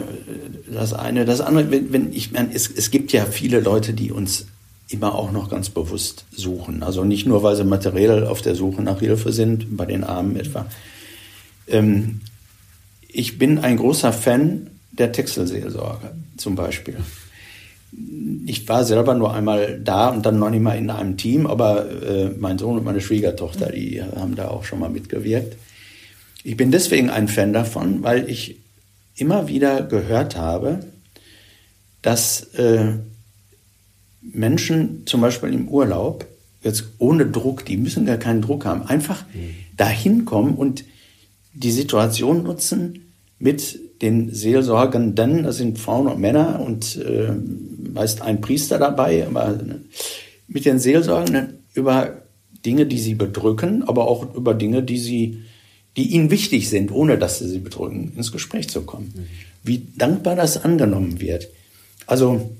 das 0.72 0.94
eine. 0.94 1.24
Das 1.24 1.40
andere, 1.40 1.70
wenn, 1.70 1.92
wenn 1.92 2.12
ich 2.12 2.32
meine, 2.32 2.54
es, 2.54 2.70
es 2.70 2.90
gibt 2.90 3.12
ja 3.12 3.26
viele 3.26 3.60
Leute, 3.60 3.92
die 3.92 4.10
uns 4.10 4.46
immer 4.92 5.14
auch 5.14 5.32
noch 5.32 5.50
ganz 5.50 5.70
bewusst 5.70 6.24
suchen. 6.30 6.82
Also 6.82 7.04
nicht 7.04 7.26
nur, 7.26 7.42
weil 7.42 7.56
sie 7.56 7.64
materiell 7.64 8.26
auf 8.26 8.42
der 8.42 8.54
Suche 8.54 8.82
nach 8.82 9.00
Hilfe 9.00 9.32
sind, 9.32 9.76
bei 9.76 9.86
den 9.86 10.04
Armen 10.04 10.36
etwa. 10.36 10.66
Ähm, 11.68 12.20
ich 13.08 13.38
bin 13.38 13.58
ein 13.58 13.76
großer 13.76 14.12
Fan 14.12 14.70
der 14.92 15.12
Texelseelsorge 15.12 16.12
zum 16.36 16.54
Beispiel. 16.54 16.96
Ich 18.46 18.66
war 18.68 18.84
selber 18.84 19.14
nur 19.14 19.34
einmal 19.34 19.78
da 19.78 20.08
und 20.08 20.24
dann 20.24 20.38
noch 20.38 20.50
nicht 20.50 20.62
mal 20.62 20.78
in 20.78 20.88
einem 20.88 21.16
Team, 21.16 21.46
aber 21.46 21.90
äh, 21.90 22.30
mein 22.38 22.58
Sohn 22.58 22.78
und 22.78 22.84
meine 22.84 23.00
Schwiegertochter, 23.00 23.70
die 23.70 24.02
haben 24.02 24.34
da 24.34 24.48
auch 24.48 24.64
schon 24.64 24.78
mal 24.78 24.88
mitgewirkt. 24.88 25.56
Ich 26.42 26.56
bin 26.56 26.70
deswegen 26.70 27.10
ein 27.10 27.28
Fan 27.28 27.52
davon, 27.52 28.02
weil 28.02 28.28
ich 28.28 28.56
immer 29.14 29.48
wieder 29.48 29.82
gehört 29.82 30.36
habe, 30.36 30.80
dass 32.00 32.54
äh, 32.54 32.94
Menschen 34.22 35.02
zum 35.06 35.20
Beispiel 35.20 35.52
im 35.52 35.68
Urlaub, 35.68 36.26
jetzt 36.62 36.84
ohne 36.98 37.26
Druck, 37.26 37.64
die 37.64 37.76
müssen 37.76 38.06
gar 38.06 38.18
keinen 38.18 38.42
Druck 38.42 38.64
haben, 38.64 38.82
einfach 38.82 39.24
mhm. 39.34 39.54
dahin 39.76 40.24
kommen 40.24 40.54
und 40.54 40.84
die 41.52 41.72
Situation 41.72 42.44
nutzen 42.44 43.12
mit 43.38 43.78
den 44.00 44.32
Seelsorgenden, 44.34 45.42
das 45.42 45.56
sind 45.56 45.78
Frauen 45.78 46.06
und 46.06 46.20
Männer 46.20 46.60
und 46.60 46.96
äh, 46.96 47.32
meist 47.92 48.22
ein 48.22 48.40
Priester 48.40 48.78
dabei, 48.78 49.26
aber 49.26 49.58
mit 50.48 50.64
den 50.64 50.78
Seelsorgenden 50.78 51.58
über 51.74 52.22
Dinge, 52.64 52.86
die 52.86 52.98
sie 52.98 53.14
bedrücken, 53.14 53.82
aber 53.82 54.08
auch 54.08 54.34
über 54.34 54.54
Dinge, 54.54 54.82
die 54.82 54.98
sie, 54.98 55.42
die 55.96 56.14
ihnen 56.14 56.30
wichtig 56.30 56.68
sind, 56.68 56.92
ohne 56.92 57.18
dass 57.18 57.38
sie 57.38 57.48
sie 57.48 57.58
bedrücken, 57.58 58.12
ins 58.16 58.32
Gespräch 58.32 58.68
zu 58.68 58.82
kommen. 58.82 59.12
Mhm. 59.14 59.26
Wie 59.64 59.86
dankbar 59.96 60.36
das 60.36 60.62
angenommen 60.62 61.20
wird. 61.20 61.48
Also 62.06 62.50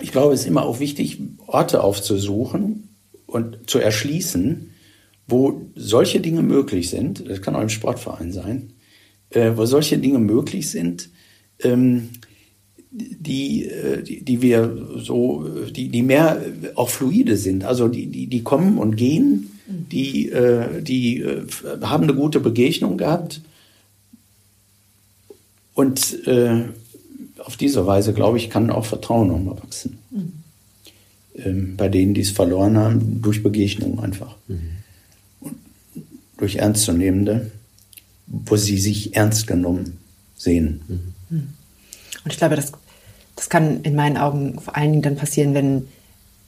ich 0.00 0.12
glaube, 0.12 0.34
es 0.34 0.40
ist 0.40 0.46
immer 0.46 0.64
auch 0.64 0.80
wichtig, 0.80 1.18
Orte 1.46 1.82
aufzusuchen 1.82 2.88
und 3.26 3.68
zu 3.68 3.78
erschließen, 3.78 4.70
wo 5.26 5.70
solche 5.74 6.20
Dinge 6.20 6.42
möglich 6.42 6.90
sind. 6.90 7.28
Das 7.28 7.42
kann 7.42 7.54
auch 7.54 7.62
im 7.62 7.68
Sportverein 7.68 8.32
sein, 8.32 8.72
äh, 9.30 9.52
wo 9.54 9.64
solche 9.66 9.98
Dinge 9.98 10.18
möglich 10.18 10.70
sind, 10.70 11.10
ähm, 11.60 12.10
die, 12.90 13.66
äh, 13.66 14.02
die, 14.02 14.24
die 14.24 14.42
wir 14.42 14.88
so, 14.96 15.46
die, 15.70 15.88
die 15.88 16.02
mehr 16.02 16.42
auch 16.74 16.90
fluide 16.90 17.36
sind. 17.36 17.64
Also 17.64 17.88
die, 17.88 18.06
die, 18.06 18.26
die 18.26 18.42
kommen 18.42 18.78
und 18.78 18.96
gehen, 18.96 19.60
die, 19.66 20.30
äh, 20.30 20.82
die 20.82 21.20
äh, 21.20 21.46
haben 21.82 22.04
eine 22.04 22.14
gute 22.14 22.40
Begegnung 22.40 22.98
gehabt. 22.98 23.40
Und 25.74 26.26
äh, 26.26 26.64
auf 27.44 27.56
diese 27.56 27.86
Weise, 27.86 28.12
glaube 28.12 28.36
ich, 28.36 28.50
kann 28.50 28.70
auch 28.70 28.84
Vertrauen 28.84 29.28
nochmal 29.28 29.58
wachsen. 29.62 29.98
Mhm. 30.10 30.32
Ähm, 31.34 31.76
bei 31.76 31.88
denen, 31.88 32.14
die 32.14 32.20
es 32.20 32.30
verloren 32.30 32.76
haben, 32.76 33.22
durch 33.22 33.42
Begegnung 33.42 34.00
einfach. 34.00 34.36
Mhm. 34.48 34.70
Und 35.40 35.56
durch 36.36 36.56
Ernstzunehmende, 36.56 37.50
wo 38.26 38.56
sie 38.56 38.78
sich 38.78 39.16
ernst 39.16 39.46
genommen 39.46 39.98
sehen. 40.36 40.82
Mhm. 40.88 41.54
Und 42.24 42.32
ich 42.32 42.38
glaube, 42.38 42.56
das, 42.56 42.72
das 43.36 43.48
kann 43.48 43.82
in 43.82 43.94
meinen 43.94 44.16
Augen 44.16 44.60
vor 44.60 44.76
allen 44.76 44.90
Dingen 44.90 45.02
dann 45.02 45.16
passieren, 45.16 45.54
wenn 45.54 45.88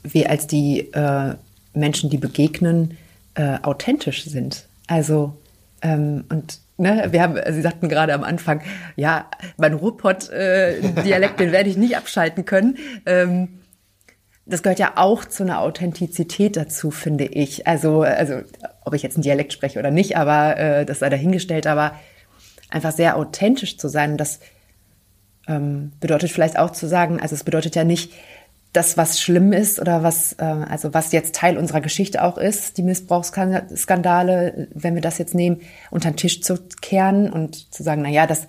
wir 0.03 0.30
als 0.30 0.47
die 0.47 0.93
äh, 0.93 1.34
Menschen, 1.74 2.11
die 2.11 2.18
begegnen, 2.18 2.99
äh, 3.34 3.59
authentisch 3.62 4.24
sind. 4.24 4.66
Also, 4.86 5.34
ähm, 5.80 6.24
und 6.28 6.59
Ne, 6.82 7.12
wir 7.12 7.22
haben, 7.22 7.38
Sie 7.52 7.62
sagten 7.62 7.88
gerade 7.88 8.12
am 8.12 8.24
Anfang, 8.24 8.60
ja, 8.96 9.30
mein 9.56 9.72
Ruhrpott-Dialekt, 9.72 11.40
äh, 11.40 11.44
den 11.44 11.52
werde 11.52 11.70
ich 11.70 11.76
nicht 11.76 11.96
abschalten 11.96 12.44
können. 12.44 12.76
Ähm, 13.06 13.60
das 14.46 14.64
gehört 14.64 14.80
ja 14.80 14.94
auch 14.96 15.24
zu 15.24 15.44
einer 15.44 15.60
Authentizität 15.60 16.56
dazu, 16.56 16.90
finde 16.90 17.26
ich. 17.26 17.68
Also, 17.68 18.02
also 18.02 18.40
ob 18.84 18.94
ich 18.94 19.04
jetzt 19.04 19.14
einen 19.14 19.22
Dialekt 19.22 19.52
spreche 19.52 19.78
oder 19.78 19.92
nicht, 19.92 20.16
aber 20.16 20.56
äh, 20.56 20.84
das 20.84 20.98
sei 20.98 21.08
dahingestellt, 21.08 21.68
aber 21.68 21.94
einfach 22.68 22.90
sehr 22.90 23.16
authentisch 23.16 23.78
zu 23.78 23.86
sein. 23.86 24.16
Das 24.16 24.40
ähm, 25.46 25.92
bedeutet 26.00 26.32
vielleicht 26.32 26.58
auch 26.58 26.70
zu 26.70 26.88
sagen, 26.88 27.20
also 27.20 27.36
es 27.36 27.44
bedeutet 27.44 27.76
ja 27.76 27.84
nicht, 27.84 28.12
das, 28.72 28.96
was 28.96 29.20
schlimm 29.20 29.52
ist 29.52 29.80
oder 29.80 30.02
was, 30.02 30.34
äh, 30.34 30.44
also 30.44 30.94
was 30.94 31.12
jetzt 31.12 31.34
Teil 31.34 31.58
unserer 31.58 31.80
Geschichte 31.80 32.22
auch 32.22 32.38
ist, 32.38 32.78
die 32.78 32.82
Missbrauchsskandale, 32.82 34.68
wenn 34.72 34.94
wir 34.94 35.02
das 35.02 35.18
jetzt 35.18 35.34
nehmen, 35.34 35.60
unter 35.90 36.10
den 36.10 36.16
Tisch 36.16 36.40
zu 36.40 36.58
kehren 36.80 37.30
und 37.30 37.72
zu 37.72 37.82
sagen, 37.82 38.02
na 38.02 38.08
ja, 38.08 38.26
das, 38.26 38.46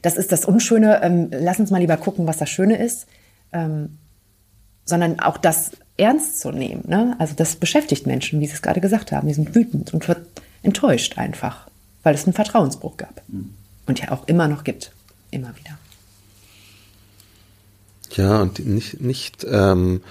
das 0.00 0.16
ist 0.16 0.32
das 0.32 0.46
Unschöne, 0.46 1.02
ähm, 1.02 1.28
lass 1.30 1.60
uns 1.60 1.70
mal 1.70 1.78
lieber 1.78 1.98
gucken, 1.98 2.26
was 2.26 2.38
das 2.38 2.48
Schöne 2.48 2.76
ist, 2.76 3.06
ähm, 3.52 3.98
sondern 4.86 5.20
auch 5.20 5.36
das 5.36 5.72
ernst 5.98 6.40
zu 6.40 6.50
nehmen. 6.50 6.84
Ne? 6.86 7.14
Also 7.18 7.34
das 7.34 7.56
beschäftigt 7.56 8.06
Menschen, 8.06 8.40
wie 8.40 8.46
Sie 8.46 8.54
es 8.54 8.62
gerade 8.62 8.80
gesagt 8.80 9.12
haben, 9.12 9.28
die 9.28 9.34
sind 9.34 9.54
wütend 9.54 9.92
und 9.92 10.06
enttäuscht 10.62 11.18
einfach, 11.18 11.68
weil 12.02 12.14
es 12.14 12.24
einen 12.24 12.32
Vertrauensbruch 12.32 12.96
gab 12.96 13.22
mhm. 13.28 13.54
und 13.86 14.00
ja 14.00 14.10
auch 14.10 14.26
immer 14.26 14.48
noch 14.48 14.64
gibt, 14.64 14.92
immer 15.30 15.54
wieder. 15.56 15.78
Ja, 18.16 18.42
und 18.42 18.64
nicht, 18.64 19.00
nicht 19.00 19.44
ähm, 19.48 20.02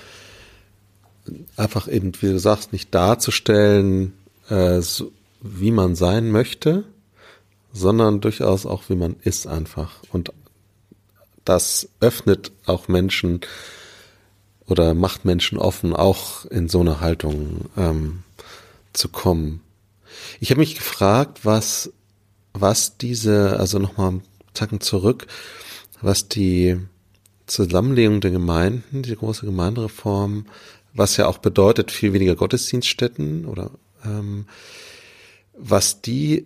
einfach 1.55 1.87
eben, 1.87 2.11
wie 2.21 2.27
du 2.27 2.39
sagst, 2.39 2.73
nicht 2.73 2.93
darzustellen, 2.93 4.13
äh, 4.49 4.81
so, 4.81 5.11
wie 5.41 5.71
man 5.71 5.95
sein 5.95 6.31
möchte, 6.31 6.83
sondern 7.71 8.21
durchaus 8.21 8.65
auch, 8.65 8.83
wie 8.89 8.95
man 8.95 9.15
ist 9.23 9.47
einfach. 9.47 10.01
Und 10.11 10.31
das 11.45 11.89
öffnet 11.99 12.51
auch 12.65 12.87
Menschen 12.87 13.41
oder 14.67 14.93
macht 14.93 15.25
Menschen 15.25 15.57
offen, 15.57 15.93
auch 15.95 16.45
in 16.45 16.69
so 16.69 16.79
eine 16.79 17.01
Haltung 17.01 17.65
ähm, 17.75 18.23
zu 18.93 19.09
kommen. 19.09 19.61
Ich 20.39 20.51
habe 20.51 20.59
mich 20.59 20.75
gefragt, 20.75 21.43
was, 21.43 21.91
was 22.53 22.97
diese, 22.97 23.59
also 23.59 23.79
nochmal 23.79 24.09
einen 24.09 24.23
Tacken 24.53 24.79
zurück, 24.79 25.27
was 26.01 26.29
die 26.29 26.79
Zusammenlegung 27.45 28.21
der 28.21 28.31
Gemeinden, 28.31 29.03
die 29.03 29.15
große 29.15 29.45
Gemeindereform, 29.45 30.45
was 30.93 31.17
ja 31.17 31.27
auch 31.27 31.39
bedeutet 31.39 31.91
viel 31.91 32.13
weniger 32.13 32.35
Gottesdienststätten 32.35 33.45
oder 33.45 33.71
ähm, 34.05 34.45
was 35.57 36.01
die 36.01 36.45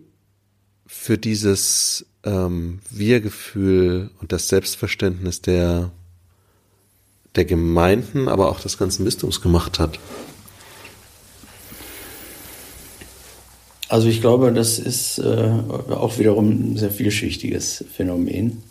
für 0.86 1.18
dieses 1.18 2.06
ähm, 2.24 2.80
Wir-Gefühl 2.90 4.10
und 4.22 4.32
das 4.32 4.48
Selbstverständnis 4.48 5.42
der 5.42 5.92
der 7.36 7.46
Gemeinden, 7.46 8.28
aber 8.28 8.50
auch 8.50 8.60
des 8.60 8.78
ganzen 8.78 9.06
Bistums 9.06 9.42
gemacht 9.42 9.78
hat. 9.78 10.00
Also 13.90 14.10
ich 14.10 14.20
glaube, 14.20 14.52
das 14.52 14.80
ist 14.80 15.20
äh, 15.20 15.50
auch 15.90 16.18
wiederum 16.18 16.74
ein 16.74 16.78
sehr 16.78 16.92
vielschichtiges 16.92 17.86
Phänomen 17.96 18.64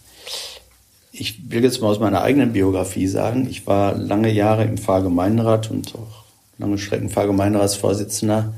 ich 1.19 1.51
will 1.51 1.65
jetzt 1.65 1.81
mal 1.81 1.89
aus 1.89 1.99
meiner 1.99 2.23
eigenen 2.23 2.53
Biografie 2.53 3.07
sagen, 3.07 3.47
ich 3.51 3.67
war 3.67 3.97
lange 3.97 4.31
Jahre 4.31 4.65
im 4.65 4.77
Pfarrgemeinderat 4.77 5.71
und 5.71 5.95
auch 5.95 6.25
lange 6.59 6.79
Strecken 6.79 7.09
Pfarrgemeinderatsvorsitzender 7.09 8.55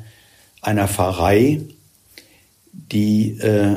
einer 0.61 0.88
Pfarrei, 0.88 1.61
die 2.72 3.38
äh, 3.38 3.76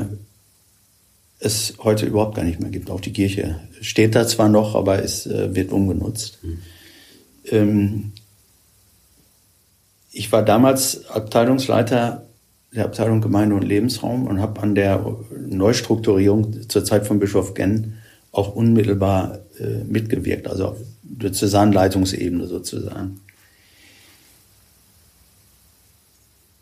es 1.38 1.74
heute 1.82 2.06
überhaupt 2.06 2.34
gar 2.34 2.44
nicht 2.44 2.60
mehr 2.60 2.70
gibt. 2.70 2.90
Auch 2.90 3.00
die 3.00 3.12
Kirche 3.12 3.60
steht 3.80 4.14
da 4.14 4.26
zwar 4.26 4.48
noch, 4.48 4.74
aber 4.74 5.02
es 5.02 5.26
äh, 5.26 5.54
wird 5.54 5.72
umgenutzt. 5.72 6.38
Mhm. 6.42 6.58
Ähm, 7.50 8.12
ich 10.10 10.30
war 10.32 10.42
damals 10.44 11.08
Abteilungsleiter 11.08 12.26
der 12.74 12.84
Abteilung 12.84 13.20
Gemeinde 13.20 13.54
und 13.54 13.62
Lebensraum 13.62 14.26
und 14.26 14.40
habe 14.40 14.60
an 14.60 14.74
der 14.74 15.04
Neustrukturierung 15.48 16.68
zur 16.68 16.84
Zeit 16.84 17.06
von 17.06 17.18
Bischof 17.18 17.54
Genn 17.54 17.98
auch 18.32 18.54
unmittelbar 18.54 19.40
äh, 19.60 19.84
mitgewirkt, 19.84 20.48
also 20.48 20.76
Diözesanleitungsebene 21.02 22.46
sozusagen. 22.46 23.20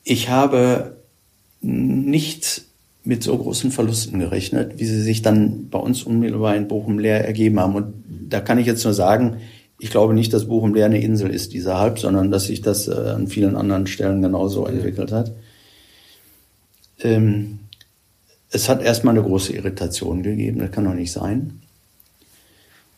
Ich 0.02 0.28
habe 0.28 0.96
nicht 1.60 2.62
mit 3.04 3.22
so 3.22 3.36
großen 3.38 3.70
Verlusten 3.70 4.18
gerechnet, 4.18 4.78
wie 4.78 4.84
sie 4.84 5.02
sich 5.02 5.22
dann 5.22 5.68
bei 5.70 5.78
uns 5.78 6.02
unmittelbar 6.02 6.56
in 6.56 6.68
Bochum 6.68 6.98
leer 6.98 7.24
ergeben 7.24 7.60
haben. 7.60 7.76
Und 7.76 7.94
da 8.28 8.40
kann 8.40 8.58
ich 8.58 8.66
jetzt 8.66 8.84
nur 8.84 8.92
sagen, 8.92 9.38
ich 9.78 9.90
glaube 9.90 10.12
nicht, 10.12 10.32
dass 10.32 10.48
Bochum 10.48 10.74
leer 10.74 10.86
eine 10.86 11.00
Insel 11.00 11.30
ist, 11.30 11.54
dieser 11.54 11.78
Halb, 11.78 11.98
sondern 11.98 12.30
dass 12.30 12.44
sich 12.46 12.60
das 12.60 12.88
äh, 12.88 12.92
an 12.92 13.28
vielen 13.28 13.56
anderen 13.56 13.86
Stellen 13.86 14.20
genauso 14.20 14.66
entwickelt 14.66 15.12
hat. 15.12 15.32
Ähm, 17.02 17.59
es 18.50 18.68
hat 18.68 18.82
erstmal 18.82 19.16
eine 19.16 19.24
große 19.24 19.52
Irritation 19.52 20.22
gegeben, 20.22 20.58
das 20.58 20.72
kann 20.72 20.84
doch 20.84 20.94
nicht 20.94 21.12
sein. 21.12 21.60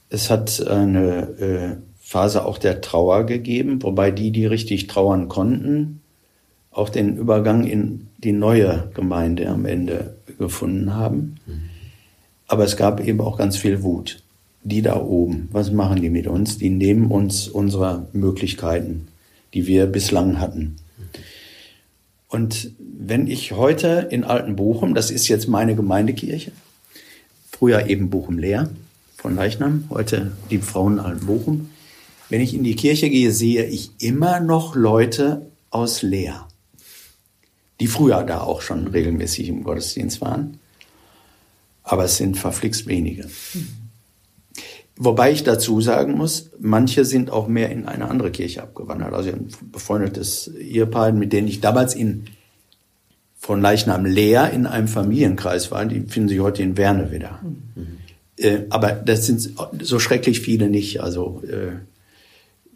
Es 0.08 0.30
hat 0.30 0.66
eine 0.66 1.22
äh, 1.38 1.76
Phase 2.00 2.44
auch 2.44 2.58
der 2.58 2.80
Trauer 2.80 3.24
gegeben, 3.24 3.82
wobei 3.82 4.10
die, 4.10 4.30
die 4.30 4.46
richtig 4.46 4.86
trauern 4.86 5.28
konnten, 5.28 6.00
auch 6.70 6.88
den 6.88 7.16
Übergang 7.16 7.64
in 7.64 8.08
die 8.18 8.32
neue 8.32 8.90
Gemeinde 8.94 9.48
am 9.48 9.66
Ende 9.66 10.16
gefunden 10.38 10.94
haben. 10.94 11.36
Aber 12.46 12.64
es 12.64 12.76
gab 12.76 13.00
eben 13.00 13.20
auch 13.20 13.38
ganz 13.38 13.56
viel 13.56 13.82
Wut. 13.82 14.22
Die 14.64 14.82
da 14.82 15.00
oben, 15.00 15.48
was 15.52 15.72
machen 15.72 16.02
die 16.02 16.10
mit 16.10 16.26
uns? 16.26 16.56
Die 16.58 16.70
nehmen 16.70 17.10
uns 17.10 17.48
unsere 17.48 18.06
Möglichkeiten, 18.12 19.08
die 19.54 19.66
wir 19.66 19.86
bislang 19.86 20.38
hatten. 20.38 20.76
Und 22.32 22.72
wenn 22.78 23.26
ich 23.26 23.52
heute 23.52 24.08
in 24.10 24.24
Alten 24.24 24.56
Bochum, 24.56 24.94
das 24.94 25.10
ist 25.10 25.28
jetzt 25.28 25.48
meine 25.48 25.76
Gemeindekirche, 25.76 26.52
früher 27.50 27.86
eben 27.86 28.10
Bochum 28.10 28.38
leer 28.38 28.70
von 29.16 29.36
Leichnam, 29.36 29.84
heute 29.90 30.32
die 30.50 30.58
Frauen 30.58 30.98
Alten 30.98 31.26
Bochum, 31.26 31.70
wenn 32.28 32.40
ich 32.40 32.54
in 32.54 32.64
die 32.64 32.76
Kirche 32.76 33.10
gehe, 33.10 33.30
sehe 33.30 33.66
ich 33.66 33.90
immer 33.98 34.40
noch 34.40 34.74
Leute 34.74 35.46
aus 35.70 36.02
Leer 36.02 36.48
die 37.82 37.88
früher 37.88 38.22
da 38.22 38.42
auch 38.42 38.62
schon 38.62 38.86
regelmäßig 38.86 39.48
im 39.48 39.64
Gottesdienst 39.64 40.20
waren. 40.20 40.60
Aber 41.82 42.04
es 42.04 42.16
sind 42.16 42.38
verflixt 42.38 42.86
wenige. 42.86 43.28
Wobei 44.96 45.32
ich 45.32 45.42
dazu 45.42 45.80
sagen 45.80 46.16
muss, 46.16 46.50
manche 46.58 47.04
sind 47.04 47.30
auch 47.30 47.48
mehr 47.48 47.70
in 47.70 47.86
eine 47.86 48.08
andere 48.08 48.30
Kirche 48.30 48.62
abgewandert. 48.62 49.14
Also 49.14 49.30
ein 49.30 49.48
befreundetes 49.72 50.48
Ehepaar, 50.48 51.12
mit 51.12 51.32
denen 51.32 51.48
ich 51.48 51.60
damals 51.60 51.94
in 51.94 52.26
von 53.38 53.60
Leichnam 53.60 54.04
leer 54.04 54.52
in 54.52 54.66
einem 54.66 54.86
Familienkreis 54.86 55.72
war, 55.72 55.84
die 55.84 56.02
finden 56.02 56.28
sich 56.28 56.38
heute 56.38 56.62
in 56.62 56.76
Werne 56.76 57.10
wieder. 57.10 57.40
Mhm. 57.42 57.98
Äh, 58.36 58.60
aber 58.70 58.92
das 58.92 59.26
sind 59.26 59.50
so 59.80 59.98
schrecklich 59.98 60.40
viele 60.40 60.68
nicht. 60.68 61.00
Also 61.00 61.42
äh, 61.42 61.72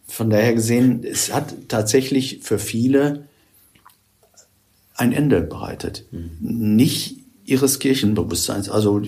von 0.09 0.29
daher 0.29 0.55
gesehen, 0.55 1.05
es 1.05 1.33
hat 1.33 1.55
tatsächlich 1.69 2.41
für 2.43 2.59
viele 2.59 3.29
ein 4.97 5.13
Ende 5.13 5.41
bereitet. 5.41 6.07
Mhm. 6.11 6.31
Nicht 6.41 7.19
ihres 7.47 7.79
Kirchenbewusstseins. 7.79 8.69
Also 8.69 9.01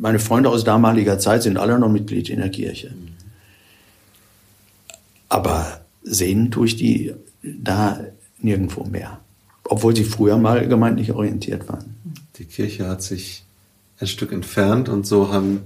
meine 0.00 0.18
Freunde 0.18 0.48
aus 0.48 0.64
damaliger 0.64 1.18
Zeit 1.18 1.42
sind 1.42 1.56
alle 1.58 1.78
noch 1.78 1.90
Mitglied 1.90 2.28
in 2.28 2.40
der 2.40 2.48
Kirche. 2.48 2.92
Aber 5.28 5.80
sehen 6.02 6.50
tue 6.50 6.66
ich 6.66 6.76
die 6.76 7.14
da 7.42 8.00
nirgendwo 8.38 8.84
mehr. 8.84 9.20
Obwohl 9.64 9.94
sie 9.94 10.04
früher 10.04 10.38
mal 10.38 10.66
gemeindlich 10.68 11.12
orientiert 11.12 11.68
waren. 11.68 11.96
Die 12.36 12.44
Kirche 12.44 12.88
hat 12.88 13.02
sich 13.02 13.44
ein 13.98 14.06
Stück 14.06 14.32
entfernt 14.32 14.88
und 14.88 15.06
so 15.06 15.32
haben 15.32 15.60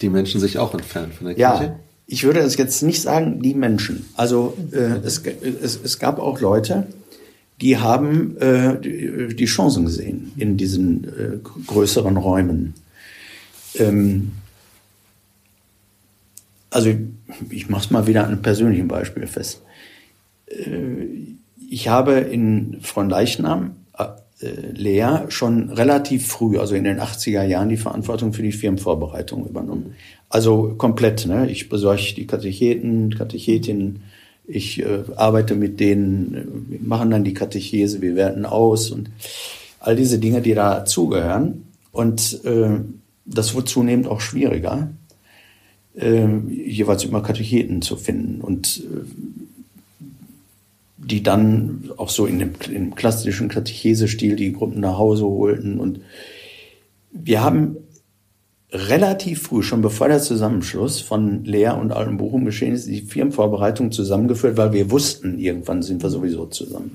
die 0.00 0.08
Menschen 0.08 0.40
sich 0.40 0.58
auch 0.58 0.74
entfernt 0.74 1.14
von 1.14 1.26
der 1.26 1.34
Kirche. 1.34 1.64
Ja, 1.64 1.78
ich 2.06 2.24
würde 2.24 2.40
es 2.40 2.56
jetzt 2.56 2.82
nicht 2.82 3.00
sagen, 3.00 3.40
die 3.42 3.54
Menschen. 3.54 4.06
Also 4.14 4.56
äh, 4.72 4.98
es, 5.04 5.22
es, 5.24 5.80
es 5.82 5.98
gab 5.98 6.18
auch 6.18 6.40
Leute, 6.40 6.86
die 7.60 7.78
haben 7.78 8.36
äh, 8.38 8.80
die, 8.80 9.34
die 9.34 9.44
Chancen 9.44 9.86
gesehen 9.86 10.32
in 10.36 10.56
diesen 10.56 11.04
äh, 11.04 11.38
größeren 11.66 12.16
Räumen. 12.16 12.74
Ähm, 13.76 14.32
also 16.70 16.90
ich 17.50 17.68
mache 17.68 17.84
es 17.84 17.90
mal 17.90 18.06
wieder 18.06 18.24
an 18.24 18.32
einem 18.32 18.42
persönlichen 18.42 18.88
Beispiel 18.88 19.26
fest. 19.26 19.62
Äh, 20.46 21.06
ich 21.70 21.88
habe 21.88 22.14
in 22.14 22.78
Fronleichnam 22.82 23.76
äh, 24.44 24.72
Lea 24.72 25.26
schon 25.28 25.70
relativ 25.70 26.26
früh, 26.26 26.58
also 26.58 26.74
in 26.74 26.84
den 26.84 27.00
80er 27.00 27.44
Jahren, 27.44 27.68
die 27.68 27.76
Verantwortung 27.76 28.32
für 28.32 28.42
die 28.42 28.52
Firmenvorbereitung 28.52 29.46
übernommen. 29.46 29.94
Also 30.28 30.74
komplett. 30.76 31.26
Ne? 31.26 31.48
Ich 31.50 31.68
besorge 31.68 32.14
die 32.16 32.26
Katecheten, 32.26 33.14
Katechetinnen, 33.14 34.02
ich 34.46 34.80
äh, 34.80 35.04
arbeite 35.16 35.54
mit 35.54 35.80
denen, 35.80 36.66
wir 36.68 36.80
machen 36.80 37.10
dann 37.10 37.24
die 37.24 37.34
Katechese, 37.34 38.02
wir 38.02 38.14
werten 38.14 38.44
aus 38.44 38.90
und 38.90 39.10
all 39.80 39.96
diese 39.96 40.18
Dinge, 40.18 40.42
die 40.42 40.54
dazugehören. 40.54 41.64
Und 41.92 42.44
äh, 42.44 42.80
das 43.24 43.54
wird 43.54 43.68
zunehmend 43.68 44.06
auch 44.06 44.20
schwieriger, 44.20 44.90
äh, 45.96 46.26
jeweils 46.48 47.04
immer 47.04 47.22
Katecheten 47.22 47.82
zu 47.82 47.96
finden 47.96 48.40
und 48.40 48.82
äh, 48.84 49.04
die 50.96 51.22
dann 51.22 51.90
auch 51.96 52.08
so 52.08 52.26
in 52.26 52.38
dem, 52.38 52.52
im 52.72 52.94
klassischen 52.94 53.48
Katechesestil 53.48 54.36
die 54.36 54.52
Gruppen 54.52 54.80
nach 54.80 54.98
Hause 54.98 55.24
holten. 55.24 55.78
Und 55.78 56.00
wir 57.12 57.42
haben 57.42 57.76
relativ 58.74 59.42
früh, 59.42 59.62
schon 59.62 59.82
bevor 59.82 60.08
der 60.08 60.20
Zusammenschluss 60.20 61.00
von 61.00 61.44
Leer 61.44 61.78
und 61.78 61.92
Alten 61.92 62.16
Bochum 62.16 62.44
geschehen 62.44 62.74
ist, 62.74 62.88
die 62.88 63.02
Firmenvorbereitung 63.02 63.92
zusammengeführt, 63.92 64.56
weil 64.56 64.72
wir 64.72 64.90
wussten, 64.90 65.38
irgendwann 65.38 65.82
sind 65.82 66.02
wir 66.02 66.10
sowieso 66.10 66.46
zusammen. 66.46 66.90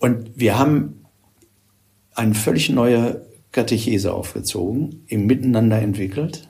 Und 0.00 0.30
wir 0.34 0.58
haben 0.58 1.04
eine 2.14 2.34
völlig 2.34 2.68
neue 2.68 3.22
Katechese 3.52 4.12
aufgezogen, 4.12 5.04
im 5.06 5.26
Miteinander 5.26 5.78
entwickelt 5.78 6.48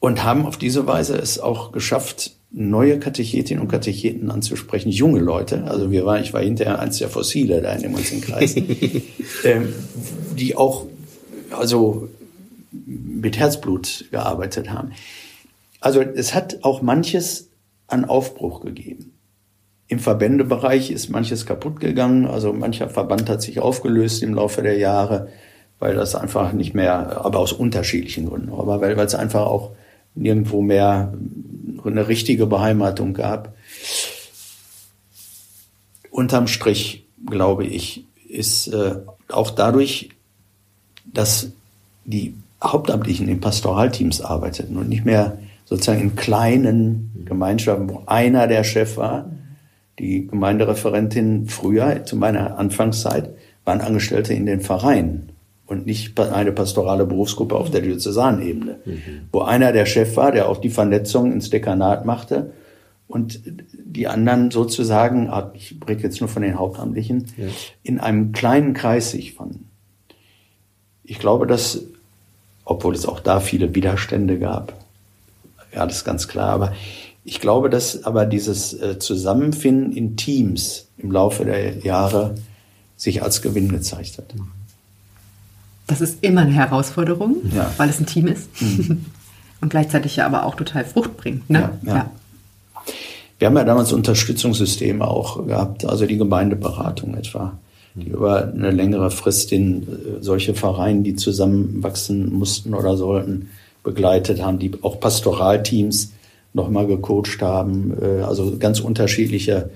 und 0.00 0.22
haben 0.22 0.44
auf 0.44 0.58
diese 0.58 0.86
Weise 0.86 1.16
es 1.16 1.38
auch 1.38 1.72
geschafft, 1.72 2.32
neue 2.50 3.00
Katechetinnen 3.00 3.62
und 3.62 3.68
Katecheten 3.68 4.30
anzusprechen, 4.30 4.90
junge 4.90 5.20
Leute. 5.20 5.64
Also 5.64 5.90
wir 5.90 6.04
waren, 6.04 6.22
ich 6.22 6.34
war 6.34 6.42
hinterher 6.42 6.78
eins 6.78 6.98
der 6.98 7.08
Fossile 7.08 7.62
da 7.62 7.72
in 7.72 7.82
dem 7.82 7.94
ganzen 7.94 8.20
Kreis, 8.20 8.54
ähm, 9.44 9.72
die 10.38 10.54
auch, 10.56 10.86
also 11.50 12.10
mit 12.86 13.38
Herzblut 13.38 14.06
gearbeitet 14.10 14.70
haben. 14.70 14.92
Also 15.80 16.00
es 16.00 16.34
hat 16.34 16.58
auch 16.62 16.82
manches 16.82 17.50
an 17.86 18.04
Aufbruch 18.04 18.60
gegeben. 18.60 19.12
Im 19.86 19.98
Verbändebereich 19.98 20.90
ist 20.90 21.10
manches 21.10 21.44
kaputt 21.46 21.78
gegangen. 21.78 22.26
Also 22.26 22.52
mancher 22.52 22.88
Verband 22.88 23.28
hat 23.28 23.42
sich 23.42 23.60
aufgelöst 23.60 24.22
im 24.22 24.34
Laufe 24.34 24.62
der 24.62 24.78
Jahre, 24.78 25.28
weil 25.78 25.94
das 25.94 26.14
einfach 26.14 26.52
nicht 26.52 26.74
mehr, 26.74 27.24
aber 27.24 27.38
aus 27.38 27.52
unterschiedlichen 27.52 28.26
Gründen, 28.26 28.50
aber 28.50 28.80
weil, 28.80 28.96
weil 28.96 29.06
es 29.06 29.14
einfach 29.14 29.46
auch 29.46 29.72
nirgendwo 30.14 30.62
mehr 30.62 31.12
eine 31.84 32.08
richtige 32.08 32.46
Beheimatung 32.46 33.12
gab. 33.12 33.54
Unterm 36.10 36.46
Strich, 36.46 37.06
glaube 37.26 37.66
ich, 37.66 38.06
ist 38.28 38.68
äh, 38.68 38.96
auch 39.28 39.50
dadurch, 39.50 40.10
dass 41.04 41.50
die 42.04 42.34
Hauptamtlichen 42.64 43.28
in 43.28 43.40
Pastoralteams 43.40 44.20
arbeiteten 44.20 44.76
und 44.76 44.88
nicht 44.88 45.04
mehr 45.04 45.38
sozusagen 45.64 46.00
in 46.00 46.16
kleinen 46.16 47.24
Gemeinschaften, 47.24 47.88
wo 47.88 48.02
einer 48.06 48.46
der 48.46 48.64
Chef 48.64 48.96
war. 48.96 49.30
Die 49.98 50.26
Gemeindereferentin 50.26 51.46
früher, 51.46 52.04
zu 52.04 52.16
meiner 52.16 52.58
Anfangszeit, 52.58 53.30
waren 53.64 53.80
Angestellte 53.80 54.34
in 54.34 54.46
den 54.46 54.60
Vereinen 54.60 55.32
und 55.66 55.86
nicht 55.86 56.18
eine 56.18 56.52
pastorale 56.52 57.06
Berufsgruppe 57.06 57.54
auf 57.54 57.70
der 57.70 57.80
Diözesanebene, 57.80 58.80
mhm. 58.84 58.98
wo 59.32 59.40
einer 59.40 59.72
der 59.72 59.86
Chef 59.86 60.16
war, 60.16 60.32
der 60.32 60.48
auch 60.48 60.58
die 60.58 60.70
Vernetzung 60.70 61.32
ins 61.32 61.50
Dekanat 61.50 62.04
machte 62.04 62.52
und 63.06 63.40
die 63.72 64.08
anderen 64.08 64.50
sozusagen, 64.50 65.28
ah, 65.30 65.52
ich 65.54 65.76
rede 65.88 66.02
jetzt 66.02 66.20
nur 66.20 66.28
von 66.28 66.42
den 66.42 66.58
Hauptamtlichen, 66.58 67.26
ja. 67.36 67.46
in 67.82 68.00
einem 68.00 68.32
kleinen 68.32 68.74
Kreis 68.74 69.10
sich 69.12 69.34
fanden. 69.34 69.70
Ich 71.02 71.18
glaube, 71.18 71.46
dass 71.46 71.86
obwohl 72.64 72.94
es 72.94 73.06
auch 73.06 73.20
da 73.20 73.40
viele 73.40 73.74
Widerstände 73.74 74.38
gab. 74.38 74.72
Ja, 75.74 75.86
das 75.86 75.96
ist 75.96 76.04
ganz 76.04 76.28
klar. 76.28 76.50
Aber 76.50 76.72
ich 77.24 77.40
glaube, 77.40 77.70
dass 77.70 78.04
aber 78.04 78.26
dieses 78.26 78.74
äh, 78.74 78.98
Zusammenfinden 78.98 79.92
in 79.92 80.16
Teams 80.16 80.86
im 80.98 81.10
Laufe 81.10 81.44
der 81.44 81.78
Jahre 81.78 82.34
sich 82.96 83.22
als 83.22 83.42
Gewinn 83.42 83.70
gezeigt 83.70 84.18
hat. 84.18 84.26
Das 85.86 86.00
ist 86.00 86.18
immer 86.22 86.42
eine 86.42 86.52
Herausforderung, 86.52 87.36
ja. 87.54 87.70
weil 87.76 87.88
es 87.90 88.00
ein 88.00 88.06
Team 88.06 88.26
ist. 88.26 88.48
Mhm. 88.60 89.04
Und 89.60 89.70
gleichzeitig 89.70 90.16
ja 90.16 90.26
aber 90.26 90.44
auch 90.44 90.56
total 90.56 90.84
Frucht 90.84 91.16
bringt. 91.16 91.48
Ne? 91.48 91.70
Ja, 91.82 91.88
ja. 91.88 91.96
ja. 91.96 92.10
Wir 93.38 93.48
haben 93.48 93.56
ja 93.56 93.64
damals 93.64 93.92
Unterstützungssysteme 93.92 95.06
auch 95.06 95.46
gehabt, 95.46 95.84
also 95.84 96.06
die 96.06 96.18
Gemeindeberatung 96.18 97.14
etwa. 97.14 97.58
Die 97.94 98.08
über 98.08 98.52
eine 98.52 98.70
längere 98.70 99.10
Frist 99.10 99.50
den, 99.50 99.82
äh, 99.82 99.86
solche 100.20 100.54
Vereine, 100.54 101.02
die 101.02 101.16
zusammenwachsen 101.16 102.32
mussten 102.32 102.74
oder 102.74 102.96
sollten, 102.96 103.50
begleitet 103.82 104.42
haben, 104.42 104.58
die 104.58 104.72
auch 104.82 104.98
Pastoralteams 104.98 106.12
nochmal 106.52 106.86
gecoacht 106.86 107.42
haben, 107.42 107.96
äh, 108.00 108.22
also 108.22 108.56
ganz 108.58 108.80
unterschiedliche 108.80 109.70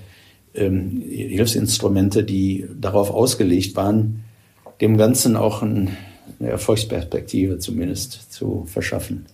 ähm, 0.55 1.03
Hilfsinstrumente, 1.07 2.23
die 2.23 2.65
darauf 2.79 3.11
ausgelegt 3.11 3.75
waren, 3.75 4.23
dem 4.81 4.97
Ganzen 4.97 5.35
auch 5.35 5.61
ein, 5.61 5.95
eine 6.39 6.49
Erfolgsperspektive 6.49 7.59
zumindest 7.59 8.33
zu 8.33 8.65
verschaffen. 8.65 9.25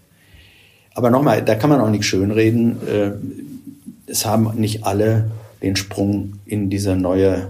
Aber 0.93 1.09
nochmal, 1.09 1.43
da 1.43 1.55
kann 1.55 1.69
man 1.69 1.81
auch 1.81 1.89
nicht 1.89 2.05
schönreden. 2.05 2.77
Äh, 2.88 3.11
es 4.07 4.25
haben 4.25 4.59
nicht 4.59 4.86
alle 4.86 5.31
den 5.61 5.75
Sprung 5.75 6.33
in 6.45 6.69
diese 6.69 6.95
neue 6.95 7.49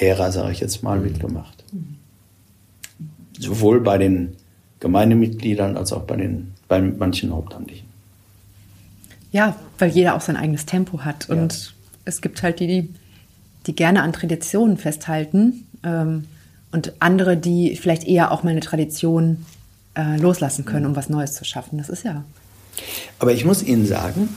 Ära, 0.00 0.30
sage 0.30 0.52
ich 0.52 0.60
jetzt 0.60 0.82
mal, 0.82 0.98
mitgemacht. 0.98 1.64
Sowohl 3.38 3.80
bei 3.80 3.98
den 3.98 4.36
Gemeindemitgliedern 4.80 5.76
als 5.76 5.92
auch 5.92 6.02
bei, 6.02 6.16
den, 6.16 6.54
bei 6.68 6.80
manchen 6.80 7.32
Hauptamtlichen. 7.32 7.86
Ja, 9.32 9.56
weil 9.78 9.90
jeder 9.90 10.14
auch 10.14 10.20
sein 10.20 10.36
eigenes 10.36 10.66
Tempo 10.66 11.00
hat. 11.00 11.28
Und 11.28 11.52
ja. 11.52 11.70
es 12.04 12.20
gibt 12.20 12.42
halt 12.42 12.60
die, 12.60 12.66
die, 12.66 12.94
die 13.66 13.74
gerne 13.74 14.02
an 14.02 14.12
Traditionen 14.12 14.76
festhalten 14.76 15.66
ähm, 15.84 16.24
und 16.72 16.92
andere, 17.00 17.36
die 17.36 17.76
vielleicht 17.76 18.04
eher 18.04 18.32
auch 18.32 18.42
mal 18.42 18.50
eine 18.50 18.60
Tradition 18.60 19.44
äh, 19.94 20.16
loslassen 20.16 20.64
können, 20.64 20.86
um 20.86 20.96
was 20.96 21.08
Neues 21.08 21.34
zu 21.34 21.44
schaffen. 21.44 21.78
Das 21.78 21.88
ist 21.88 22.04
ja. 22.04 22.24
Aber 23.18 23.32
ich 23.32 23.44
muss 23.44 23.62
Ihnen 23.62 23.86
sagen, 23.86 24.28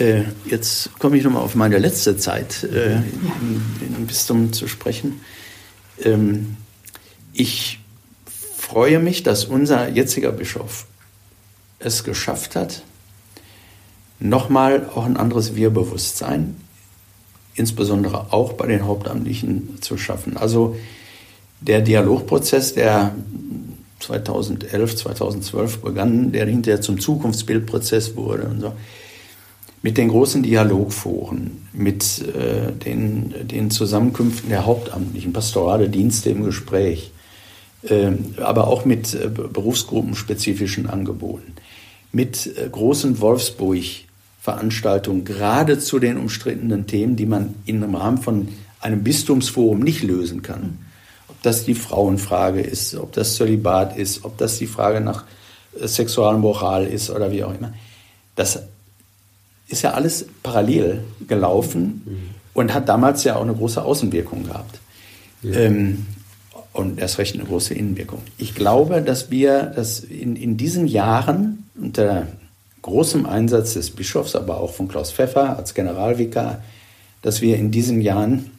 äh, 0.00 0.24
jetzt 0.46 0.98
komme 0.98 1.16
ich 1.16 1.24
nochmal 1.24 1.42
auf 1.42 1.54
meine 1.54 1.78
letzte 1.78 2.16
Zeit 2.16 2.64
äh, 2.64 2.92
ja. 2.92 3.02
im, 3.40 3.62
im, 3.96 4.06
Bistum 4.06 4.52
zu 4.52 4.68
sprechen. 4.68 5.20
Ähm, 6.02 6.56
ich 7.32 7.80
freue 8.56 8.98
mich, 8.98 9.22
dass 9.22 9.44
unser 9.44 9.88
jetziger 9.88 10.32
Bischof 10.32 10.86
es 11.78 12.04
geschafft 12.04 12.56
hat, 12.56 12.82
nochmal 14.18 14.88
auch 14.94 15.04
ein 15.04 15.16
anderes 15.16 15.54
Wir-Bewusstsein, 15.54 16.56
insbesondere 17.54 18.32
auch 18.32 18.54
bei 18.54 18.66
den 18.66 18.84
Hauptamtlichen 18.84 19.80
zu 19.80 19.96
schaffen. 19.96 20.36
Also 20.36 20.76
der 21.60 21.80
Dialogprozess, 21.80 22.74
der 22.74 23.14
2011, 24.00 24.96
2012 24.96 25.80
begann, 25.80 26.32
der 26.32 26.46
hinterher 26.46 26.80
zum 26.80 27.00
Zukunftsbildprozess 27.00 28.16
wurde 28.16 28.44
und 28.44 28.60
so, 28.60 28.72
mit 29.86 29.96
den 29.98 30.08
großen 30.08 30.42
Dialogforen, 30.42 31.68
mit 31.72 32.20
äh, 32.34 32.72
den, 32.72 33.32
den 33.46 33.70
Zusammenkünften 33.70 34.50
der 34.50 34.66
Hauptamtlichen, 34.66 35.32
pastorale 35.32 35.88
Dienste 35.88 36.30
im 36.30 36.42
Gespräch, 36.42 37.12
äh, 37.84 38.10
aber 38.42 38.66
auch 38.66 38.84
mit 38.84 39.14
äh, 39.14 39.28
berufsgruppenspezifischen 39.28 40.90
Angeboten, 40.90 41.52
mit 42.10 42.58
äh, 42.58 42.68
großen 42.68 43.20
Wolfsburg-Veranstaltungen, 43.20 45.24
gerade 45.24 45.78
zu 45.78 46.00
den 46.00 46.16
umstrittenen 46.16 46.88
Themen, 46.88 47.14
die 47.14 47.26
man 47.26 47.54
im 47.66 47.94
Rahmen 47.94 48.18
von 48.18 48.48
einem 48.80 49.04
Bistumsforum 49.04 49.78
nicht 49.78 50.02
lösen 50.02 50.42
kann. 50.42 50.78
Ob 51.28 51.40
das 51.42 51.64
die 51.64 51.76
Frauenfrage 51.76 52.60
ist, 52.60 52.96
ob 52.96 53.12
das 53.12 53.36
Zölibat 53.36 53.96
ist, 53.96 54.24
ob 54.24 54.36
das 54.36 54.58
die 54.58 54.66
Frage 54.66 55.00
nach 55.00 55.22
äh, 55.80 55.86
Sexualmoral 55.86 56.88
ist 56.88 57.08
oder 57.08 57.30
wie 57.30 57.44
auch 57.44 57.54
immer. 57.54 57.72
Das 58.34 58.58
ist 59.68 59.82
ja 59.82 59.92
alles 59.92 60.26
parallel 60.42 61.04
gelaufen 61.26 62.02
mhm. 62.04 62.16
und 62.54 62.74
hat 62.74 62.88
damals 62.88 63.24
ja 63.24 63.36
auch 63.36 63.42
eine 63.42 63.54
große 63.54 63.82
Außenwirkung 63.82 64.44
gehabt. 64.44 64.78
Ja. 65.42 65.52
Ähm, 65.60 66.06
und 66.72 66.98
erst 66.98 67.18
recht 67.18 67.34
eine 67.34 67.44
große 67.44 67.74
Innenwirkung. 67.74 68.20
Ich 68.36 68.54
glaube, 68.54 69.00
dass 69.00 69.30
wir 69.30 69.62
das 69.62 70.00
in, 70.00 70.36
in 70.36 70.56
diesen 70.56 70.86
Jahren 70.86 71.70
unter 71.74 72.26
großem 72.82 73.26
Einsatz 73.26 73.74
des 73.74 73.90
Bischofs, 73.90 74.36
aber 74.36 74.60
auch 74.60 74.74
von 74.74 74.86
Klaus 74.86 75.10
Pfeffer 75.10 75.56
als 75.56 75.74
Generalvikar, 75.74 76.62
dass 77.22 77.40
wir 77.40 77.56
in 77.56 77.70
diesen 77.70 78.00
Jahren 78.00 78.50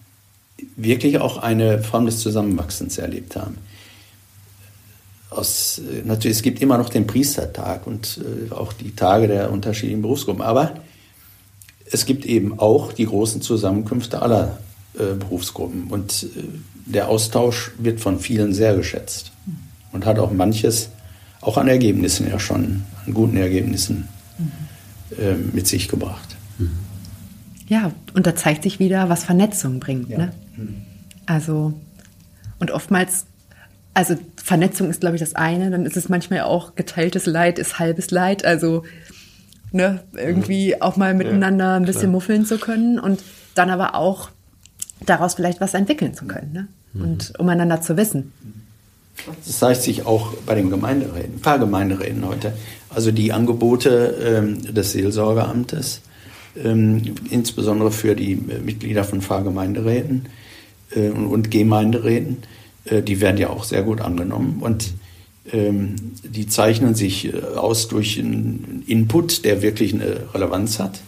wirklich 0.75 1.19
auch 1.19 1.37
eine 1.37 1.83
Form 1.83 2.07
des 2.07 2.19
Zusammenwachsens 2.19 2.97
erlebt 2.97 3.35
haben. 3.35 3.57
Aus, 5.29 5.79
natürlich, 6.03 6.37
es 6.37 6.43
gibt 6.43 6.61
immer 6.61 6.77
noch 6.77 6.89
den 6.89 7.05
Priestertag 7.05 7.85
und 7.85 8.19
äh, 8.19 8.51
auch 8.51 8.73
die 8.73 8.95
Tage 8.95 9.27
der 9.27 9.51
unterschiedlichen 9.51 10.01
Berufsgruppen, 10.01 10.41
aber 10.41 10.71
es 11.91 12.05
gibt 12.05 12.25
eben 12.25 12.59
auch 12.59 12.93
die 12.93 13.05
großen 13.05 13.41
Zusammenkünfte 13.41 14.21
aller 14.21 14.57
äh, 14.95 15.13
Berufsgruppen. 15.13 15.87
Und 15.87 16.23
äh, 16.23 16.43
der 16.85 17.09
Austausch 17.09 17.71
wird 17.77 17.99
von 17.99 18.19
vielen 18.19 18.53
sehr 18.53 18.75
geschätzt 18.75 19.31
und 19.91 20.05
hat 20.05 20.19
auch 20.19 20.31
manches, 20.31 20.89
auch 21.41 21.57
an 21.57 21.67
Ergebnissen 21.67 22.29
ja 22.29 22.39
schon, 22.39 22.83
an 23.05 23.13
guten 23.13 23.37
Ergebnissen 23.37 24.07
äh, 25.17 25.33
mit 25.35 25.67
sich 25.67 25.87
gebracht. 25.87 26.35
Ja, 27.67 27.91
und 28.13 28.25
da 28.25 28.35
zeigt 28.35 28.63
sich 28.63 28.79
wieder, 28.79 29.09
was 29.09 29.25
Vernetzung 29.25 29.79
bringt. 29.79 30.09
Ja. 30.09 30.17
Ne? 30.17 30.33
Also, 31.25 31.73
und 32.59 32.71
oftmals, 32.71 33.25
also 33.93 34.15
Vernetzung 34.37 34.89
ist, 34.89 35.01
glaube 35.01 35.17
ich, 35.17 35.19
das 35.19 35.35
eine, 35.35 35.69
dann 35.69 35.85
ist 35.85 35.97
es 35.97 36.07
manchmal 36.07 36.41
auch 36.41 36.75
geteiltes 36.75 37.25
Leid 37.25 37.59
ist 37.59 37.79
halbes 37.79 38.11
Leid. 38.11 38.45
Also 38.45 38.83
ne, 39.71 40.03
irgendwie 40.13 40.75
mhm. 40.75 40.81
auch 40.81 40.97
mal 40.97 41.13
miteinander 41.13 41.75
ein 41.75 41.85
bisschen 41.85 42.11
muffeln 42.11 42.45
zu 42.45 42.57
können 42.57 42.99
und 42.99 43.23
dann 43.55 43.69
aber 43.69 43.95
auch 43.95 44.29
daraus 45.05 45.35
vielleicht 45.35 45.61
was 45.61 45.73
entwickeln 45.73 46.13
zu 46.13 46.25
können 46.25 46.51
ne? 46.53 46.67
Mhm. 46.93 47.01
und 47.01 47.33
umeinander 47.39 47.81
zu 47.81 47.97
wissen. 47.97 48.33
Das 49.45 49.59
zeigt 49.59 49.81
sich 49.81 50.05
auch 50.05 50.33
bei 50.45 50.55
den 50.55 50.69
Gemeinderäten, 50.69 51.39
Pfarrgemeinderäten 51.39 52.25
heute. 52.27 52.53
Also 52.89 53.11
die 53.11 53.33
Angebote 53.33 54.15
ähm, 54.23 54.73
des 54.73 54.91
Seelsorgeamtes, 54.91 56.01
ähm, 56.63 57.15
insbesondere 57.29 57.91
für 57.91 58.15
die 58.15 58.33
äh, 58.33 58.59
Mitglieder 58.63 59.03
von 59.03 59.21
Pfarrgemeinderäten 59.21 60.27
äh, 60.95 61.09
und, 61.09 61.51
Gemeinderäten, 61.51 62.37
äh, 62.85 63.01
die 63.01 63.19
werden 63.19 63.37
ja 63.37 63.49
auch 63.49 63.63
sehr 63.63 63.83
gut 63.83 64.01
angenommen. 64.01 64.59
Und 64.61 64.93
die 65.51 66.47
zeichnen 66.47 66.95
sich 66.95 67.33
äh, 67.33 67.41
aus 67.55 67.87
durch 67.87 68.19
einen 68.19 68.83
Input, 68.87 69.45
der 69.45 69.61
wirklich 69.61 69.93
eine 69.93 70.33
Relevanz 70.33 70.79
hat, 70.79 70.99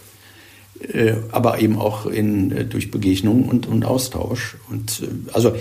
äh, 0.80 1.14
aber 1.30 1.60
eben 1.60 1.78
auch 1.78 2.06
in, 2.06 2.50
äh, 2.52 2.64
durch 2.64 2.90
Begegnung 2.90 3.48
und, 3.48 3.66
und 3.66 3.84
Austausch. 3.84 4.56
Und 4.70 5.02
also 5.32 5.54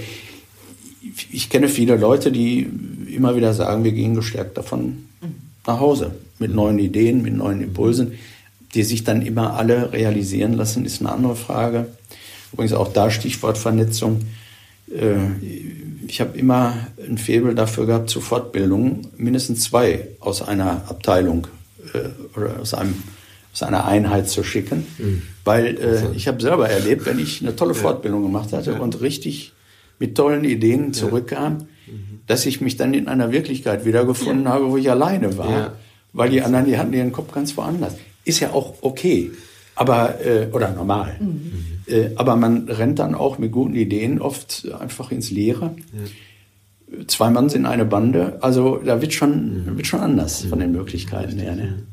ich 1.32 1.50
kenne 1.50 1.68
viele 1.68 1.98
Leute, 1.98 2.32
die 2.32 2.70
immer 3.14 3.36
wieder 3.36 3.54
sagen, 3.54 3.84
wir 3.84 3.92
gehen 3.92 4.16
gestärkt 4.16 4.58
davon 4.58 5.10
nach 5.66 5.80
Hause 5.80 6.12
mit 6.40 6.54
neuen 6.54 6.80
Ideen, 6.80 7.22
mit 7.22 7.36
neuen 7.36 7.62
Impulsen, 7.62 8.14
die 8.74 8.84
sich 8.84 9.04
dann 9.04 9.22
immer 9.22 9.56
alle 9.56 9.92
realisieren 9.92 10.54
lassen, 10.54 10.86
ist 10.86 11.02
eine 11.02 11.12
andere 11.12 11.36
Frage. 11.36 11.88
Übrigens 12.54 12.74
auch 12.74 12.94
da 12.94 13.12
Stichwort 13.12 13.58
Vernetzung 13.58 14.22
ich 16.08 16.22
habe 16.22 16.38
immer 16.38 16.88
ein 17.08 17.18
Faible 17.18 17.54
dafür 17.54 17.86
gehabt, 17.86 18.10
zu 18.10 18.22
Fortbildungen 18.22 19.08
mindestens 19.18 19.62
zwei 19.62 20.08
aus 20.20 20.42
einer 20.42 20.84
Abteilung 20.90 21.48
äh, 21.94 22.38
oder 22.38 22.60
aus, 22.60 22.74
einem, 22.74 22.96
aus 23.54 23.64
einer 23.64 23.86
Einheit 23.86 24.28
zu 24.28 24.44
schicken. 24.44 24.88
Mhm. 24.98 25.22
Weil 25.46 25.78
äh, 25.78 26.16
ich 26.16 26.28
habe 26.28 26.42
selber 26.42 26.68
erlebt, 26.68 27.06
wenn 27.06 27.20
ich 27.20 27.42
eine 27.42 27.56
tolle 27.56 27.76
Fortbildung 27.76 28.24
gemacht 28.24 28.54
hatte 28.54 28.72
ja. 28.72 28.80
und 28.80 29.02
richtig 29.02 29.54
mit 30.00 30.16
tollen 30.16 30.44
Ideen 30.44 30.94
zurückkam, 30.94 31.60
ja. 31.86 31.94
mhm. 31.94 32.22
dass 32.26 32.46
ich 32.46 32.60
mich 32.60 32.78
dann 32.78 32.94
in 32.94 33.08
einer 33.08 33.32
Wirklichkeit 33.32 33.86
wiedergefunden 33.86 34.46
ja. 34.46 34.52
habe, 34.52 34.72
wo 34.72 34.78
ich 34.78 34.90
alleine 34.90 35.38
war. 35.38 35.74
Weil 36.12 36.32
die 36.32 36.42
anderen, 36.42 36.66
die 36.66 36.78
hatten 36.78 36.92
ihren 36.92 37.12
Kopf 37.12 37.32
ganz 37.32 37.56
woanders. 37.56 37.94
Ist 38.26 38.40
ja 38.40 38.52
auch 38.52 38.74
okay. 38.82 39.32
Aber, 39.80 40.20
äh, 40.26 40.50
oder 40.52 40.72
normal. 40.72 41.16
Mhm. 41.22 41.54
Äh, 41.88 42.10
aber 42.16 42.36
man 42.36 42.68
rennt 42.68 43.00
dann 43.00 43.16
auch 43.16 43.38
mit 43.38 43.54
guten 43.54 43.76
Ideen 43.76 44.20
oft 44.20 44.68
einfach 44.78 45.10
ins 45.12 45.32
Leere. 45.32 45.74
Ja. 45.94 47.06
Zwei 47.08 47.30
Mann 47.30 47.48
sind 47.48 47.66
eine 47.66 47.86
Bande, 47.86 48.40
also 48.42 48.78
da 48.78 49.00
wird 49.02 49.14
schon, 49.14 49.64
mhm. 49.64 49.78
wird 49.78 49.88
schon 49.88 50.02
anders 50.02 50.44
von 50.44 50.60
den 50.60 50.74
Möglichkeiten 50.74 51.40
her. 51.40 51.56
Ne? 51.56 51.84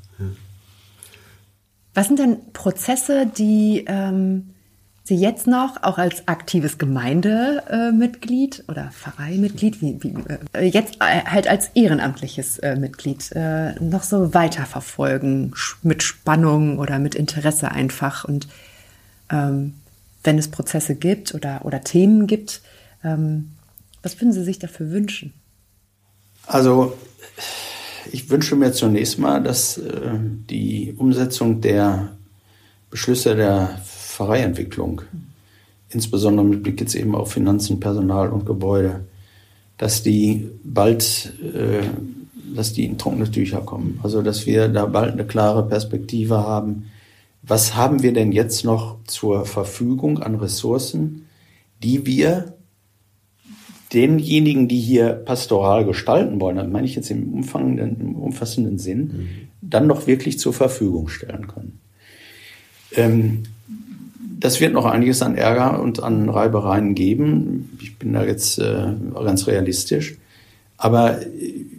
Was 1.94 2.08
sind 2.08 2.18
denn 2.18 2.38
Prozesse, 2.52 3.30
die 3.38 3.84
ähm, 3.86 4.50
Sie 5.06 5.14
jetzt 5.14 5.46
noch 5.46 5.84
auch 5.84 5.98
als 5.98 6.26
aktives 6.26 6.78
Gemeindemitglied 6.78 8.64
äh, 8.66 8.70
oder 8.70 8.90
Pfarreimitglied, 8.90 9.80
wie, 9.80 10.02
wie, 10.02 10.14
äh, 10.52 10.64
jetzt 10.64 10.96
äh, 10.96 11.24
halt 11.24 11.46
als 11.46 11.70
ehrenamtliches 11.74 12.60
Mitglied 12.76 13.30
noch 13.80 14.02
so 14.02 14.34
weiterverfolgen 14.34 15.54
mit 15.82 16.02
Spannung 16.02 16.78
oder 16.78 16.98
mit 16.98 17.14
Interesse 17.14 17.70
einfach 17.70 18.24
und 18.24 18.48
ähm, 19.30 19.74
wenn 20.24 20.38
es 20.38 20.48
Prozesse 20.48 20.96
gibt 20.96 21.34
oder, 21.34 21.64
oder 21.64 21.82
Themen 21.82 22.26
gibt, 22.26 22.62
ähm, 23.04 23.52
was 24.02 24.20
würden 24.20 24.32
Sie 24.32 24.44
sich 24.44 24.58
dafür 24.58 24.90
wünschen? 24.90 25.32
Also 26.46 26.96
ich 28.10 28.28
wünsche 28.30 28.56
mir 28.56 28.72
zunächst 28.72 29.18
mal, 29.18 29.42
dass 29.42 29.78
äh, 29.78 30.10
die 30.50 30.94
Umsetzung 30.96 31.60
der 31.60 32.16
Beschlüsse 32.90 33.36
der 33.36 33.80
Pfarreientwicklung 34.16 35.02
insbesondere 35.90 36.46
mit 36.46 36.62
Blick 36.62 36.80
jetzt 36.80 36.94
eben 36.94 37.14
auf 37.14 37.32
Finanzen, 37.32 37.80
Personal 37.80 38.30
und 38.30 38.46
Gebäude, 38.46 39.04
dass 39.78 40.02
die 40.02 40.48
bald, 40.64 41.32
äh, 41.42 41.84
dass 42.54 42.72
die 42.72 42.84
in 42.84 42.98
trockene 42.98 43.30
Tücher 43.30 43.60
kommen. 43.60 44.00
Also 44.02 44.22
dass 44.22 44.46
wir 44.46 44.68
da 44.68 44.86
bald 44.86 45.12
eine 45.12 45.26
klare 45.26 45.66
Perspektive 45.66 46.38
haben. 46.38 46.86
Was 47.42 47.76
haben 47.76 48.02
wir 48.02 48.12
denn 48.12 48.32
jetzt 48.32 48.64
noch 48.64 48.96
zur 49.04 49.44
Verfügung 49.44 50.22
an 50.22 50.34
Ressourcen, 50.34 51.26
die 51.82 52.06
wir 52.06 52.54
denjenigen, 53.92 54.66
die 54.66 54.80
hier 54.80 55.10
pastoral 55.10 55.84
gestalten 55.84 56.40
wollen, 56.40 56.56
das 56.56 56.66
meine 56.66 56.86
ich 56.86 56.96
jetzt 56.96 57.10
im, 57.10 57.32
Umfang, 57.32 57.78
im 57.78 58.16
umfassenden 58.16 58.78
Sinn, 58.78 59.00
mhm. 59.00 59.28
dann 59.60 59.86
noch 59.86 60.08
wirklich 60.08 60.40
zur 60.40 60.52
Verfügung 60.52 61.08
stellen 61.08 61.46
können. 61.46 61.80
Ähm, 62.92 63.44
das 64.46 64.60
wird 64.60 64.72
noch 64.72 64.84
einiges 64.84 65.22
an 65.22 65.34
Ärger 65.34 65.82
und 65.82 66.04
an 66.04 66.28
Reibereien 66.28 66.94
geben. 66.94 67.76
Ich 67.82 67.98
bin 67.98 68.12
da 68.12 68.24
jetzt 68.24 68.60
äh, 68.60 68.92
ganz 69.12 69.48
realistisch. 69.48 70.18
Aber 70.76 71.18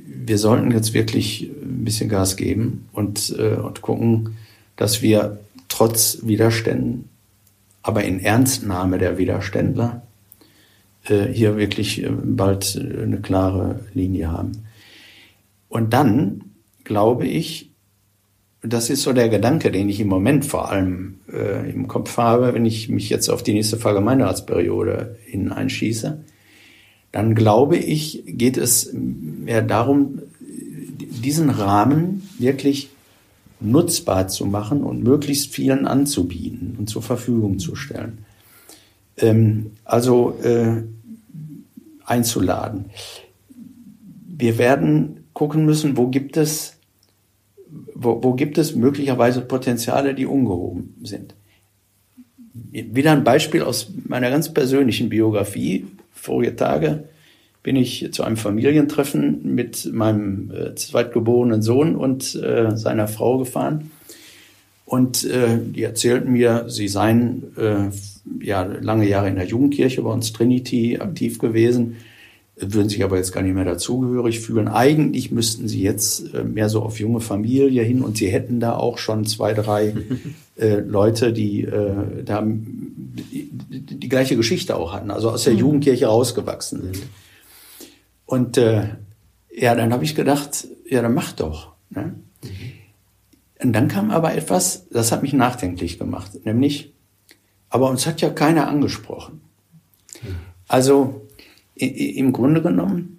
wir 0.06 0.38
sollten 0.38 0.72
jetzt 0.72 0.94
wirklich 0.94 1.44
ein 1.44 1.86
bisschen 1.86 2.10
Gas 2.10 2.36
geben 2.36 2.90
und, 2.92 3.34
äh, 3.40 3.56
und 3.56 3.82
gucken, 3.82 4.36
dass 4.76 5.02
wir 5.02 5.40
trotz 5.70 6.18
Widerständen, 6.24 7.08
aber 7.84 8.04
in 8.04 8.20
Ernstnahme 8.20 8.98
der 8.98 9.18
Widerständler, 9.18 10.02
äh, 11.06 11.24
hier 11.28 11.56
wirklich 11.56 12.04
äh, 12.04 12.10
bald 12.10 12.76
äh, 12.76 13.02
eine 13.02 13.22
klare 13.22 13.80
Linie 13.94 14.30
haben. 14.30 14.52
Und 15.70 15.94
dann 15.94 16.42
glaube 16.84 17.28
ich, 17.28 17.67
das 18.62 18.90
ist 18.90 19.04
so 19.04 19.14
der 19.14 19.30
Gedanke, 19.30 19.72
den 19.72 19.90
ich 19.90 20.00
im 20.00 20.08
Moment 20.08 20.46
vor 20.46 20.72
allem 20.72 21.20
äh, 21.32 21.70
im 21.70 21.88
Kopf 21.88 22.18
habe, 22.18 22.54
wenn 22.54 22.66
ich 22.66 22.90
mich 22.90 23.10
jetzt 23.10 23.30
auf 23.30 23.44
die 23.44 23.54
nächste 23.54 23.78
Vergemeinderatsperiode 23.78 25.18
hineinschieße, 25.26 26.24
dann 27.12 27.36
glaube 27.36 27.78
ich, 27.78 28.24
geht 28.26 28.58
es 28.58 28.92
mehr 28.94 29.62
darum, 29.62 30.22
diesen 31.24 31.50
Rahmen 31.50 32.28
wirklich 32.40 32.90
nutzbar 33.60 34.28
zu 34.28 34.46
machen 34.46 34.84
und 34.84 35.04
möglichst 35.04 35.54
vielen 35.54 35.88
anzubieten 35.88 36.76
und 36.78 36.90
zur 36.90 37.02
Verfügung 37.02 37.60
zu 37.60 37.76
stellen. 37.76 38.20
Ähm, 39.18 39.72
also 39.84 40.38
äh, 40.44 40.84
einzuladen. 42.06 42.86
Wir 44.28 44.58
werden 44.58 45.26
gucken 45.34 45.66
müssen, 45.66 45.98
wo 45.98 46.08
gibt 46.08 46.38
es 46.38 46.77
wo, 47.94 48.24
wo 48.24 48.34
gibt 48.34 48.58
es 48.58 48.76
möglicherweise 48.76 49.42
Potenziale, 49.42 50.14
die 50.14 50.26
ungehoben 50.26 50.96
sind? 51.04 51.36
Wieder 52.72 53.12
ein 53.12 53.24
Beispiel 53.24 53.62
aus 53.62 53.92
meiner 54.06 54.30
ganz 54.30 54.54
persönlichen 54.54 55.10
Biografie. 55.10 55.86
Vorige 56.12 56.56
Tage 56.56 57.06
bin 57.64 57.76
ich 57.76 58.10
zu 58.12 58.24
einem 58.24 58.38
Familientreffen 58.38 59.54
mit 59.56 59.92
meinem 59.92 60.52
äh, 60.52 60.76
zweitgeborenen 60.76 61.62
Sohn 61.62 61.96
und 61.96 62.36
äh, 62.36 62.76
seiner 62.76 63.08
Frau 63.08 63.38
gefahren. 63.38 63.92
Und 64.86 65.26
äh, 65.26 65.60
die 65.62 65.84
erzählten 65.84 66.32
mir, 66.32 66.66
sie 66.70 66.88
seien 66.88 67.44
äh, 67.58 67.90
ja 68.44 68.64
lange 68.64 69.08
Jahre 69.08 69.28
in 69.28 69.36
der 69.36 69.46
Jugendkirche 69.46 70.02
bei 70.02 70.10
uns 70.10 70.32
Trinity 70.32 70.98
aktiv 71.00 71.40
gewesen 71.40 71.98
würden 72.60 72.90
sich 72.90 73.04
aber 73.04 73.18
jetzt 73.18 73.32
gar 73.32 73.44
nicht 73.44 73.54
mehr 73.54 73.66
dazugehörig 73.66 74.40
fühlen. 74.40 74.68
Eigentlich 74.68 75.32
müssten 75.32 75.68
sie 75.68 75.82
jetzt 75.82 76.34
äh, 76.34 76.44
mehr 76.44 76.70
so 76.70 76.82
auf 76.82 77.00
junge 77.00 77.20
Familie 77.20 77.84
hin 77.84 78.02
und 78.02 78.18
sie 78.18 78.30
hätten 78.30 78.60
da 78.60 78.76
auch 78.76 78.98
schon 78.98 79.26
zwei, 79.26 79.54
drei 79.54 79.94
äh, 80.58 80.80
Leute, 80.80 81.34
die 81.34 81.64
äh, 81.64 82.24
da 82.24 82.44
die, 82.44 83.52
die, 83.52 83.98
die, 83.98 84.10
gleiche 84.10 84.36
Geschichte 84.36 84.76
auch 84.76 84.94
hatten, 84.94 85.12
also 85.12 85.30
aus 85.30 85.44
der 85.44 85.54
mhm. 85.54 85.60
Jugendkirche 85.60 86.08
rausgewachsen 86.08 86.82
sind. 86.82 87.04
Und 88.26 88.58
äh, 88.58 88.90
ja, 89.56 89.76
dann 89.76 89.94
habe 89.94 90.04
ich 90.04 90.16
gedacht, 90.16 90.68
ja, 90.90 91.02
dann 91.02 91.14
mach 91.14 91.34
doch. 91.34 91.74
Ne? 91.92 92.16
Mhm. 92.44 92.50
Und 93.64 93.74
dann 93.74 93.88
kam 93.88 94.12
aber 94.12 94.34
etwas, 94.36 94.88
das 94.90 95.12
hat 95.12 95.22
mich 95.22 95.34
nachdenklich 95.34 96.00
gemacht, 96.00 96.46
nämlich, 96.46 96.94
aber 97.70 97.90
uns 97.90 98.06
hat 98.08 98.22
ja 98.22 98.30
keiner 98.30 98.68
angesprochen. 98.68 99.42
Mhm. 100.24 100.36
Also 100.68 101.27
im 101.80 102.34
Grunde 102.34 102.62
genommen 102.62 103.18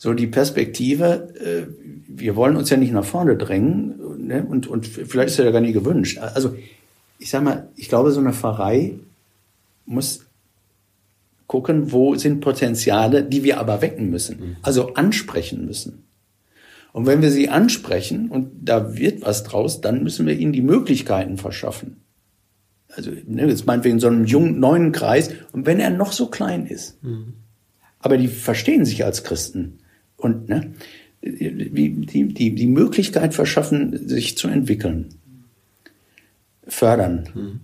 so 0.00 0.14
die 0.14 0.28
Perspektive, 0.28 1.28
äh, 1.38 1.66
wir 2.08 2.34
wollen 2.34 2.56
uns 2.56 2.70
ja 2.70 2.78
nicht 2.78 2.90
nach 2.90 3.04
vorne 3.04 3.36
drängen 3.36 4.26
ne? 4.26 4.42
und, 4.48 4.66
und 4.66 4.86
vielleicht 4.86 5.28
ist 5.28 5.38
ja 5.38 5.50
gar 5.50 5.60
nicht 5.60 5.74
gewünscht. 5.74 6.16
Also 6.16 6.56
ich 7.18 7.28
sag 7.28 7.42
mal, 7.44 7.68
ich 7.76 7.90
glaube, 7.90 8.10
so 8.10 8.20
eine 8.20 8.32
Pfarrei 8.32 8.94
muss 9.84 10.24
gucken, 11.46 11.92
wo 11.92 12.14
sind 12.14 12.40
Potenziale, 12.40 13.22
die 13.24 13.44
wir 13.44 13.60
aber 13.60 13.82
wecken 13.82 14.08
müssen, 14.08 14.40
mhm. 14.40 14.56
also 14.62 14.94
ansprechen 14.94 15.66
müssen. 15.66 16.04
Und 16.94 17.04
wenn 17.04 17.20
wir 17.20 17.30
sie 17.30 17.50
ansprechen 17.50 18.30
und 18.30 18.52
da 18.62 18.96
wird 18.96 19.20
was 19.20 19.44
draus, 19.44 19.82
dann 19.82 20.02
müssen 20.02 20.26
wir 20.26 20.34
ihnen 20.34 20.54
die 20.54 20.62
Möglichkeiten 20.62 21.36
verschaffen. 21.36 22.00
Also 22.88 23.10
ne, 23.26 23.46
jetzt 23.46 23.66
meinetwegen 23.66 24.00
so 24.00 24.06
einem 24.06 24.24
jungen, 24.24 24.60
neuen 24.60 24.92
Kreis. 24.92 25.30
Und 25.52 25.66
wenn 25.66 25.78
er 25.78 25.90
noch 25.90 26.12
so 26.12 26.28
klein 26.28 26.66
ist, 26.66 27.02
mhm 27.04 27.34
aber 28.00 28.16
die 28.16 28.28
verstehen 28.28 28.84
sich 28.84 29.04
als 29.04 29.24
Christen 29.24 29.78
und 30.16 30.48
ne, 30.48 30.72
die, 31.22 32.06
die, 32.06 32.28
die, 32.28 32.54
die 32.54 32.66
Möglichkeit 32.66 33.34
verschaffen, 33.34 34.08
sich 34.08 34.36
zu 34.36 34.48
entwickeln, 34.48 35.14
fördern. 36.66 37.28
Mhm. 37.34 37.60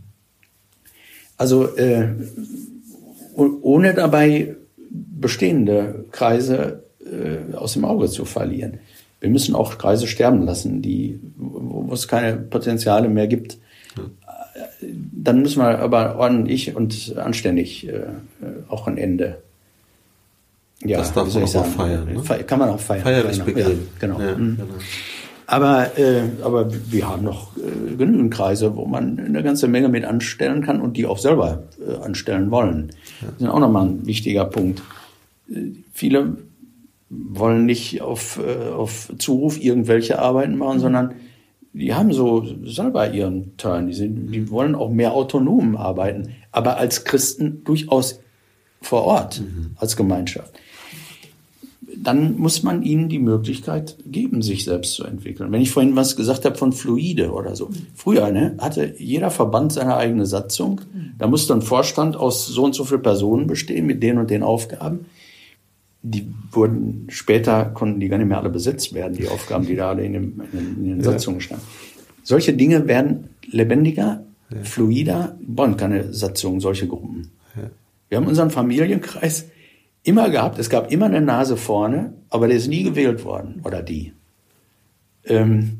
Also 1.39 1.77
äh, 1.77 2.09
ohne 3.35 3.95
dabei 3.95 4.57
bestehende 4.91 6.07
Kreise 6.11 6.85
äh, 7.01 7.55
aus 7.55 7.75
dem 7.75 7.85
Auge 7.85 8.09
zu 8.09 8.25
verlieren. 8.25 8.79
Wir 9.21 9.31
müssen 9.31 9.55
auch 9.55 9.79
Kreise 9.79 10.07
sterben 10.07 10.43
lassen, 10.43 10.83
die, 10.83 11.19
wo 11.37 11.93
es 11.93 12.09
keine 12.09 12.37
Potenziale 12.37 13.09
mehr 13.09 13.27
gibt. 13.27 13.59
Dann 14.81 15.43
müssen 15.43 15.61
wir 15.61 15.79
aber 15.79 16.17
ordentlich 16.17 16.77
und 16.77 17.17
anständig 17.17 17.89
äh, 17.89 18.07
auch 18.69 18.87
ein 18.87 18.99
Ende 18.99 19.43
ja, 20.89 20.99
das 20.99 21.13
darf 21.13 21.33
man 21.33 21.43
auch, 21.43 21.55
auch 21.55 21.67
feiern. 21.67 22.07
Ne? 22.07 22.45
Kann 22.45 22.59
man 22.59 22.69
auch 22.71 22.81
feiern. 22.81 23.03
Feierlich 23.03 23.45
genau. 23.45 23.59
Ja, 23.59 23.75
genau. 23.99 24.21
Ja, 24.21 24.37
mhm. 24.37 24.57
genau. 24.57 24.75
Aber, 25.47 25.97
äh, 25.97 26.23
aber 26.43 26.69
wir 26.91 27.09
haben 27.09 27.23
noch 27.23 27.57
äh, 27.57 27.95
genügend 27.95 28.35
Kreise, 28.35 28.75
wo 28.75 28.85
man 28.85 29.19
eine 29.19 29.43
ganze 29.45 29.69
Menge 29.69 29.89
mit 29.89 30.05
anstellen 30.05 30.63
kann 30.63 30.81
und 30.81 30.97
die 30.97 31.07
auch 31.07 31.19
selber 31.19 31.63
äh, 31.87 32.05
anstellen 32.05 32.51
wollen. 32.51 32.91
Das 33.21 33.41
ist 33.41 33.49
auch 33.49 33.61
nochmal 33.61 33.87
ein 33.87 34.07
wichtiger 34.07 34.45
Punkt. 34.45 34.83
Äh, 35.49 35.73
viele 35.93 36.39
wollen 37.09 37.65
nicht 37.65 38.03
auf, 38.03 38.41
äh, 38.45 38.71
auf 38.71 39.13
Zuruf 39.19 39.63
irgendwelche 39.63 40.19
Arbeiten 40.19 40.57
machen, 40.57 40.79
mhm. 40.79 40.83
sondern 40.83 41.15
die 41.73 41.95
haben 41.95 42.13
so 42.13 42.45
selber 42.65 43.13
ihren 43.13 43.57
Turn. 43.57 43.87
Die, 43.87 43.95
sind, 43.95 44.33
die 44.33 44.51
wollen 44.51 44.75
auch 44.75 44.91
mehr 44.91 45.13
autonom 45.13 45.77
arbeiten, 45.77 46.35
aber 46.51 46.79
als 46.79 47.05
Christen 47.05 47.63
durchaus 47.63 48.21
vor 48.83 49.05
Ort, 49.05 49.41
mhm. 49.41 49.77
als 49.77 49.97
Gemeinschaft 49.97 50.59
dann 52.07 52.39
muss 52.39 52.63
man 52.63 52.85
ihnen 52.85 53.09
die 53.09 53.19
Möglichkeit 53.19 53.97
geben, 54.07 54.41
sich 54.41 54.65
selbst 54.65 54.93
zu 54.93 55.05
entwickeln. 55.05 55.51
Wenn 55.51 55.61
ich 55.61 55.73
vorhin 55.73 55.97
was 55.97 56.15
gesagt 56.15 56.45
habe 56.45 56.55
von 56.55 56.73
Fluide 56.73 57.33
oder 57.33 57.57
so. 57.57 57.69
Früher 57.97 58.31
ne, 58.31 58.57
hatte 58.61 58.95
jeder 58.97 59.33
Verband 59.33 59.73
seine 59.73 59.97
eigene 59.97 60.25
Satzung. 60.25 60.83
Da 61.19 61.27
musste 61.27 61.55
ein 61.55 61.63
Vorstand 61.63 62.17
aus 62.17 62.47
so 62.47 62.63
und 62.63 62.77
so 62.77 62.85
viel 62.85 62.99
Personen 62.99 63.49
bestehen 63.49 63.87
mit 63.87 64.05
den 64.05 64.19
und 64.19 64.31
den 64.31 64.45
Aufgaben. 64.45 65.07
Die 66.03 66.33
wurden 66.53 67.09
später, 67.09 67.65
konnten 67.65 67.99
die 67.99 68.07
gar 68.07 68.19
nicht 68.19 68.29
mehr 68.29 68.39
alle 68.39 68.51
besetzt 68.51 68.95
werden, 68.95 69.17
die 69.17 69.27
Aufgaben, 69.27 69.67
die 69.67 69.75
da 69.75 69.89
alle 69.89 70.05
in, 70.05 70.13
dem, 70.13 70.43
in, 70.53 70.85
den, 70.85 71.03
Satzungen 71.03 71.41
standen. 71.41 71.65
Solche 72.23 72.55
Dinge 72.55 72.87
werden 72.87 73.31
lebendiger, 73.51 74.23
fluider, 74.63 75.37
wollen 75.45 75.77
keine 75.77 76.15
Satzungen, 76.15 76.61
solche 76.61 76.87
Gruppen. 76.87 77.33
Wir 78.09 78.19
haben 78.19 78.29
unseren 78.29 78.51
Familienkreis, 78.51 79.47
immer 80.07 80.31
gehabt. 80.31 80.59
Es 80.59 80.71
gab 80.71 80.93
immer 80.93 81.07
eine 81.07 81.21
Nase 81.21 81.57
vorne, 81.57 82.15
aber 82.31 82.49
der 82.49 82.57
ist 82.57 82.69
nie 82.69 82.85
gewählt 82.85 83.25
worden 83.25 83.61
oder 83.65 83.83
die. 83.83 84.13
Ähm, 85.25 85.79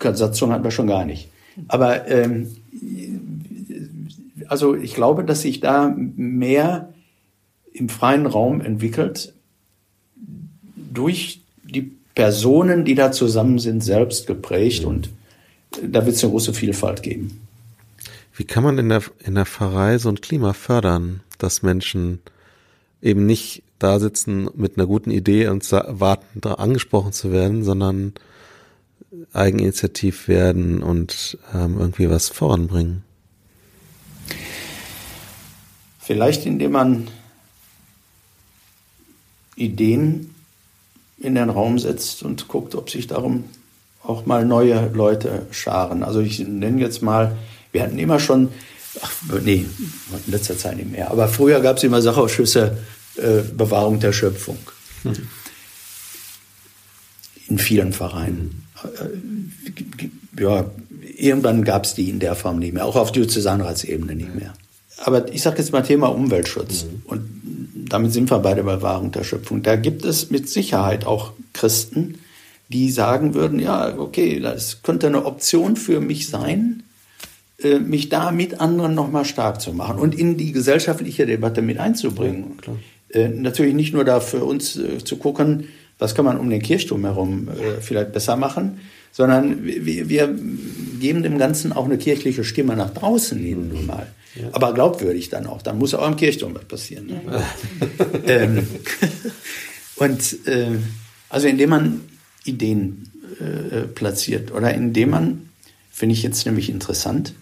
Satzung 0.00 0.52
hatten 0.52 0.64
wir 0.64 0.70
schon 0.70 0.86
gar 0.86 1.04
nicht. 1.04 1.28
Aber 1.68 2.08
ähm, 2.08 2.56
also 4.48 4.76
ich 4.76 4.94
glaube, 4.94 5.24
dass 5.24 5.42
sich 5.42 5.60
da 5.60 5.94
mehr 5.96 6.92
im 7.72 7.88
freien 7.88 8.26
Raum 8.26 8.60
entwickelt 8.60 9.34
durch 10.76 11.40
die 11.64 11.92
Personen, 12.14 12.84
die 12.84 12.94
da 12.94 13.12
zusammen 13.12 13.58
sind, 13.58 13.82
selbst 13.82 14.26
geprägt 14.26 14.84
und 14.84 15.10
da 15.82 16.04
wird 16.04 16.16
es 16.16 16.24
eine 16.24 16.32
große 16.32 16.52
Vielfalt 16.52 17.02
geben. 17.02 17.40
Wie 18.34 18.44
kann 18.44 18.64
man 18.64 18.78
in 18.78 18.88
der, 18.88 19.02
in 19.24 19.34
der 19.34 19.46
Pfarrei 19.46 19.98
so 19.98 20.08
ein 20.08 20.20
Klima 20.20 20.52
fördern, 20.52 21.20
dass 21.38 21.62
Menschen 21.62 22.20
eben 23.02 23.26
nicht 23.26 23.62
da 23.78 23.98
sitzen 23.98 24.48
mit 24.54 24.76
einer 24.76 24.86
guten 24.86 25.10
Idee 25.10 25.48
und 25.48 25.70
warten, 25.72 26.40
da 26.40 26.54
angesprochen 26.54 27.12
zu 27.12 27.32
werden, 27.32 27.64
sondern 27.64 28.12
eigeninitiativ 29.32 30.28
werden 30.28 30.82
und 30.82 31.38
ähm, 31.54 31.78
irgendwie 31.78 32.10
was 32.10 32.28
voranbringen. 32.28 33.02
Vielleicht 35.98 36.46
indem 36.46 36.72
man 36.72 37.08
Ideen 39.56 40.34
in 41.18 41.34
den 41.34 41.50
Raum 41.50 41.78
setzt 41.78 42.22
und 42.22 42.48
guckt, 42.48 42.74
ob 42.74 42.90
sich 42.90 43.06
darum 43.06 43.44
auch 44.02 44.26
mal 44.26 44.44
neue 44.44 44.88
Leute 44.88 45.46
scharen. 45.50 46.02
Also 46.02 46.20
ich 46.20 46.38
nenne 46.40 46.80
jetzt 46.80 47.02
mal, 47.02 47.36
wir 47.72 47.82
hatten 47.82 47.98
immer 47.98 48.18
schon, 48.18 48.48
ach 49.02 49.12
nee, 49.44 49.66
in 50.26 50.32
letzter 50.32 50.56
Zeit 50.56 50.76
nicht 50.76 50.90
mehr, 50.90 51.10
aber 51.10 51.28
früher 51.28 51.60
gab 51.60 51.76
es 51.76 51.82
immer 51.82 52.02
Sachausschüsse 52.02 52.78
äh, 53.16 53.42
Bewahrung 53.56 54.00
der 54.00 54.12
Schöpfung. 54.12 54.58
Hm. 55.02 55.14
In 57.48 57.58
vielen 57.58 57.92
Vereinen. 57.92 58.64
Äh, 58.82 60.42
ja, 60.42 60.70
irgendwann 61.16 61.64
gab 61.64 61.84
es 61.84 61.94
die 61.94 62.08
in 62.08 62.20
der 62.20 62.34
Form 62.34 62.58
nicht 62.58 62.72
mehr, 62.72 62.84
auch 62.84 62.96
auf 62.96 63.12
Diözesanratsebene 63.12 64.14
nicht 64.14 64.34
mehr. 64.34 64.54
Aber 64.98 65.32
ich 65.32 65.42
sage 65.42 65.58
jetzt 65.58 65.72
mal 65.72 65.82
Thema 65.82 66.08
Umweltschutz. 66.08 66.84
Mhm. 66.84 67.02
Und 67.04 67.40
damit 67.88 68.12
sind 68.12 68.30
wir 68.30 68.38
bei 68.38 68.54
der 68.54 68.62
Bewahrung 68.62 69.12
der 69.12 69.24
Schöpfung. 69.24 69.62
Da 69.62 69.76
gibt 69.76 70.04
es 70.04 70.30
mit 70.30 70.48
Sicherheit 70.48 71.06
auch 71.06 71.32
Christen, 71.52 72.18
die 72.68 72.90
sagen 72.90 73.34
würden, 73.34 73.58
ja, 73.58 73.98
okay, 73.98 74.38
das 74.40 74.82
könnte 74.82 75.08
eine 75.08 75.24
Option 75.24 75.76
für 75.76 76.00
mich 76.00 76.28
sein, 76.28 76.82
äh, 76.82 76.89
mich 77.62 78.08
da 78.08 78.32
mit 78.32 78.60
anderen 78.60 78.94
nochmal 78.94 79.24
stark 79.24 79.60
zu 79.60 79.72
machen 79.72 79.98
und 79.98 80.14
in 80.14 80.36
die 80.36 80.52
gesellschaftliche 80.52 81.26
Debatte 81.26 81.60
mit 81.60 81.78
einzubringen. 81.78 82.58
Ja, 83.12 83.20
äh, 83.20 83.28
natürlich 83.28 83.74
nicht 83.74 83.92
nur 83.92 84.04
da 84.04 84.20
für 84.20 84.44
uns 84.44 84.76
äh, 84.76 84.98
zu 85.04 85.16
gucken, 85.16 85.68
was 85.98 86.14
kann 86.14 86.24
man 86.24 86.38
um 86.38 86.48
den 86.48 86.62
Kirchturm 86.62 87.04
herum 87.04 87.48
vielleicht 87.82 88.12
besser 88.12 88.34
machen, 88.34 88.80
sondern 89.12 89.64
wir, 89.64 90.08
wir 90.08 90.34
geben 90.98 91.22
dem 91.22 91.36
Ganzen 91.36 91.72
auch 91.72 91.84
eine 91.84 91.98
kirchliche 91.98 92.44
Stimme 92.44 92.76
nach 92.76 92.90
draußen 92.94 93.38
hin 93.38 93.68
nun 93.68 93.84
mal. 93.84 94.06
Ja. 94.34 94.48
Aber 94.52 94.72
glaubwürdig 94.72 95.28
dann 95.28 95.46
auch. 95.46 95.62
Dann 95.62 95.78
muss 95.78 95.94
auch 95.94 96.06
im 96.06 96.16
Kirchturm 96.16 96.54
was 96.54 96.64
passieren. 96.64 97.06
Ne? 97.06 97.20
ähm, 98.26 98.66
und 99.96 100.46
äh, 100.46 100.68
also 101.28 101.48
indem 101.48 101.70
man 101.70 102.00
Ideen 102.44 103.10
äh, 103.40 103.82
platziert 103.82 104.52
oder 104.52 104.72
indem 104.72 105.10
man, 105.10 105.48
finde 105.90 106.14
ich 106.14 106.22
jetzt 106.22 106.46
nämlich 106.46 106.70
interessant, 106.70 107.34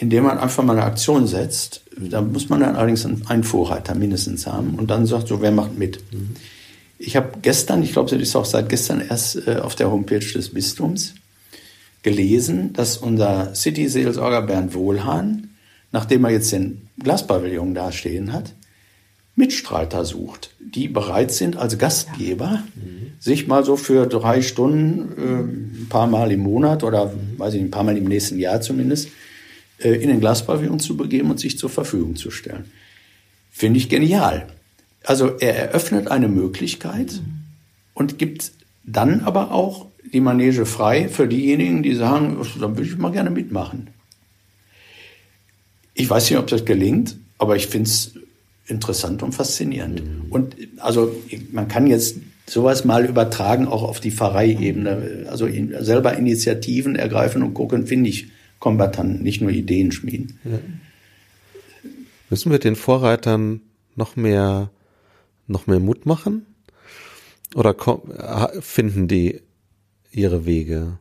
indem 0.00 0.24
man 0.24 0.38
einfach 0.38 0.62
mal 0.62 0.76
eine 0.76 0.84
Aktion 0.84 1.26
setzt, 1.26 1.82
da 1.96 2.20
muss 2.20 2.48
man 2.48 2.60
dann 2.60 2.76
allerdings 2.76 3.04
einen 3.04 3.44
Vorreiter 3.44 3.94
mindestens 3.94 4.46
haben 4.46 4.74
und 4.76 4.90
dann 4.90 5.06
sagt 5.06 5.28
so, 5.28 5.42
wer 5.42 5.52
macht 5.52 5.78
mit? 5.78 6.00
Mhm. 6.12 6.36
Ich 6.98 7.16
habe 7.16 7.30
gestern, 7.42 7.82
ich 7.82 7.92
glaube, 7.92 8.10
das 8.10 8.20
ist 8.20 8.36
auch 8.36 8.44
seit 8.44 8.68
gestern 8.68 9.00
erst 9.00 9.46
äh, 9.46 9.56
auf 9.56 9.74
der 9.74 9.90
Homepage 9.90 10.18
des 10.18 10.50
Bistums 10.50 11.14
gelesen, 12.02 12.72
dass 12.72 12.96
unser 12.96 13.54
City-Seelsorger 13.54 14.42
Bernd 14.42 14.74
Wohlhahn 14.74 15.50
nachdem 15.92 16.24
er 16.24 16.30
jetzt 16.30 16.52
den 16.52 16.88
Glaspavillon 17.02 17.74
da 17.74 17.92
stehen 17.92 18.32
hat, 18.32 18.54
Mitstreiter 19.36 20.04
sucht, 20.04 20.50
die 20.60 20.88
bereit 20.88 21.32
sind, 21.32 21.56
als 21.56 21.78
Gastgeber 21.78 22.62
mhm. 22.74 23.12
sich 23.18 23.46
mal 23.46 23.64
so 23.64 23.76
für 23.76 24.06
drei 24.06 24.42
Stunden, 24.42 25.12
äh, 25.16 25.82
ein 25.82 25.86
paar 25.88 26.06
Mal 26.06 26.32
im 26.32 26.40
Monat 26.40 26.84
oder 26.84 27.06
mhm. 27.06 27.38
weiß 27.38 27.54
ich 27.54 27.60
ein 27.60 27.70
paar 27.70 27.84
Mal 27.84 27.96
im 27.96 28.04
nächsten 28.04 28.38
Jahr 28.38 28.60
zumindest, 28.60 29.08
in 29.88 30.08
den 30.08 30.20
Glaspavillon 30.20 30.78
zu 30.78 30.96
begeben 30.96 31.30
und 31.30 31.40
sich 31.40 31.58
zur 31.58 31.70
Verfügung 31.70 32.16
zu 32.16 32.30
stellen. 32.30 32.70
Finde 33.50 33.78
ich 33.78 33.88
genial. 33.88 34.46
Also 35.04 35.38
er 35.38 35.56
eröffnet 35.56 36.08
eine 36.08 36.28
Möglichkeit 36.28 37.12
mhm. 37.12 37.44
und 37.94 38.18
gibt 38.18 38.52
dann 38.84 39.20
aber 39.20 39.52
auch 39.52 39.86
die 40.12 40.20
Manege 40.20 40.66
frei 40.66 41.08
für 41.08 41.28
diejenigen, 41.28 41.82
die 41.82 41.94
sagen, 41.94 42.36
da 42.58 42.68
würde 42.68 42.82
ich 42.82 42.96
mal 42.96 43.12
gerne 43.12 43.30
mitmachen. 43.30 43.88
Ich 45.94 46.08
weiß 46.08 46.30
nicht, 46.30 46.38
ob 46.38 46.46
das 46.46 46.64
gelingt, 46.64 47.16
aber 47.38 47.56
ich 47.56 47.66
finde 47.66 47.88
es 47.88 48.12
interessant 48.66 49.22
und 49.22 49.32
faszinierend. 49.32 50.02
Mhm. 50.04 50.32
Und 50.32 50.56
also 50.78 51.14
man 51.52 51.68
kann 51.68 51.86
jetzt 51.86 52.16
sowas 52.46 52.84
mal 52.84 53.04
übertragen 53.04 53.66
auch 53.68 53.82
auf 53.82 54.00
die 54.00 54.10
Pfarreiebene. 54.10 55.26
Also 55.30 55.46
in, 55.46 55.74
selber 55.84 56.16
Initiativen 56.16 56.96
ergreifen 56.96 57.42
und 57.42 57.54
gucken, 57.54 57.86
finde 57.86 58.10
ich 58.10 58.28
Kombattanten, 58.60 59.22
nicht 59.22 59.40
nur 59.40 59.50
Ideen 59.50 59.90
schmieden. 59.90 60.38
Ja. 60.44 60.60
Müssen 62.28 62.52
wir 62.52 62.60
den 62.60 62.76
Vorreitern 62.76 63.62
noch 63.96 64.14
mehr, 64.14 64.70
noch 65.48 65.66
mehr 65.66 65.80
Mut 65.80 66.06
machen? 66.06 66.46
Oder 67.56 67.74
finden 68.60 69.08
die 69.08 69.40
ihre 70.12 70.46
Wege? 70.46 70.98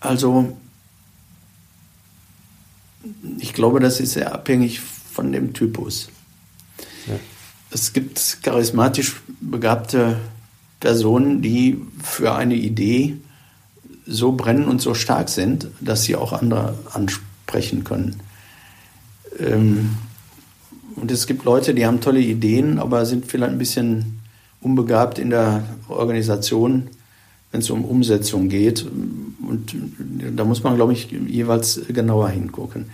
Also 0.00 0.56
ich 3.38 3.52
glaube, 3.52 3.80
das 3.80 4.00
ist 4.00 4.12
sehr 4.12 4.32
abhängig 4.32 4.80
von 4.80 5.30
dem 5.32 5.52
Typus. 5.52 6.08
Ja. 7.06 7.18
Es 7.70 7.92
gibt 7.92 8.38
charismatisch 8.42 9.20
begabte 9.40 10.18
Personen, 10.80 11.42
die 11.42 11.82
für 12.02 12.34
eine 12.34 12.54
Idee 12.54 13.18
so 14.06 14.32
brennen 14.32 14.66
und 14.66 14.80
so 14.80 14.94
stark 14.94 15.28
sind, 15.28 15.68
dass 15.80 16.02
sie 16.02 16.16
auch 16.16 16.32
andere 16.32 16.74
ansprechen 16.92 17.84
können. 17.84 18.20
Ähm, 19.38 19.96
und 20.96 21.10
es 21.10 21.26
gibt 21.26 21.44
Leute, 21.44 21.74
die 21.74 21.86
haben 21.86 22.00
tolle 22.00 22.20
Ideen, 22.20 22.78
aber 22.78 23.04
sind 23.06 23.26
vielleicht 23.26 23.52
ein 23.52 23.58
bisschen 23.58 24.20
unbegabt 24.60 25.18
in 25.18 25.30
der 25.30 25.64
Organisation 25.88 26.88
wenn 27.54 27.60
es 27.60 27.70
um 27.70 27.84
Umsetzung 27.84 28.48
geht. 28.48 28.84
Und 28.84 29.76
da 30.34 30.44
muss 30.44 30.64
man, 30.64 30.74
glaube 30.74 30.92
ich, 30.92 31.12
jeweils 31.12 31.80
genauer 31.86 32.28
hingucken. 32.30 32.86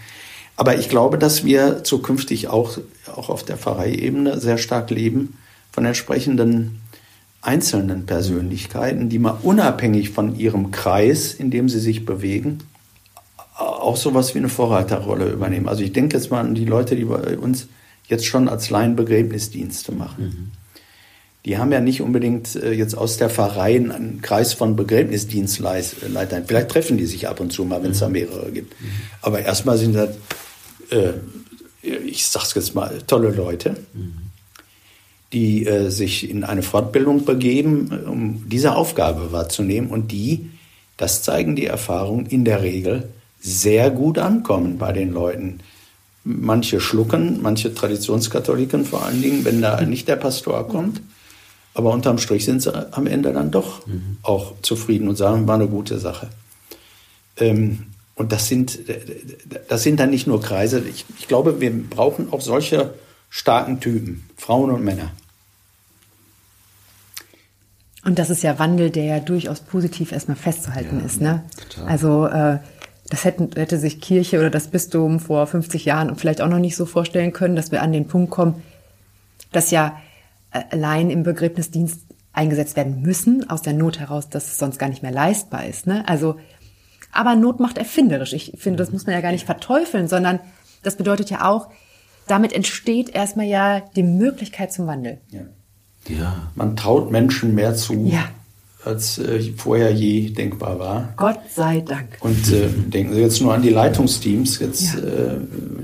Aber 0.54 0.78
ich 0.78 0.90
glaube, 0.90 1.16
dass 1.16 1.44
wir 1.46 1.82
zukünftig 1.82 2.48
auch, 2.48 2.76
auch 3.16 3.30
auf 3.30 3.42
der 3.42 3.56
Pfarreiebene 3.56 4.38
sehr 4.38 4.58
stark 4.58 4.90
leben 4.90 5.38
von 5.72 5.86
entsprechenden 5.86 6.79
einzelnen 7.43 8.07
Persönlichkeiten, 8.07 9.09
die 9.09 9.18
mal 9.18 9.38
unabhängig 9.43 10.11
von 10.11 10.38
ihrem 10.38 10.70
Kreis, 10.70 11.32
in 11.34 11.51
dem 11.51 11.68
sie 11.68 11.80
sich 11.80 12.05
bewegen, 12.05 12.59
auch 13.57 13.97
sowas 13.97 14.34
wie 14.34 14.38
eine 14.38 14.49
Vorreiterrolle 14.49 15.30
übernehmen. 15.30 15.68
Also 15.68 15.82
ich 15.82 15.93
denke 15.93 16.16
jetzt 16.16 16.30
mal 16.30 16.41
an 16.41 16.55
die 16.55 16.64
Leute, 16.64 16.97
die 16.97 17.05
bei 17.05 17.38
uns 17.38 17.68
jetzt 18.09 18.26
schon 18.26 18.49
als 18.49 18.70
Laien 18.70 18.97
Begräbnisdienste 18.97 19.93
machen. 19.93 20.24
Mhm 20.24 20.61
die 21.45 21.57
haben 21.57 21.72
ja 21.72 21.80
nicht 21.80 22.03
unbedingt 22.03 22.55
äh, 22.57 22.72
jetzt 22.72 22.97
aus 22.97 23.16
der 23.16 23.30
Pfarrei 23.30 23.76
einen 23.76 24.20
Kreis 24.20 24.53
von 24.53 24.76
Begräbnisdienstleitern. 24.76 26.45
Vielleicht 26.47 26.68
treffen 26.68 26.99
die 26.99 27.07
sich 27.07 27.28
ab 27.28 27.41
und 27.41 27.53
zu 27.53 27.64
mal, 27.64 27.82
wenn 27.82 27.93
es 27.93 28.01
da 28.01 28.07
mhm. 28.07 28.12
mehrere 28.12 28.51
gibt. 28.53 28.80
Mhm. 28.80 28.86
Aber 29.22 29.41
erstmal 29.41 29.78
sind 29.78 29.95
das, 29.95 30.11
äh, 30.91 31.12
ich 31.82 32.26
sag's 32.26 32.55
jetzt 32.55 32.74
mal, 32.74 33.01
tolle 33.07 33.30
Leute, 33.30 33.76
mhm. 33.95 34.29
Die 35.32 35.66
äh, 35.66 35.90
sich 35.90 36.28
in 36.28 36.44
eine 36.44 36.62
Fortbildung 36.62 37.24
begeben, 37.24 37.88
um 38.06 38.48
diese 38.48 38.74
Aufgabe 38.74 39.32
wahrzunehmen 39.32 39.90
und 39.90 40.10
die, 40.10 40.50
das 40.96 41.22
zeigen 41.22 41.56
die 41.56 41.66
Erfahrungen, 41.66 42.26
in 42.26 42.44
der 42.44 42.62
Regel 42.62 43.08
sehr 43.40 43.90
gut 43.90 44.18
ankommen 44.18 44.78
bei 44.78 44.92
den 44.92 45.12
Leuten. 45.12 45.60
Manche 46.24 46.80
schlucken, 46.80 47.40
manche 47.40 47.74
Traditionskatholiken 47.74 48.84
vor 48.84 49.04
allen 49.04 49.22
Dingen, 49.22 49.44
wenn 49.44 49.62
da 49.62 49.80
nicht 49.80 50.08
der 50.08 50.16
Pastor 50.16 50.68
kommt. 50.68 51.00
Aber 51.72 51.92
unterm 51.92 52.18
Strich 52.18 52.44
sind 52.44 52.61
sie 52.61 52.92
am 52.92 53.07
Ende 53.07 53.32
dann 53.32 53.50
doch 53.50 53.86
mhm. 53.86 54.18
auch 54.22 54.54
zufrieden 54.61 55.08
und 55.08 55.16
sagen, 55.16 55.46
war 55.46 55.54
eine 55.54 55.68
gute 55.68 55.98
Sache. 55.98 56.28
Ähm, 57.38 57.86
und 58.16 58.32
das 58.32 58.48
sind, 58.48 58.80
das 59.68 59.82
sind 59.82 59.98
dann 59.98 60.11
nicht 60.11 60.26
nur 60.26 60.42
Kreise. 60.42 60.82
Ich, 60.86 61.07
ich 61.18 61.26
glaube, 61.26 61.61
wir 61.61 61.72
brauchen 61.72 62.30
auch 62.32 62.42
solche 62.42 62.92
starken 63.30 63.80
Typen, 63.80 64.28
Frauen 64.36 64.70
und 64.70 64.84
Männer. 64.84 65.12
Und 68.04 68.18
das 68.18 68.30
ist 68.30 68.42
ja 68.42 68.58
Wandel, 68.58 68.90
der 68.90 69.04
ja 69.04 69.20
durchaus 69.20 69.61
positiv 69.61 70.12
erstmal 70.12 70.36
festzuhalten 70.36 71.00
ja, 71.00 71.07
ist. 71.07 71.20
Ne? 71.20 71.44
Also 71.86 72.26
äh, 72.26 72.58
das 73.08 73.24
hätten, 73.24 73.50
hätte 73.54 73.78
sich 73.78 74.00
Kirche 74.00 74.38
oder 74.38 74.50
das 74.50 74.68
Bistum 74.68 75.20
vor 75.20 75.46
50 75.46 75.84
Jahren 75.84 76.14
vielleicht 76.16 76.40
auch 76.40 76.48
noch 76.48 76.58
nicht 76.58 76.76
so 76.76 76.86
vorstellen 76.86 77.32
können, 77.32 77.57
dass 77.57 77.72
wir 77.72 77.82
an 77.82 77.92
den 77.92 78.08
Punkt 78.08 78.30
kommen, 78.30 78.62
dass 79.52 79.70
ja 79.70 79.96
allein 80.50 81.11
im 81.11 81.22
Begräbnisdienst 81.22 82.00
eingesetzt 82.32 82.76
werden 82.76 83.02
müssen, 83.02 83.48
aus 83.50 83.62
der 83.62 83.72
Not 83.72 83.98
heraus, 83.98 84.28
dass 84.28 84.46
es 84.46 84.58
sonst 84.58 84.78
gar 84.78 84.88
nicht 84.88 85.02
mehr 85.02 85.12
leistbar 85.12 85.66
ist. 85.66 85.86
Ne? 85.86 86.07
Also, 86.08 86.36
aber 87.12 87.34
Not 87.34 87.61
macht 87.61 87.76
erfinderisch. 87.76 88.32
Ich 88.32 88.54
finde, 88.57 88.78
das 88.78 88.92
muss 88.92 89.07
man 89.07 89.14
ja 89.14 89.20
gar 89.20 89.32
nicht 89.32 89.46
verteufeln, 89.46 90.08
sondern 90.08 90.40
das 90.82 90.96
bedeutet 90.96 91.30
ja 91.30 91.48
auch, 91.48 91.68
damit 92.30 92.52
entsteht 92.52 93.11
erstmal 93.11 93.46
ja 93.46 93.82
die 93.96 94.02
Möglichkeit 94.02 94.72
zum 94.72 94.86
Wandel. 94.86 95.18
Ja. 95.30 95.40
ja. 96.08 96.50
Man 96.54 96.76
traut 96.76 97.11
Menschen 97.11 97.54
mehr 97.54 97.74
zu, 97.74 98.07
ja. 98.07 98.28
als 98.84 99.18
äh, 99.18 99.52
vorher 99.57 99.90
je 99.90 100.30
denkbar 100.30 100.78
war. 100.78 101.12
Gott 101.16 101.40
sei 101.54 101.80
Dank. 101.80 102.18
Und 102.20 102.52
äh, 102.52 102.68
denken 102.68 103.14
Sie 103.14 103.20
jetzt 103.20 103.40
nur 103.40 103.52
an 103.52 103.62
die 103.62 103.70
Leitungsteams, 103.70 104.61
jetzt, 104.61 104.94
ja. 104.94 105.00
Äh, 105.00 105.38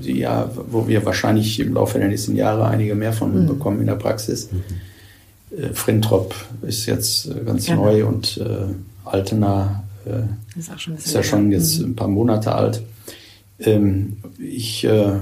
die 0.04 0.18
ja, 0.18 0.50
wo 0.70 0.86
wir 0.86 1.04
wahrscheinlich 1.04 1.58
im 1.58 1.74
Laufe 1.74 1.98
der 1.98 2.08
nächsten 2.08 2.36
Jahre 2.36 2.66
einige 2.66 2.94
mehr 2.94 3.12
von 3.12 3.42
mhm. 3.42 3.46
bekommen 3.48 3.80
in 3.80 3.86
der 3.86 3.96
Praxis. 3.96 4.50
Mhm. 4.52 5.58
Äh, 5.58 5.74
Frintrop 5.74 6.34
ist 6.62 6.86
jetzt 6.86 7.26
äh, 7.26 7.44
ganz 7.44 7.66
genau. 7.66 7.86
neu 7.86 8.06
und 8.06 8.38
äh, 8.38 8.72
Altena 9.04 9.82
äh, 10.04 10.58
ist, 10.58 10.70
ist, 10.96 11.12
ja 11.12 11.22
schon 11.24 11.50
jetzt 11.50 11.80
mhm. 11.80 11.90
ein 11.90 11.96
paar 11.96 12.08
Monate 12.08 12.54
alt. 12.54 12.82
Ähm, 13.58 14.18
ich 14.38 14.84
äh, 14.84 15.16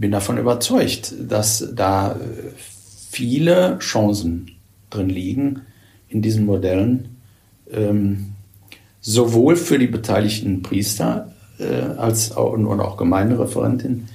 bin 0.00 0.10
davon 0.10 0.38
überzeugt, 0.38 1.14
dass 1.28 1.68
da 1.74 2.16
viele 3.10 3.78
Chancen 3.80 4.52
drin 4.90 5.08
liegen 5.08 5.62
in 6.08 6.22
diesen 6.22 6.46
Modellen, 6.46 7.16
ähm, 7.70 8.32
sowohl 9.00 9.56
für 9.56 9.78
die 9.78 9.86
beteiligten 9.86 10.62
Priester 10.62 11.32
äh, 11.58 11.96
als 11.96 12.36
auch, 12.36 12.52
und 12.52 12.80
auch 12.80 12.96
Gemeindereferentin, 12.96 14.08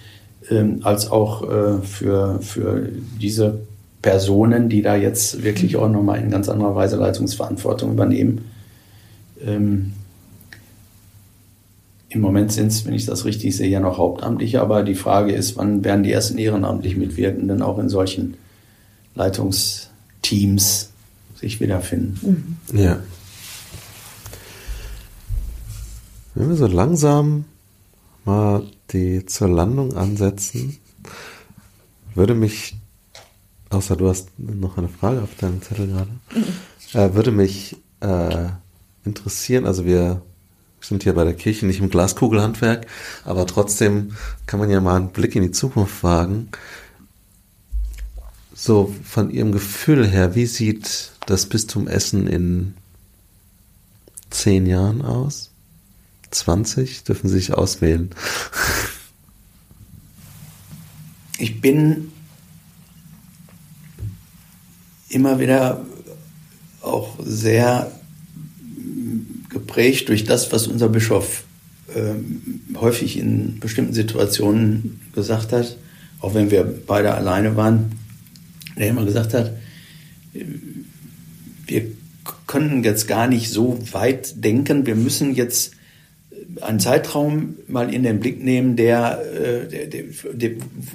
ähm, 0.50 0.80
als 0.84 1.10
auch 1.10 1.50
äh, 1.50 1.82
für, 1.82 2.42
für 2.42 2.90
diese 3.22 3.60
Personen, 4.02 4.70
die 4.70 4.82
da 4.82 4.96
jetzt 4.96 5.44
wirklich 5.44 5.78
auch 5.78 5.90
nochmal 5.90 6.20
in 6.20 6.30
ganz 6.30 6.50
anderer 6.50 6.76
Weise 6.76 6.98
Leitungsverantwortung 6.98 7.92
übernehmen. 7.92 8.46
Ähm, 9.46 9.94
Im 12.14 12.22
Moment 12.22 12.52
sind 12.52 12.68
es, 12.68 12.86
wenn 12.86 12.94
ich 12.94 13.08
das 13.08 13.26
richtig 13.26 13.58
sehe, 13.58 13.68
ja 13.68 13.80
noch 13.80 13.98
Hauptamtliche, 13.98 14.62
aber 14.62 14.84
die 14.84 14.94
Frage 14.94 15.32
ist, 15.32 15.58
wann 15.58 15.84
werden 15.84 16.04
die 16.04 16.12
ersten 16.12 16.38
ehrenamtlich 16.38 16.96
Mitwirkenden 16.96 17.64
auch 17.64 17.80
in 17.80 17.90
solchen 17.90 18.36
Leitungsteams 19.16 20.92
sich 21.36 21.60
wiederfinden? 21.60 22.60
Mhm. 22.70 22.80
Ja. 22.80 23.00
Wenn 26.36 26.50
wir 26.50 26.56
so 26.56 26.68
langsam 26.68 27.46
mal 28.26 28.64
die 28.92 29.26
zur 29.26 29.48
Landung 29.48 29.98
ansetzen, 29.98 30.78
würde 32.14 32.36
mich, 32.36 32.76
außer 33.72 33.96
du 33.96 34.08
hast 34.08 34.30
noch 34.38 34.78
eine 34.78 34.90
Frage 34.90 35.24
auf 35.24 35.36
deinem 35.40 35.64
Zettel 35.64 35.88
gerade, 35.88 36.12
mhm. 36.36 37.00
äh, 37.00 37.16
würde 37.16 37.32
mich 37.32 37.76
äh, 38.02 38.50
interessieren, 39.04 39.66
also 39.66 39.86
wir 39.86 40.22
sind 40.84 41.04
hier 41.04 41.14
bei 41.14 41.24
der 41.24 41.34
Kirche 41.34 41.66
nicht 41.66 41.80
im 41.80 41.90
Glaskugelhandwerk, 41.90 42.88
aber 43.26 43.48
trotzdem 43.48 44.16
kann 44.46 44.60
man 44.60 44.70
ja 44.70 44.82
mal 44.82 44.98
einen 44.98 45.10
Blick 45.10 45.36
in 45.36 45.44
die 45.44 45.52
Zukunft 45.52 46.04
wagen. 46.04 46.50
So 48.54 48.94
von 49.04 49.30
Ihrem 49.30 49.52
Gefühl 49.52 50.08
her, 50.08 50.36
wie 50.36 50.46
sieht 50.46 51.12
das 51.26 51.48
Bistum 51.48 51.88
Essen 51.88 52.28
in 52.28 52.74
zehn 54.30 54.66
Jahren 54.66 55.02
aus? 55.02 55.52
20 56.32 57.04
dürfen 57.04 57.30
Sie 57.30 57.36
sich 57.36 57.54
auswählen. 57.54 58.10
Ich 61.38 61.62
bin 61.62 62.12
immer 65.10 65.40
wieder 65.40 65.86
auch 66.82 67.18
sehr 67.24 67.92
geprägt 69.74 70.10
durch 70.10 70.24
das, 70.24 70.52
was 70.52 70.68
unser 70.68 70.88
Bischof 70.88 71.46
äh, 71.96 72.78
häufig 72.78 73.18
in 73.18 73.60
bestimmten 73.60 73.94
Situationen 73.94 75.02
gesagt 75.16 75.52
hat, 75.52 75.78
auch 76.20 76.36
wenn 76.36 76.52
wir 76.52 76.64
beide 76.86 77.14
alleine 77.14 77.56
waren, 77.56 77.94
der 78.78 78.90
immer 78.90 79.04
gesagt 79.04 79.34
hat, 79.34 79.54
wir 81.66 81.86
können 82.46 82.84
jetzt 82.84 83.08
gar 83.08 83.28
nicht 83.28 83.50
so 83.50 83.80
weit 83.92 84.44
denken, 84.44 84.86
wir 84.86 84.96
müssen 84.96 85.34
jetzt 85.34 85.74
einen 86.62 86.80
Zeitraum 86.80 87.56
mal 87.68 87.92
in 87.92 88.04
den 88.04 88.20
Blick 88.20 88.44
nehmen, 88.44 88.76
der, 88.76 89.22
äh, 89.34 89.68
der, 89.70 89.88
der, 89.88 90.04
der, 90.34 90.52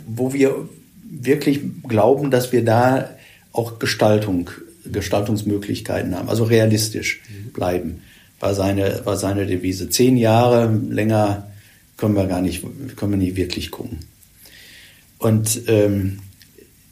wo 0.06 0.32
wir 0.32 0.68
wirklich 1.02 1.60
glauben, 1.88 2.30
dass 2.30 2.52
wir 2.52 2.64
da 2.64 3.10
auch 3.52 3.80
Gestaltung, 3.80 4.50
Gestaltungsmöglichkeiten 4.84 6.14
haben, 6.14 6.28
also 6.28 6.44
realistisch 6.44 7.22
bleiben, 7.52 8.02
war 8.40 8.54
seine, 8.54 9.02
war 9.04 9.16
seine 9.16 9.46
Devise. 9.46 9.88
Zehn 9.88 10.16
Jahre 10.16 10.72
länger 10.88 11.50
können 11.96 12.14
wir 12.14 12.26
gar 12.26 12.40
nicht, 12.40 12.64
können 12.96 13.12
wir 13.12 13.18
nicht 13.18 13.36
wirklich 13.36 13.70
gucken. 13.70 13.98
Und 15.18 15.62
ähm, 15.66 16.20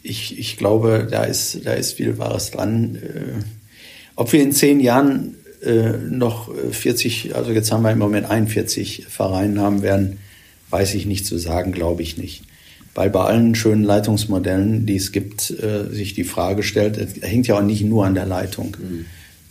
ich, 0.02 0.38
ich 0.38 0.56
glaube, 0.56 1.06
da 1.10 1.24
ist, 1.24 1.64
da 1.64 1.72
ist 1.72 1.94
viel 1.94 2.18
Wahres 2.18 2.50
dran. 2.50 2.96
Äh, 2.96 3.42
ob 4.16 4.32
wir 4.32 4.42
in 4.42 4.52
zehn 4.52 4.80
Jahren 4.80 5.36
äh, 5.62 5.92
noch 6.10 6.50
40, 6.70 7.36
also 7.36 7.52
jetzt 7.52 7.70
haben 7.70 7.82
wir 7.82 7.92
im 7.92 7.98
Moment 7.98 8.28
41 8.28 9.06
Vereine 9.08 9.60
haben 9.60 9.82
werden, 9.82 10.18
weiß 10.70 10.94
ich 10.94 11.06
nicht 11.06 11.26
zu 11.26 11.38
sagen, 11.38 11.72
glaube 11.72 12.02
ich 12.02 12.16
nicht. 12.16 12.42
Weil 12.94 13.10
bei 13.10 13.24
allen 13.24 13.54
schönen 13.54 13.84
Leitungsmodellen, 13.84 14.86
die 14.86 14.96
es 14.96 15.12
gibt, 15.12 15.50
äh, 15.50 15.90
sich 15.90 16.14
die 16.14 16.24
Frage 16.24 16.62
stellt, 16.62 17.22
hängt 17.22 17.46
ja 17.46 17.58
auch 17.58 17.62
nicht 17.62 17.84
nur 17.84 18.06
an 18.06 18.14
der 18.14 18.26
Leitung, 18.26 18.76
mhm. 18.80 19.04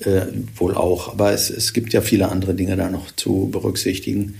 Äh, 0.06 0.28
wohl 0.56 0.76
auch, 0.76 1.14
aber 1.14 1.32
es, 1.32 1.50
es 1.50 1.74
gibt 1.74 1.94
ja 1.94 2.02
viele 2.02 2.30
andere 2.30 2.54
Dinge 2.54 2.76
da 2.76 2.90
noch 2.90 3.12
zu 3.16 3.50
berücksichtigen. 3.52 4.36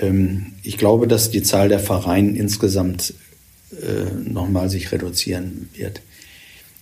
Ähm, 0.00 0.52
ich 0.62 0.78
glaube, 0.78 1.06
dass 1.06 1.30
die 1.30 1.42
Zahl 1.42 1.68
der 1.68 1.80
Vereine 1.80 2.36
insgesamt 2.36 3.14
äh, 3.72 4.14
nochmal 4.28 4.70
sich 4.70 4.92
reduzieren 4.92 5.68
wird. 5.74 6.00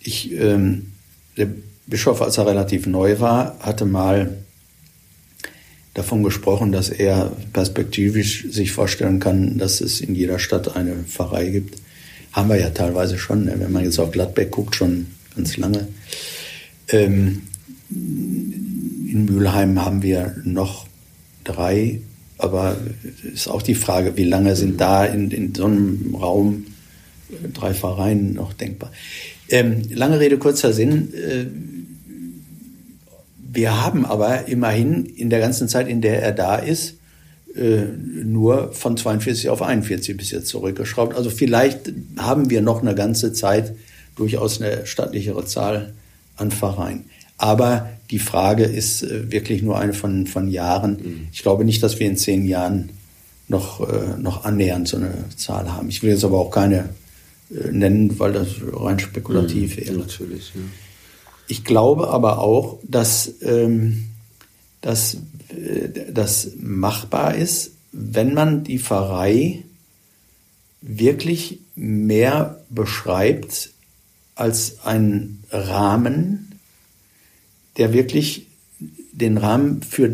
Ich, 0.01 0.33
ähm, 0.33 0.93
der 1.37 1.49
Bischof, 1.87 2.23
als 2.23 2.39
er 2.39 2.47
relativ 2.47 2.87
neu 2.87 3.21
war, 3.21 3.59
hatte 3.61 3.85
mal 3.85 4.37
davon 5.95 6.23
gesprochen, 6.23 6.73
dass 6.73 6.89
er 6.89 7.33
perspektivisch 7.53 8.47
sich 8.51 8.73
vorstellen 8.73 9.21
kann, 9.21 9.59
dass 9.59 9.81
es 9.81 10.01
in 10.01 10.15
jeder 10.15 10.39
Stadt 10.39 10.75
eine 10.77 10.95
Pfarrei 11.05 11.51
gibt. 11.51 11.81
Haben 12.33 12.49
wir 12.49 12.59
ja 12.59 12.71
teilweise 12.71 13.19
schon, 13.19 13.45
ne? 13.45 13.55
wenn 13.59 13.73
man 13.73 13.85
jetzt 13.85 13.99
auf 13.99 14.11
Gladbeck 14.11 14.51
guckt, 14.51 14.75
schon 14.75 15.09
ganz 15.37 15.57
lange. 15.59 15.89
Ähm, 16.89 17.43
in 17.95 19.27
Mülheim 19.27 19.85
haben 19.85 20.03
wir 20.03 20.37
noch 20.45 20.87
drei, 21.45 22.01
aber 22.39 22.77
ist 23.33 23.49
auch 23.49 23.63
die 23.63 23.75
Frage, 23.75 24.17
wie 24.17 24.25
lange 24.25 24.57
sind 24.57 24.81
da 24.81 25.05
in, 25.05 25.31
in 25.31 25.55
so 25.55 25.67
einem 25.67 26.15
Raum 26.15 26.67
drei 27.55 27.75
Pfarreien 27.75 28.35
noch 28.35 28.53
denkbar. 28.53 28.91
Ähm, 29.49 29.83
lange 29.93 30.21
Rede, 30.21 30.39
kurzer 30.39 30.73
Sinn. 30.73 31.13
Äh, 31.15 31.47
wir 33.55 33.83
haben 33.83 34.07
aber 34.07 34.49
immerhin 34.49 35.05
in 35.05 35.29
der 35.31 35.41
ganzen 35.41 35.69
Zeit, 35.69 35.89
in 35.89 36.01
der 36.01 36.23
er 36.23 36.33
da 36.33 36.57
ist, 36.57 36.95
äh, 37.55 37.83
nur 38.25 38.73
von 38.73 38.97
42 38.97 39.51
auf 39.51 39.61
41 39.61 40.17
bis 40.17 40.31
jetzt 40.31 40.49
zurückgeschraubt. 40.49 41.15
Also 41.15 41.29
vielleicht 41.29 41.93
haben 42.17 42.49
wir 42.49 42.63
noch 42.63 42.81
eine 42.81 42.95
ganze 42.95 43.33
Zeit 43.35 43.75
durchaus 44.17 44.61
eine 44.61 44.87
stattlichere 44.87 45.45
Zahl 45.45 45.93
an 46.37 46.51
Vereinen. 46.51 47.05
Aber 47.39 47.89
die 48.11 48.19
Frage 48.19 48.65
ist 48.65 49.03
äh, 49.03 49.31
wirklich 49.31 49.63
nur 49.63 49.79
eine 49.79 49.95
von, 49.95 50.27
von 50.27 50.49
Jahren. 50.49 50.93
Mhm. 50.93 51.29
Ich 51.33 51.43
glaube 51.43 51.65
nicht, 51.65 51.83
dass 51.83 51.99
wir 51.99 52.07
in 52.07 52.17
zehn 52.17 52.47
Jahren 52.47 52.91
noch, 53.49 53.81
äh, 53.89 54.19
noch 54.19 54.45
annähernd 54.45 54.89
so 54.89 54.97
eine 54.97 55.13
Zahl 55.37 55.73
haben. 55.73 55.89
Ich 55.89 56.03
will 56.03 56.11
jetzt 56.11 56.25
aber 56.25 56.39
auch 56.39 56.51
keine 56.51 56.91
nennen, 57.71 58.19
weil 58.19 58.33
das 58.33 58.49
rein 58.73 58.99
spekulativ 58.99 59.77
mhm, 59.77 59.81
wäre. 59.81 59.97
Natürlich, 59.99 60.53
ja. 60.55 60.61
Ich 61.49 61.65
glaube 61.65 62.09
aber 62.09 62.39
auch, 62.39 62.79
dass, 62.83 63.35
ähm, 63.43 64.09
dass 64.81 65.19
äh, 65.49 66.11
das 66.13 66.53
machbar 66.59 67.35
ist, 67.35 67.73
wenn 67.93 68.33
man 68.33 68.65
die 68.65 68.79
Pfarrei 68.79 69.65
wirklich 70.81 71.59
mehr 71.75 72.61
beschreibt 72.71 73.71
als 74.35 74.85
einen 74.85 75.45
Rahmen, 75.51 76.52
der 77.77 77.93
wirklich 77.93 78.47
den 79.13 79.39
Rahmen 79.39 79.83
für 79.83 80.11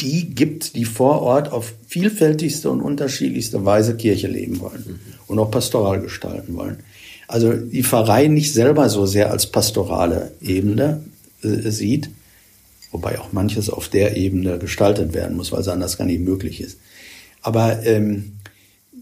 die 0.00 0.34
gibt, 0.34 0.74
die 0.74 0.84
vor 0.84 1.22
Ort 1.22 1.52
auf 1.52 1.74
vielfältigste 1.86 2.70
und 2.70 2.80
unterschiedlichste 2.80 3.64
Weise 3.64 3.96
Kirche 3.96 4.26
leben 4.26 4.60
wollen 4.60 4.84
mhm. 4.86 4.98
und 5.28 5.38
auch 5.38 5.50
pastoral 5.50 6.00
gestalten 6.00 6.56
wollen. 6.56 6.78
Also 7.28 7.52
die 7.52 7.84
Pfarrei 7.84 8.26
nicht 8.26 8.52
selber 8.52 8.88
so 8.88 9.06
sehr 9.06 9.30
als 9.30 9.46
pastorale 9.46 10.32
Ebene 10.40 11.02
äh, 11.42 11.70
sieht, 11.70 12.10
wobei 12.90 13.18
auch 13.18 13.32
manches 13.32 13.70
auf 13.70 13.88
der 13.88 14.16
Ebene 14.16 14.58
gestaltet 14.58 15.14
werden 15.14 15.36
muss, 15.36 15.52
weil 15.52 15.60
es 15.60 15.68
anders 15.68 15.96
gar 15.96 16.04
nicht 16.04 16.20
möglich 16.20 16.60
ist. 16.60 16.78
Aber 17.40 17.84
ähm, 17.86 18.32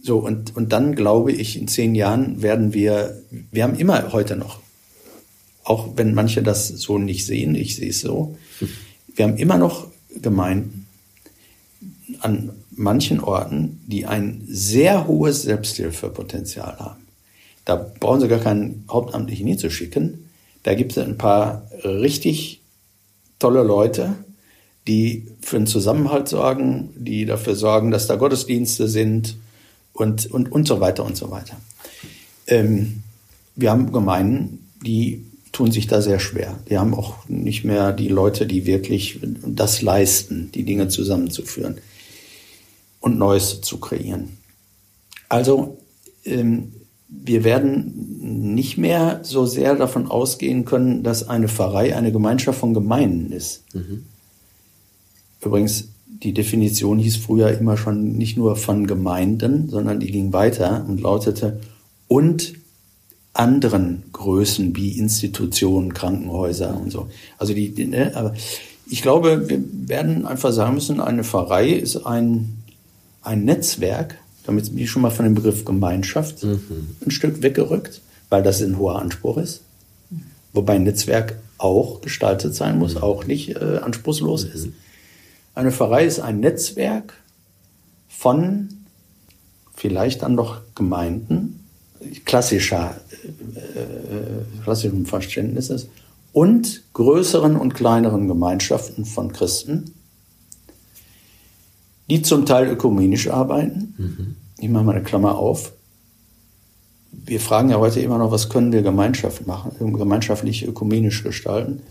so, 0.02 0.18
und, 0.18 0.56
und 0.56 0.72
dann 0.72 0.94
glaube 0.94 1.32
ich, 1.32 1.58
in 1.58 1.68
zehn 1.68 1.94
Jahren 1.94 2.42
werden 2.42 2.72
wir, 2.72 3.20
wir 3.50 3.64
haben 3.64 3.74
immer 3.74 4.12
heute 4.12 4.36
noch, 4.36 4.59
auch 5.64 5.96
wenn 5.96 6.14
manche 6.14 6.42
das 6.42 6.68
so 6.68 6.98
nicht 6.98 7.26
sehen, 7.26 7.54
ich 7.54 7.76
sehe 7.76 7.90
es 7.90 8.00
so, 8.00 8.36
wir 9.14 9.24
haben 9.24 9.36
immer 9.36 9.58
noch 9.58 9.88
Gemeinden 10.20 10.86
an 12.20 12.50
manchen 12.70 13.20
Orten, 13.20 13.80
die 13.86 14.06
ein 14.06 14.42
sehr 14.46 15.06
hohes 15.06 15.42
Selbsthilfepotenzial 15.42 16.78
haben. 16.78 17.06
Da 17.64 17.76
brauchen 17.76 18.20
Sie 18.20 18.28
gar 18.28 18.40
keinen 18.40 18.84
Hauptamtlichen 18.90 19.46
hinzuschicken. 19.46 20.30
Da 20.62 20.74
gibt 20.74 20.92
es 20.92 20.98
ein 20.98 21.18
paar 21.18 21.66
richtig 21.84 22.60
tolle 23.38 23.62
Leute, 23.62 24.16
die 24.86 25.26
für 25.40 25.56
den 25.56 25.66
Zusammenhalt 25.66 26.28
sorgen, 26.28 26.90
die 26.96 27.26
dafür 27.26 27.54
sorgen, 27.54 27.90
dass 27.90 28.06
da 28.06 28.16
Gottesdienste 28.16 28.88
sind 28.88 29.36
und, 29.92 30.30
und, 30.30 30.50
und 30.50 30.66
so 30.66 30.80
weiter 30.80 31.04
und 31.04 31.16
so 31.16 31.30
weiter. 31.30 31.60
Ähm, 32.46 33.02
wir 33.56 33.70
haben 33.70 33.92
Gemeinden, 33.92 34.70
die 34.84 35.24
tun 35.60 35.72
sich 35.72 35.86
da 35.86 36.00
sehr 36.00 36.20
schwer. 36.20 36.58
Die 36.70 36.78
haben 36.78 36.94
auch 36.94 37.28
nicht 37.28 37.64
mehr 37.64 37.92
die 37.92 38.08
Leute, 38.08 38.46
die 38.46 38.64
wirklich 38.64 39.20
das 39.44 39.82
leisten, 39.82 40.50
die 40.54 40.64
Dinge 40.64 40.88
zusammenzuführen 40.88 41.76
und 43.00 43.18
Neues 43.18 43.60
zu 43.60 43.78
kreieren. 43.78 44.38
Also 45.28 45.76
ähm, 46.24 46.72
wir 47.08 47.44
werden 47.44 48.54
nicht 48.54 48.78
mehr 48.78 49.20
so 49.22 49.44
sehr 49.44 49.74
davon 49.74 50.10
ausgehen 50.10 50.64
können, 50.64 51.02
dass 51.02 51.28
eine 51.28 51.48
Pfarrei 51.48 51.94
eine 51.94 52.10
Gemeinschaft 52.10 52.58
von 52.58 52.72
Gemeinden 52.72 53.30
ist. 53.30 53.62
Mhm. 53.74 54.06
Übrigens, 55.44 55.88
die 56.06 56.32
Definition 56.32 56.98
hieß 56.98 57.18
früher 57.18 57.50
immer 57.50 57.76
schon 57.76 58.16
nicht 58.16 58.38
nur 58.38 58.56
von 58.56 58.86
Gemeinden, 58.86 59.68
sondern 59.68 60.00
die 60.00 60.10
ging 60.10 60.32
weiter 60.32 60.86
und 60.88 61.02
lautete 61.02 61.60
und 62.08 62.54
anderen 63.32 64.02
Größen 64.12 64.74
wie 64.76 64.98
Institutionen, 64.98 65.94
Krankenhäuser 65.94 66.76
und 66.76 66.90
so. 66.90 67.08
Also 67.38 67.54
die, 67.54 67.70
ne, 67.86 68.12
aber 68.14 68.34
ich 68.88 69.02
glaube, 69.02 69.48
wir 69.48 69.62
werden 69.88 70.26
einfach 70.26 70.52
sagen 70.52 70.74
müssen, 70.74 71.00
eine 71.00 71.22
Pfarrei 71.22 71.70
ist 71.70 72.04
ein, 72.04 72.62
ein 73.22 73.44
Netzwerk, 73.44 74.18
damit 74.44 74.68
bin 74.70 74.78
ich 74.78 74.90
schon 74.90 75.02
mal 75.02 75.10
von 75.10 75.24
dem 75.24 75.34
Begriff 75.34 75.64
Gemeinschaft 75.64 76.42
mhm. 76.42 76.96
ein 77.06 77.10
Stück 77.10 77.42
weggerückt, 77.42 78.00
weil 78.30 78.42
das 78.42 78.60
ein 78.60 78.78
hoher 78.78 79.00
Anspruch 79.00 79.36
ist. 79.36 79.62
Wobei 80.52 80.74
ein 80.74 80.82
Netzwerk 80.82 81.36
auch 81.58 82.00
gestaltet 82.00 82.54
sein 82.54 82.78
muss, 82.78 82.96
mhm. 82.96 83.02
auch 83.02 83.26
nicht 83.26 83.50
äh, 83.56 83.78
anspruchslos 83.80 84.46
mhm. 84.46 84.52
ist. 84.52 84.68
Eine 85.54 85.70
Pfarrei 85.70 86.04
ist 86.04 86.18
ein 86.18 86.40
Netzwerk 86.40 87.14
von 88.08 88.68
vielleicht 89.74 90.22
dann 90.22 90.34
noch 90.34 90.60
Gemeinden, 90.74 91.59
klassischer, 92.24 92.96
äh, 93.74 93.80
äh, 93.80 94.62
klassischem 94.64 95.06
Verständnisses, 95.06 95.88
und 96.32 96.82
größeren 96.92 97.56
und 97.56 97.74
kleineren 97.74 98.28
Gemeinschaften 98.28 99.04
von 99.04 99.32
Christen, 99.32 99.94
die 102.08 102.22
zum 102.22 102.46
Teil 102.46 102.68
ökumenisch 102.68 103.28
arbeiten. 103.28 103.94
Mhm. 103.96 104.36
Ich 104.58 104.68
mache 104.68 104.84
mal 104.84 104.94
eine 104.96 105.04
Klammer 105.04 105.36
auf. 105.36 105.72
Wir 107.12 107.40
fragen 107.40 107.70
ja 107.70 107.78
heute 107.78 108.00
immer 108.00 108.18
noch, 108.18 108.30
was 108.30 108.48
können 108.48 108.72
wir 108.72 108.82
Gemeinschaft 108.82 109.46
machen, 109.46 109.72
gemeinschaftlich 109.78 110.66
ökumenisch 110.66 111.22
gestalten. 111.22 111.82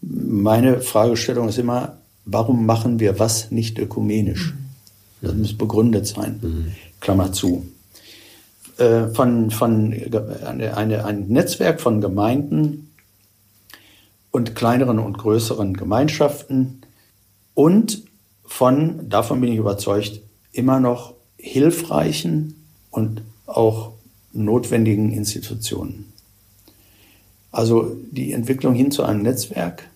Meine 0.00 0.80
Fragestellung 0.80 1.48
ist 1.48 1.58
immer, 1.58 1.98
warum 2.24 2.66
machen 2.66 3.00
wir 3.00 3.18
was 3.18 3.50
nicht 3.50 3.78
ökumenisch? 3.78 4.52
Mhm. 4.52 5.26
Das 5.26 5.34
muss 5.34 5.58
begründet 5.58 6.06
sein. 6.06 6.38
Mhm. 6.40 6.66
Klammer 7.00 7.32
zu. 7.32 7.66
Äh, 8.76 9.08
von, 9.08 9.52
von 9.52 9.92
eine, 10.44 10.76
eine, 10.76 11.04
ein 11.04 11.28
Netzwerk 11.28 11.80
von 11.80 12.00
Gemeinden 12.00 12.90
und 14.32 14.56
kleineren 14.56 14.98
und 14.98 15.16
größeren 15.16 15.74
Gemeinschaften 15.74 16.82
und 17.54 18.02
von, 18.44 19.08
davon 19.08 19.40
bin 19.40 19.52
ich 19.52 19.58
überzeugt, 19.58 20.20
immer 20.50 20.80
noch 20.80 21.14
hilfreichen 21.36 22.64
und 22.90 23.22
auch 23.46 23.92
notwendigen 24.32 25.12
Institutionen. 25.12 26.12
Also 27.52 27.96
die 28.10 28.32
Entwicklung 28.32 28.74
hin 28.74 28.90
zu 28.90 29.04
einem 29.04 29.22
Netzwerk, 29.22 29.88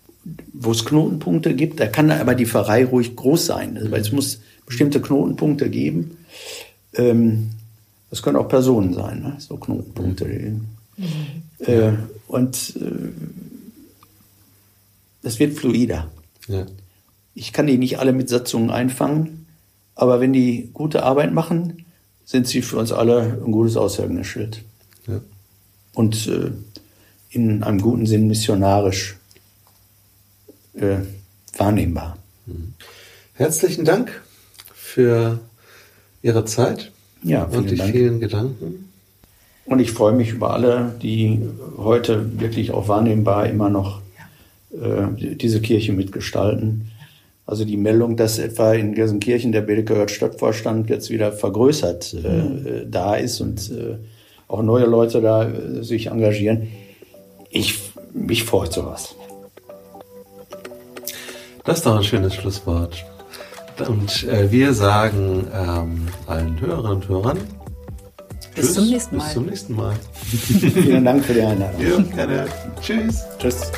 wo 0.52 0.70
es 0.70 0.84
Knotenpunkte 0.84 1.54
gibt, 1.54 1.80
da 1.80 1.88
kann 1.88 2.12
aber 2.12 2.36
die 2.36 2.46
Pfarrei 2.46 2.84
ruhig 2.84 3.16
groß 3.16 3.46
sein. 3.46 3.76
Also, 3.76 3.90
weil 3.90 4.02
es 4.02 4.12
muss 4.12 4.40
bestimmte 4.66 5.00
Knotenpunkte 5.00 5.68
geben. 5.68 6.18
Ähm, 6.94 7.50
das 8.10 8.22
können 8.22 8.36
auch 8.36 8.48
Personen 8.48 8.94
sein, 8.94 9.20
ne? 9.22 9.36
so 9.38 9.56
Knotenpunkte. 9.56 10.24
Mhm. 10.26 10.66
Äh, 11.60 11.92
und 12.26 12.76
äh, 12.76 13.08
es 15.22 15.38
wird 15.38 15.58
fluider. 15.58 16.10
Ja. 16.46 16.66
Ich 17.34 17.52
kann 17.52 17.66
die 17.66 17.78
nicht 17.78 17.98
alle 17.98 18.12
mit 18.12 18.28
Satzungen 18.28 18.70
einfangen, 18.70 19.46
aber 19.94 20.20
wenn 20.20 20.32
die 20.32 20.70
gute 20.72 21.02
Arbeit 21.02 21.32
machen, 21.32 21.84
sind 22.24 22.46
sie 22.46 22.62
für 22.62 22.78
uns 22.78 22.92
alle 22.92 23.40
ein 23.44 23.52
gutes 23.52 23.76
Aushängeschild. 23.76 24.62
Ja. 25.06 25.20
Und 25.94 26.26
äh, 26.28 26.50
in 27.30 27.62
einem 27.62 27.80
guten 27.80 28.06
Sinn 28.06 28.26
missionarisch 28.26 29.16
äh, 30.74 30.98
wahrnehmbar. 31.56 32.18
Mhm. 32.46 32.74
Herzlichen 33.34 33.84
Dank 33.84 34.22
für 34.72 35.40
Ihre 36.22 36.44
Zeit 36.44 36.92
ja, 37.22 37.44
und 37.44 37.70
die 37.70 37.76
Dank. 37.76 37.92
vielen 37.92 38.20
Gedanken. 38.20 38.88
Und 39.66 39.80
ich 39.80 39.92
freue 39.92 40.14
mich 40.14 40.30
über 40.30 40.54
alle, 40.54 40.94
die 41.02 41.40
heute 41.76 42.40
wirklich 42.40 42.70
auch 42.70 42.88
wahrnehmbar 42.88 43.46
immer 43.46 43.68
noch 43.68 44.00
äh, 44.72 45.34
diese 45.34 45.60
Kirche 45.60 45.92
mitgestalten. 45.92 46.90
Also 47.44 47.64
die 47.64 47.76
Meldung, 47.76 48.16
dass 48.16 48.38
etwa 48.38 48.74
in 48.74 48.94
Gelsenkirchen 48.94 49.52
der 49.52 49.62
Bildegehört 49.62 50.10
Stadtvorstand 50.10 50.90
jetzt 50.90 51.10
wieder 51.10 51.32
vergrößert 51.32 52.14
äh, 52.14 52.28
mhm. 52.28 52.66
äh, 52.66 52.86
da 52.86 53.14
ist 53.14 53.40
und 53.40 53.70
äh, 53.70 53.96
auch 54.48 54.62
neue 54.62 54.86
Leute 54.86 55.20
da 55.20 55.48
äh, 55.48 55.82
sich 55.82 56.08
engagieren. 56.08 56.68
Ich, 57.50 57.78
mich 58.12 58.44
freut 58.44 58.72
sowas. 58.72 59.14
Das 61.64 61.78
ist 61.78 61.86
doch 61.86 61.96
ein 61.96 62.04
schönes 62.04 62.34
Schlusswort. 62.34 63.04
Und 63.86 64.24
äh, 64.24 64.50
wir 64.50 64.74
sagen 64.74 65.46
ähm, 65.54 66.08
allen 66.26 66.60
Hörerinnen 66.60 66.96
und 66.96 67.08
Hörern 67.08 67.38
bis 68.54 68.74
zum 68.74 68.88
nächsten 68.88 69.16
Mal. 69.16 69.24
Bis 69.24 69.34
zum 69.34 69.46
nächsten 69.46 69.76
Mal. 69.76 69.94
Vielen 70.74 71.04
Dank 71.04 71.24
für 71.24 71.34
die 71.34 71.42
Einladung. 71.42 71.80
Ja, 71.80 71.96
gerne. 72.16 72.46
Tschüss. 72.80 73.24
Tschüss. 73.38 73.70